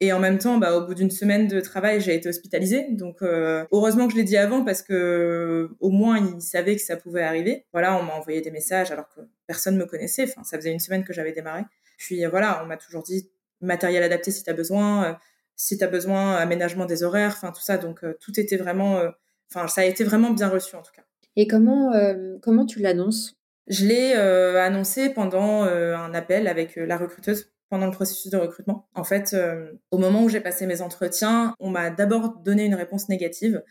et 0.01 0.11
en 0.11 0.19
même 0.19 0.37
temps 0.37 0.57
bah, 0.57 0.75
au 0.75 0.85
bout 0.85 0.93
d'une 0.93 1.11
semaine 1.11 1.47
de 1.47 1.61
travail 1.61 2.01
j'ai 2.01 2.13
été 2.13 2.27
hospitalisée. 2.27 2.87
Donc 2.91 3.21
euh, 3.21 3.65
heureusement 3.71 4.07
que 4.07 4.13
je 4.13 4.17
l'ai 4.17 4.23
dit 4.23 4.37
avant 4.37 4.65
parce 4.65 4.81
que 4.81 5.69
au 5.79 5.89
moins 5.89 6.17
il 6.17 6.41
savait 6.41 6.75
que 6.75 6.81
ça 6.81 6.97
pouvait 6.97 7.23
arriver. 7.23 7.65
Voilà 7.71 7.97
on 7.97 8.03
m'a 8.03 8.13
envoyé 8.13 8.41
des 8.41 8.51
messages 8.51 8.91
alors 8.91 9.07
que 9.15 9.21
personne 9.47 9.77
me 9.77 9.85
connaissait. 9.85 10.23
Enfin 10.23 10.43
ça 10.43 10.57
faisait 10.57 10.71
une 10.71 10.79
semaine 10.79 11.03
que 11.03 11.13
j'avais 11.13 11.31
démarré. 11.31 11.61
Puis 11.97 12.25
voilà 12.25 12.61
on 12.63 12.67
m'a 12.67 12.77
toujours 12.77 13.03
dit 13.03 13.29
matériel 13.61 14.03
adapté 14.03 14.31
si 14.31 14.43
tu 14.43 14.49
as 14.49 14.53
besoin 14.53 15.05
euh, 15.05 15.13
si 15.55 15.77
tu 15.77 15.83
as 15.83 15.87
besoin 15.87 16.35
aménagement 16.35 16.85
des 16.85 17.03
horaires 17.03 17.33
enfin 17.37 17.51
tout 17.51 17.61
ça. 17.61 17.77
Donc 17.77 18.03
tout 18.19 18.39
était 18.39 18.57
vraiment 18.57 19.01
enfin 19.49 19.67
ça 19.67 19.81
a 19.81 19.85
été 19.85 20.03
vraiment 20.03 20.31
bien 20.31 20.49
reçu 20.49 20.75
en 20.75 20.81
tout 20.81 20.93
cas. 20.93 21.03
Et 21.37 21.47
comment 21.47 21.93
comment 22.41 22.65
tu 22.65 22.79
l'annonces? 22.79 23.37
Je 23.67 23.85
l'ai 23.85 24.13
euh, 24.15 24.61
annoncé 24.61 25.09
pendant 25.09 25.63
euh, 25.63 25.95
un 25.95 26.13
appel 26.13 26.47
avec 26.47 26.77
euh, 26.77 26.85
la 26.85 26.97
recruteuse 26.97 27.51
pendant 27.71 27.87
le 27.87 27.91
processus 27.91 28.29
de 28.29 28.37
recrutement. 28.37 28.87
En 28.93 29.03
fait, 29.05 29.35
au 29.89 29.97
moment 29.97 30.23
où 30.23 30.29
j'ai 30.29 30.41
passé 30.41 30.67
mes 30.67 30.81
entretiens, 30.81 31.55
on 31.59 31.71
m'a 31.71 31.89
d'abord 31.89 32.37
donné 32.37 32.65
une 32.65 32.75
réponse 32.75 33.09
négative 33.09 33.63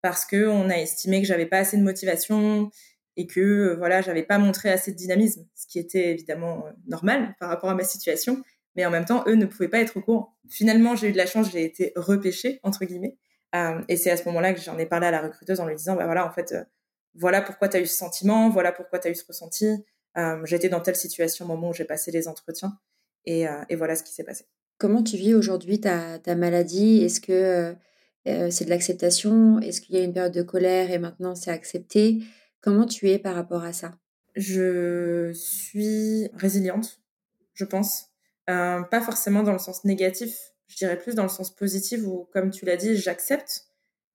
parce 0.00 0.24
que 0.24 0.46
on 0.46 0.70
a 0.70 0.76
estimé 0.76 1.20
que 1.20 1.26
j'avais 1.26 1.44
pas 1.44 1.58
assez 1.58 1.76
de 1.76 1.82
motivation 1.82 2.70
et 3.16 3.26
que 3.26 3.74
voilà, 3.76 4.00
j'avais 4.00 4.22
pas 4.22 4.38
montré 4.38 4.70
assez 4.70 4.92
de 4.92 4.96
dynamisme, 4.96 5.44
ce 5.56 5.66
qui 5.66 5.80
était 5.80 6.12
évidemment 6.12 6.64
normal 6.86 7.34
par 7.40 7.48
rapport 7.48 7.68
à 7.68 7.74
ma 7.74 7.82
situation, 7.82 8.44
mais 8.76 8.86
en 8.86 8.90
même 8.90 9.04
temps, 9.04 9.24
eux 9.26 9.34
ne 9.34 9.44
pouvaient 9.44 9.68
pas 9.68 9.80
être 9.80 9.96
au 9.96 10.02
courant. 10.02 10.36
Finalement, 10.48 10.94
j'ai 10.94 11.08
eu 11.08 11.12
de 11.12 11.16
la 11.16 11.26
chance, 11.26 11.50
j'ai 11.50 11.64
été 11.64 11.92
repêchée 11.96 12.60
entre 12.62 12.84
guillemets, 12.84 13.16
et 13.88 13.96
c'est 13.96 14.12
à 14.12 14.16
ce 14.16 14.24
moment-là 14.26 14.54
que 14.54 14.60
j'en 14.60 14.78
ai 14.78 14.86
parlé 14.86 15.08
à 15.08 15.10
la 15.10 15.20
recruteuse 15.20 15.58
en 15.58 15.66
lui 15.66 15.74
disant 15.74 15.96
bah 15.96 16.04
voilà, 16.06 16.24
en 16.24 16.30
fait 16.30 16.54
voilà 17.16 17.42
pourquoi 17.42 17.68
tu 17.68 17.76
as 17.76 17.80
eu 17.80 17.86
ce 17.86 17.96
sentiment, 17.96 18.50
voilà 18.50 18.70
pourquoi 18.70 19.00
tu 19.00 19.08
as 19.08 19.10
eu 19.10 19.16
ce 19.16 19.26
ressenti. 19.26 19.66
Euh, 20.16 20.40
j'étais 20.44 20.68
dans 20.68 20.80
telle 20.80 20.96
situation 20.96 21.44
au 21.44 21.48
moment 21.48 21.70
où 21.70 21.72
j'ai 21.72 21.84
passé 21.84 22.10
les 22.10 22.28
entretiens 22.28 22.78
et, 23.28 23.48
euh, 23.48 23.62
et 23.68 23.76
voilà 23.76 23.94
ce 23.96 24.02
qui 24.02 24.12
s'est 24.12 24.24
passé. 24.24 24.44
Comment 24.78 25.02
tu 25.02 25.16
vis 25.16 25.34
aujourd'hui 25.34 25.80
ta, 25.80 26.18
ta, 26.18 26.34
maladie? 26.34 27.02
Est-ce 27.04 27.20
que 27.20 27.74
euh, 28.26 28.50
c'est 28.50 28.64
de 28.64 28.70
l'acceptation? 28.70 29.58
Est-ce 29.60 29.80
qu'il 29.80 29.96
y 29.96 29.98
a 29.98 30.02
une 30.02 30.12
période 30.12 30.32
de 30.32 30.42
colère 30.42 30.90
et 30.90 30.98
maintenant 30.98 31.34
c'est 31.34 31.50
accepté? 31.50 32.22
Comment 32.60 32.86
tu 32.86 33.08
es 33.10 33.18
par 33.18 33.34
rapport 33.34 33.64
à 33.64 33.72
ça? 33.72 33.92
Je 34.34 35.32
suis 35.34 36.28
résiliente, 36.34 37.00
je 37.54 37.64
pense. 37.64 38.06
pas 38.46 39.00
forcément 39.04 39.42
dans 39.42 39.52
le 39.52 39.58
sens 39.58 39.84
négatif, 39.84 40.52
je 40.68 40.76
dirais 40.76 40.98
plus 40.98 41.14
dans 41.14 41.24
le 41.24 41.28
sens 41.28 41.54
positif 41.54 42.00
où, 42.06 42.28
comme 42.32 42.50
tu 42.50 42.64
l'as 42.64 42.76
dit, 42.76 42.96
j'accepte 42.96 43.68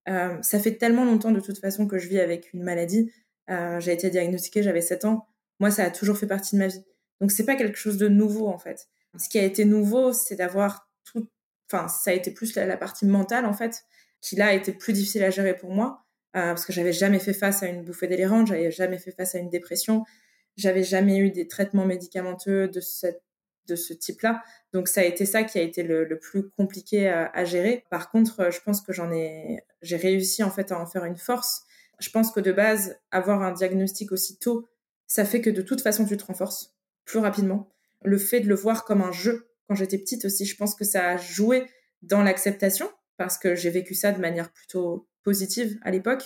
euh, 0.10 0.42
ça 0.42 0.60
fait 0.60 0.76
tellement 0.76 1.06
longtemps 1.06 1.32
de 1.32 1.40
toute 1.40 1.60
façon 1.60 1.88
que 1.88 1.98
je 1.98 2.08
vis 2.08 2.20
avec 2.20 2.54
une 2.54 2.64
maladie. 2.64 3.12
Euh, 3.50 3.80
j'ai 3.80 3.94
été 3.94 4.10
diagnostiquée, 4.10 4.64
j'avais 4.64 4.82
7 4.82 5.06
ans. 5.06 5.28
Moi, 5.60 5.72
ça 5.72 5.86
a 5.86 5.92
toujours 5.92 6.18
fait 6.18 6.28
partie 6.28 6.56
de 6.56 6.60
ma 6.60 6.68
vie. 6.68 6.84
Donc, 7.22 7.32
c'est 7.32 7.46
pas 7.46 7.56
quelque 7.56 7.78
chose 7.78 7.98
de 7.98 8.08
nouveau, 8.08 8.48
en 8.48 8.58
fait. 8.58 8.88
Ce 9.18 9.30
qui 9.30 9.40
a 9.40 9.44
été 9.44 9.66
nouveau, 9.66 10.14
c'est 10.14 10.36
d'avoir 10.36 10.90
tout. 11.04 11.28
Enfin, 11.72 11.88
ça 11.88 12.12
a 12.12 12.14
été 12.14 12.32
plus 12.32 12.56
la, 12.56 12.78
partie 12.78 13.06
mentale, 13.06 13.46
en 13.46 13.54
fait, 13.54 13.84
qui 14.22 14.36
là 14.36 14.48
a 14.48 14.54
été 14.54 14.74
plus 14.74 14.94
difficile 14.94 15.24
à 15.24 15.30
gérer 15.30 15.56
pour 15.56 15.72
moi. 15.72 16.06
Euh, 16.36 16.48
parce 16.48 16.66
que 16.66 16.74
j'avais 16.74 16.94
jamais 16.94 17.20
fait 17.20 17.34
face 17.34 17.62
à 17.62 17.68
une 17.68 17.84
bouffée 17.84 18.08
délirante, 18.08 18.48
j'avais 18.48 18.72
jamais 18.72 18.98
fait 18.98 19.12
face 19.12 19.36
à 19.36 19.38
une 19.38 19.52
dépression, 19.52 20.04
j'avais 20.58 20.84
jamais 20.84 21.18
eu 21.20 21.30
des 21.30 21.48
traitements 21.48 21.86
médicamenteux 21.86 22.68
de 22.68 22.80
ce 22.82 23.94
type-là. 23.94 24.42
Donc 24.72 24.88
ça 24.88 25.02
a 25.02 25.04
été 25.04 25.28
ça 25.28 25.44
qui 25.44 25.60
a 25.60 25.62
été 25.62 25.84
le, 25.84 26.18
plus 26.18 26.50
compliqué 26.50 27.08
à, 27.08 27.46
gérer. 27.46 27.86
Par 27.92 28.10
contre, 28.10 28.52
je 28.52 28.60
pense 28.62 28.82
que 28.82 28.94
j'en 28.94 29.12
ai, 29.12 29.64
j'ai 29.84 29.98
réussi 29.98 30.44
en 30.44 30.50
fait 30.50 30.72
à 30.72 30.80
en 30.80 30.88
faire 30.88 31.06
une 31.06 31.18
force. 31.18 31.66
Je 32.00 32.10
pense 32.10 32.32
que 32.32 32.40
de 32.40 32.52
base, 32.52 32.98
avoir 33.12 33.44
un 33.44 33.52
diagnostic 33.52 34.12
aussi 34.12 34.40
tôt, 34.40 34.68
ça 35.06 35.26
fait 35.26 35.42
que 35.42 35.52
de 35.52 35.62
toute 35.62 35.82
façon 35.82 36.06
tu 36.06 36.18
te 36.18 36.26
renforces 36.26 36.76
plus 37.06 37.20
rapidement. 37.20 37.73
Le 38.04 38.18
fait 38.18 38.40
de 38.40 38.48
le 38.48 38.56
voir 38.56 38.86
comme 38.86 39.02
un 39.02 39.12
jeu, 39.12 39.48
quand 39.68 39.76
j'étais 39.76 39.98
petite 39.98 40.26
aussi, 40.26 40.46
je 40.46 40.56
pense 40.56 40.76
que 40.76 40.84
ça 40.84 41.10
a 41.10 41.18
joué 41.18 41.66
dans 42.02 42.22
l'acceptation 42.22 42.90
parce 43.18 43.38
que 43.38 43.56
j'ai 43.56 43.70
vécu 43.70 43.96
ça 43.96 44.12
de 44.12 44.20
manière 44.20 44.52
plutôt 44.52 45.08
positive 45.24 45.80
à 45.84 45.92
l'époque. 45.92 46.24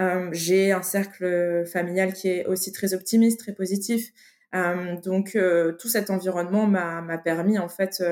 Euh, 0.00 0.28
j'ai 0.32 0.72
un 0.72 0.82
cercle 0.82 1.66
familial 1.66 2.12
qui 2.12 2.28
est 2.28 2.46
aussi 2.46 2.72
très 2.72 2.94
optimiste, 2.94 3.40
très 3.40 3.52
positif. 3.52 4.10
Euh, 4.54 4.96
donc 5.00 5.36
euh, 5.36 5.72
tout 5.72 5.88
cet 5.88 6.10
environnement 6.10 6.66
m'a 6.66 7.18
permis 7.18 7.58
en 7.58 7.68
fait 7.68 8.02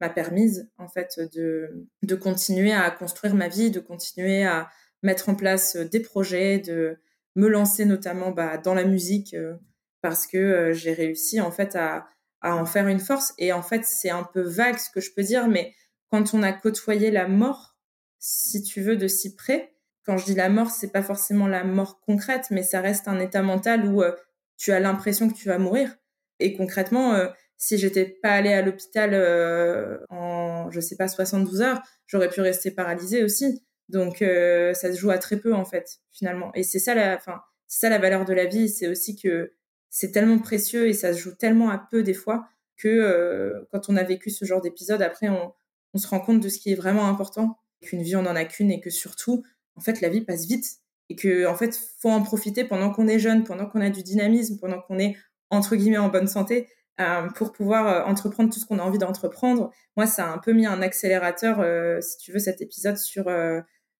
m'a 0.00 0.08
permise 0.08 0.68
en 0.78 0.88
fait 0.88 1.20
de, 1.32 1.86
de 2.02 2.14
continuer 2.16 2.72
à 2.72 2.90
construire 2.90 3.34
ma 3.34 3.48
vie, 3.48 3.70
de 3.70 3.80
continuer 3.80 4.44
à 4.44 4.68
mettre 5.02 5.28
en 5.28 5.34
place 5.34 5.76
des 5.76 6.00
projets, 6.00 6.58
de 6.58 6.96
me 7.36 7.48
lancer 7.48 7.84
notamment 7.84 8.30
bah, 8.30 8.58
dans 8.58 8.74
la 8.74 8.84
musique 8.84 9.36
parce 10.00 10.26
que 10.26 10.72
j'ai 10.72 10.92
réussi 10.92 11.40
en 11.40 11.52
fait 11.52 11.76
à, 11.76 12.08
à, 12.42 12.56
en 12.56 12.66
faire 12.66 12.88
une 12.88 13.00
force. 13.00 13.32
Et 13.38 13.52
en 13.52 13.62
fait, 13.62 13.84
c'est 13.84 14.10
un 14.10 14.24
peu 14.24 14.42
vague 14.42 14.78
ce 14.78 14.90
que 14.90 15.00
je 15.00 15.12
peux 15.14 15.22
dire, 15.22 15.48
mais 15.48 15.74
quand 16.10 16.34
on 16.34 16.42
a 16.42 16.52
côtoyé 16.52 17.10
la 17.10 17.28
mort, 17.28 17.76
si 18.18 18.62
tu 18.62 18.82
veux, 18.82 18.96
de 18.96 19.08
si 19.08 19.34
près, 19.34 19.74
quand 20.04 20.16
je 20.16 20.24
dis 20.24 20.34
la 20.34 20.48
mort, 20.48 20.70
c'est 20.70 20.92
pas 20.92 21.02
forcément 21.02 21.46
la 21.46 21.64
mort 21.64 22.00
concrète, 22.00 22.46
mais 22.50 22.62
ça 22.62 22.80
reste 22.80 23.08
un 23.08 23.20
état 23.20 23.42
mental 23.42 23.86
où 23.86 24.02
tu 24.56 24.72
as 24.72 24.80
l'impression 24.80 25.28
que 25.28 25.34
tu 25.34 25.48
vas 25.48 25.58
mourir. 25.58 25.96
Et 26.38 26.54
concrètement, 26.54 27.14
euh, 27.14 27.28
si 27.56 27.78
j'étais 27.78 28.04
pas 28.04 28.30
allée 28.30 28.52
à 28.52 28.62
l'hôpital 28.62 29.10
euh, 29.14 29.98
en, 30.10 30.70
je 30.70 30.80
sais 30.80 30.96
pas, 30.96 31.08
72 31.08 31.62
heures, 31.62 31.82
j'aurais 32.06 32.28
pu 32.28 32.40
rester 32.40 32.70
paralysée 32.70 33.22
aussi. 33.22 33.64
Donc, 33.88 34.22
euh, 34.22 34.74
ça 34.74 34.92
se 34.92 34.98
joue 34.98 35.10
à 35.10 35.18
très 35.18 35.36
peu, 35.36 35.54
en 35.54 35.64
fait, 35.64 36.00
finalement. 36.12 36.50
Et 36.54 36.62
c'est 36.62 36.78
ça 36.78 36.94
la, 36.94 37.16
enfin, 37.16 37.40
c'est 37.68 37.80
ça 37.80 37.90
la 37.90 37.98
valeur 37.98 38.24
de 38.24 38.32
la 38.32 38.46
vie. 38.46 38.68
C'est 38.68 38.88
aussi 38.88 39.16
que 39.16 39.52
c'est 39.94 40.10
tellement 40.10 40.38
précieux 40.38 40.88
et 40.88 40.92
ça 40.92 41.12
se 41.12 41.20
joue 41.20 41.34
tellement 41.34 41.70
à 41.70 41.78
peu 41.78 42.02
des 42.02 42.14
fois 42.14 42.48
que 42.76 43.64
quand 43.70 43.88
on 43.88 43.96
a 43.96 44.02
vécu 44.02 44.30
ce 44.30 44.44
genre 44.44 44.60
d'épisode, 44.60 45.02
après, 45.02 45.28
on, 45.28 45.52
on 45.94 45.98
se 45.98 46.08
rend 46.08 46.18
compte 46.18 46.40
de 46.40 46.48
ce 46.48 46.58
qui 46.58 46.72
est 46.72 46.74
vraiment 46.74 47.06
important, 47.06 47.58
qu'une 47.80 48.02
vie, 48.02 48.16
on 48.16 48.26
en 48.26 48.34
a 48.34 48.44
qu'une 48.44 48.70
et 48.70 48.80
que 48.80 48.90
surtout, 48.90 49.44
en 49.76 49.80
fait, 49.80 50.00
la 50.00 50.08
vie 50.08 50.22
passe 50.22 50.46
vite 50.46 50.78
et 51.08 51.16
que 51.16 51.46
en 51.46 51.54
fait 51.54 51.78
faut 51.98 52.10
en 52.10 52.22
profiter 52.22 52.64
pendant 52.64 52.90
qu'on 52.90 53.06
est 53.06 53.18
jeune, 53.18 53.44
pendant 53.44 53.66
qu'on 53.66 53.80
a 53.80 53.90
du 53.90 54.02
dynamisme, 54.02 54.58
pendant 54.58 54.80
qu'on 54.80 54.98
est 54.98 55.16
entre 55.50 55.76
guillemets 55.76 55.98
en 55.98 56.08
bonne 56.08 56.28
santé 56.28 56.68
euh, 57.00 57.28
pour 57.34 57.52
pouvoir 57.52 57.86
euh, 57.86 58.10
entreprendre 58.10 58.52
tout 58.52 58.60
ce 58.60 58.66
qu'on 58.66 58.78
a 58.78 58.82
envie 58.82 58.98
d'entreprendre. 58.98 59.70
Moi, 59.96 60.06
ça 60.06 60.26
a 60.26 60.32
un 60.32 60.38
peu 60.38 60.52
mis 60.52 60.66
un 60.66 60.80
accélérateur, 60.82 61.60
euh, 61.60 62.00
si 62.00 62.16
tu 62.18 62.32
veux, 62.32 62.38
cet 62.38 62.62
épisode 62.62 62.96
sur 62.96 63.30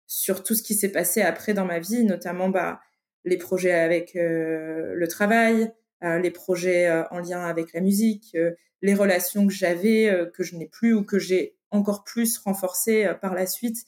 sur 0.06 0.42
tout 0.42 0.54
ce 0.54 0.62
qui 0.62 0.74
s'est 0.74 0.90
passé 0.92 1.22
après 1.22 1.54
dans 1.54 1.64
ma 1.64 1.78
vie, 1.78 2.04
notamment 2.04 2.48
bah, 2.48 2.80
les 3.24 3.38
projets 3.38 3.72
avec 3.72 4.12
le 4.14 5.06
travail, 5.08 5.72
les 6.02 6.30
projets 6.30 6.90
en 7.10 7.20
lien 7.20 7.44
avec 7.44 7.72
la 7.72 7.80
musique, 7.80 8.36
les 8.82 8.94
relations 8.94 9.46
que 9.46 9.52
j'avais 9.52 10.30
que 10.34 10.42
je 10.42 10.56
n'ai 10.56 10.66
plus 10.66 10.94
ou 10.94 11.04
que 11.04 11.18
j'ai 11.18 11.56
encore 11.70 12.04
plus 12.04 12.38
renforcées 12.38 13.08
par 13.20 13.34
la 13.34 13.46
suite. 13.46 13.86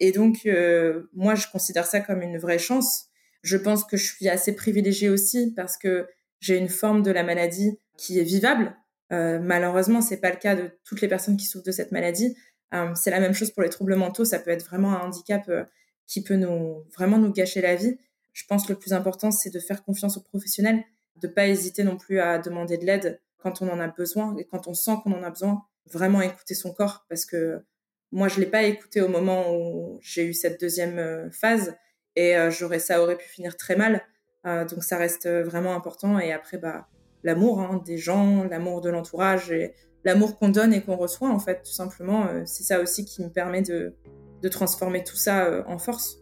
Et 0.00 0.12
donc, 0.12 0.46
euh, 0.46 1.08
moi, 1.12 1.34
je 1.34 1.46
considère 1.50 1.86
ça 1.86 2.00
comme 2.00 2.22
une 2.22 2.38
vraie 2.38 2.58
chance. 2.58 3.06
Je 3.42 3.56
pense 3.56 3.84
que 3.84 3.96
je 3.96 4.04
suis 4.04 4.28
assez 4.28 4.54
privilégiée 4.54 5.08
aussi 5.08 5.52
parce 5.54 5.76
que 5.76 6.08
j'ai 6.40 6.56
une 6.56 6.68
forme 6.68 7.02
de 7.02 7.10
la 7.10 7.22
maladie 7.22 7.78
qui 7.96 8.18
est 8.18 8.24
vivable. 8.24 8.76
Euh, 9.12 9.38
malheureusement, 9.40 10.00
c'est 10.00 10.18
pas 10.18 10.30
le 10.30 10.36
cas 10.36 10.54
de 10.54 10.70
toutes 10.84 11.00
les 11.00 11.08
personnes 11.08 11.36
qui 11.36 11.46
souffrent 11.46 11.66
de 11.66 11.72
cette 11.72 11.92
maladie. 11.92 12.36
Euh, 12.74 12.94
c'est 12.94 13.10
la 13.10 13.20
même 13.20 13.32
chose 13.32 13.50
pour 13.50 13.62
les 13.62 13.70
troubles 13.70 13.96
mentaux. 13.96 14.24
Ça 14.24 14.38
peut 14.38 14.50
être 14.50 14.66
vraiment 14.66 14.92
un 14.92 15.06
handicap 15.06 15.48
euh, 15.48 15.64
qui 16.06 16.22
peut 16.22 16.36
nous 16.36 16.84
vraiment 16.96 17.18
nous 17.18 17.32
gâcher 17.32 17.60
la 17.60 17.74
vie. 17.74 17.98
Je 18.32 18.44
pense 18.46 18.66
que 18.66 18.72
le 18.72 18.78
plus 18.78 18.92
important, 18.92 19.30
c'est 19.30 19.50
de 19.50 19.58
faire 19.58 19.82
confiance 19.82 20.16
aux 20.16 20.22
professionnels, 20.22 20.84
de 21.20 21.28
pas 21.28 21.46
hésiter 21.46 21.84
non 21.84 21.96
plus 21.96 22.20
à 22.20 22.38
demander 22.38 22.78
de 22.78 22.84
l'aide 22.84 23.20
quand 23.38 23.62
on 23.62 23.68
en 23.68 23.80
a 23.80 23.88
besoin 23.88 24.36
et 24.36 24.44
quand 24.44 24.68
on 24.68 24.74
sent 24.74 24.96
qu'on 25.02 25.12
en 25.12 25.22
a 25.22 25.30
besoin. 25.30 25.64
Vraiment 25.90 26.20
écouter 26.20 26.54
son 26.54 26.72
corps 26.72 27.06
parce 27.08 27.24
que 27.24 27.62
Moi, 28.10 28.28
je 28.28 28.40
l'ai 28.40 28.46
pas 28.46 28.62
écouté 28.62 29.02
au 29.02 29.08
moment 29.08 29.54
où 29.54 29.98
j'ai 30.00 30.24
eu 30.24 30.32
cette 30.32 30.58
deuxième 30.60 31.30
phase 31.30 31.76
et 32.16 32.34
j'aurais 32.50 32.78
ça 32.78 33.02
aurait 33.02 33.18
pu 33.18 33.28
finir 33.28 33.56
très 33.56 33.76
mal. 33.76 34.02
donc 34.44 34.82
ça 34.82 34.96
reste 34.96 35.28
vraiment 35.28 35.74
important. 35.74 36.18
Et 36.18 36.32
après, 36.32 36.56
bah 36.56 36.88
l'amour 37.22 37.60
hein, 37.60 37.82
des 37.84 37.98
gens, 37.98 38.44
l'amour 38.44 38.80
de 38.80 38.88
l'entourage 38.88 39.50
et 39.50 39.74
l'amour 40.04 40.38
qu'on 40.38 40.48
donne 40.48 40.72
et 40.72 40.82
qu'on 40.82 40.96
reçoit 40.96 41.28
en 41.28 41.38
fait, 41.38 41.62
tout 41.62 41.72
simplement. 41.72 42.26
c'est 42.46 42.64
ça 42.64 42.80
aussi 42.80 43.04
qui 43.04 43.22
me 43.22 43.28
permet 43.28 43.62
de 43.62 43.94
de 44.42 44.48
transformer 44.48 45.04
tout 45.04 45.16
ça 45.16 45.64
en 45.66 45.78
force. 45.78 46.18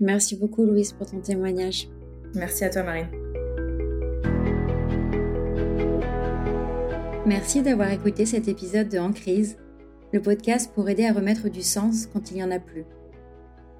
Merci 0.00 0.36
beaucoup 0.36 0.64
Louise 0.64 0.92
pour 0.92 1.10
ton 1.10 1.20
témoignage. 1.20 1.88
Merci 2.34 2.64
à 2.64 2.70
toi 2.70 2.82
Marine. 2.82 3.25
Merci 7.26 7.60
d'avoir 7.60 7.90
écouté 7.90 8.24
cet 8.24 8.46
épisode 8.46 8.88
de 8.88 8.98
En 8.98 9.10
crise, 9.10 9.56
le 10.12 10.22
podcast 10.22 10.70
pour 10.72 10.88
aider 10.88 11.04
à 11.06 11.12
remettre 11.12 11.48
du 11.48 11.62
sens 11.62 12.06
quand 12.06 12.30
il 12.30 12.34
n'y 12.34 12.44
en 12.44 12.52
a 12.52 12.60
plus. 12.60 12.84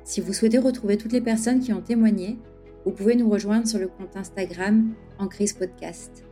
Si 0.02 0.20
vous 0.20 0.32
souhaitez 0.32 0.58
retrouver 0.58 0.96
toutes 0.96 1.12
les 1.12 1.20
personnes 1.20 1.60
qui 1.60 1.72
ont 1.72 1.80
témoigné, 1.80 2.38
vous 2.84 2.90
pouvez 2.90 3.14
nous 3.14 3.30
rejoindre 3.30 3.68
sur 3.68 3.78
le 3.78 3.86
compte 3.86 4.16
Instagram 4.16 4.92
En 5.20 5.28
crise 5.28 5.52
podcast. 5.52 6.24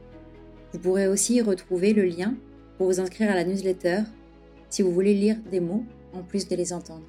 Vous 0.72 0.80
pourrez 0.80 1.06
aussi 1.06 1.36
y 1.36 1.40
retrouver 1.40 1.92
le 1.92 2.02
lien 2.02 2.34
pour 2.78 2.88
vous 2.88 2.98
inscrire 2.98 3.30
à 3.30 3.36
la 3.36 3.44
newsletter 3.44 4.00
si 4.68 4.82
vous 4.82 4.90
voulez 4.90 5.14
lire 5.14 5.36
des 5.52 5.60
mots 5.60 5.84
en 6.14 6.24
plus 6.24 6.48
de 6.48 6.56
les 6.56 6.72
entendre. 6.72 7.06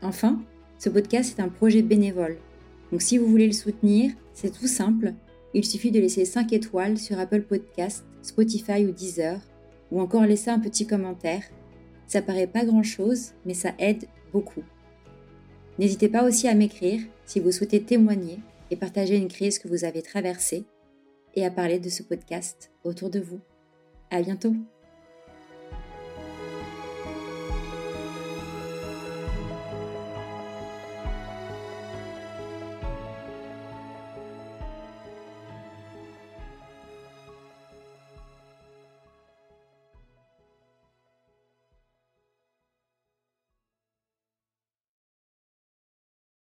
Enfin, 0.00 0.40
ce 0.78 0.88
podcast 0.88 1.38
est 1.38 1.42
un 1.42 1.50
projet 1.50 1.82
bénévole. 1.82 2.38
Donc 2.90 3.02
si 3.02 3.18
vous 3.18 3.26
voulez 3.26 3.46
le 3.46 3.52
soutenir, 3.52 4.12
c'est 4.32 4.58
tout 4.58 4.66
simple. 4.68 5.12
Il 5.52 5.66
suffit 5.66 5.90
de 5.90 6.00
laisser 6.00 6.24
5 6.24 6.50
étoiles 6.54 6.96
sur 6.96 7.18
Apple 7.18 7.42
Podcast, 7.42 8.06
Spotify 8.26 8.84
ou 8.84 8.92
Deezer, 8.92 9.40
ou 9.90 10.00
encore 10.00 10.24
laisser 10.24 10.50
un 10.50 10.58
petit 10.58 10.86
commentaire. 10.86 11.42
Ça 12.06 12.22
paraît 12.22 12.46
pas 12.46 12.64
grand-chose, 12.64 13.32
mais 13.44 13.54
ça 13.54 13.72
aide 13.78 14.06
beaucoup. 14.32 14.62
N'hésitez 15.78 16.08
pas 16.08 16.24
aussi 16.24 16.48
à 16.48 16.54
m'écrire 16.54 17.00
si 17.24 17.40
vous 17.40 17.52
souhaitez 17.52 17.82
témoigner 17.82 18.38
et 18.70 18.76
partager 18.76 19.16
une 19.16 19.28
crise 19.28 19.58
que 19.58 19.68
vous 19.68 19.84
avez 19.84 20.02
traversée 20.02 20.64
et 21.34 21.44
à 21.44 21.50
parler 21.50 21.78
de 21.78 21.88
ce 21.88 22.02
podcast 22.02 22.70
autour 22.84 23.10
de 23.10 23.20
vous. 23.20 23.40
À 24.10 24.22
bientôt! 24.22 24.54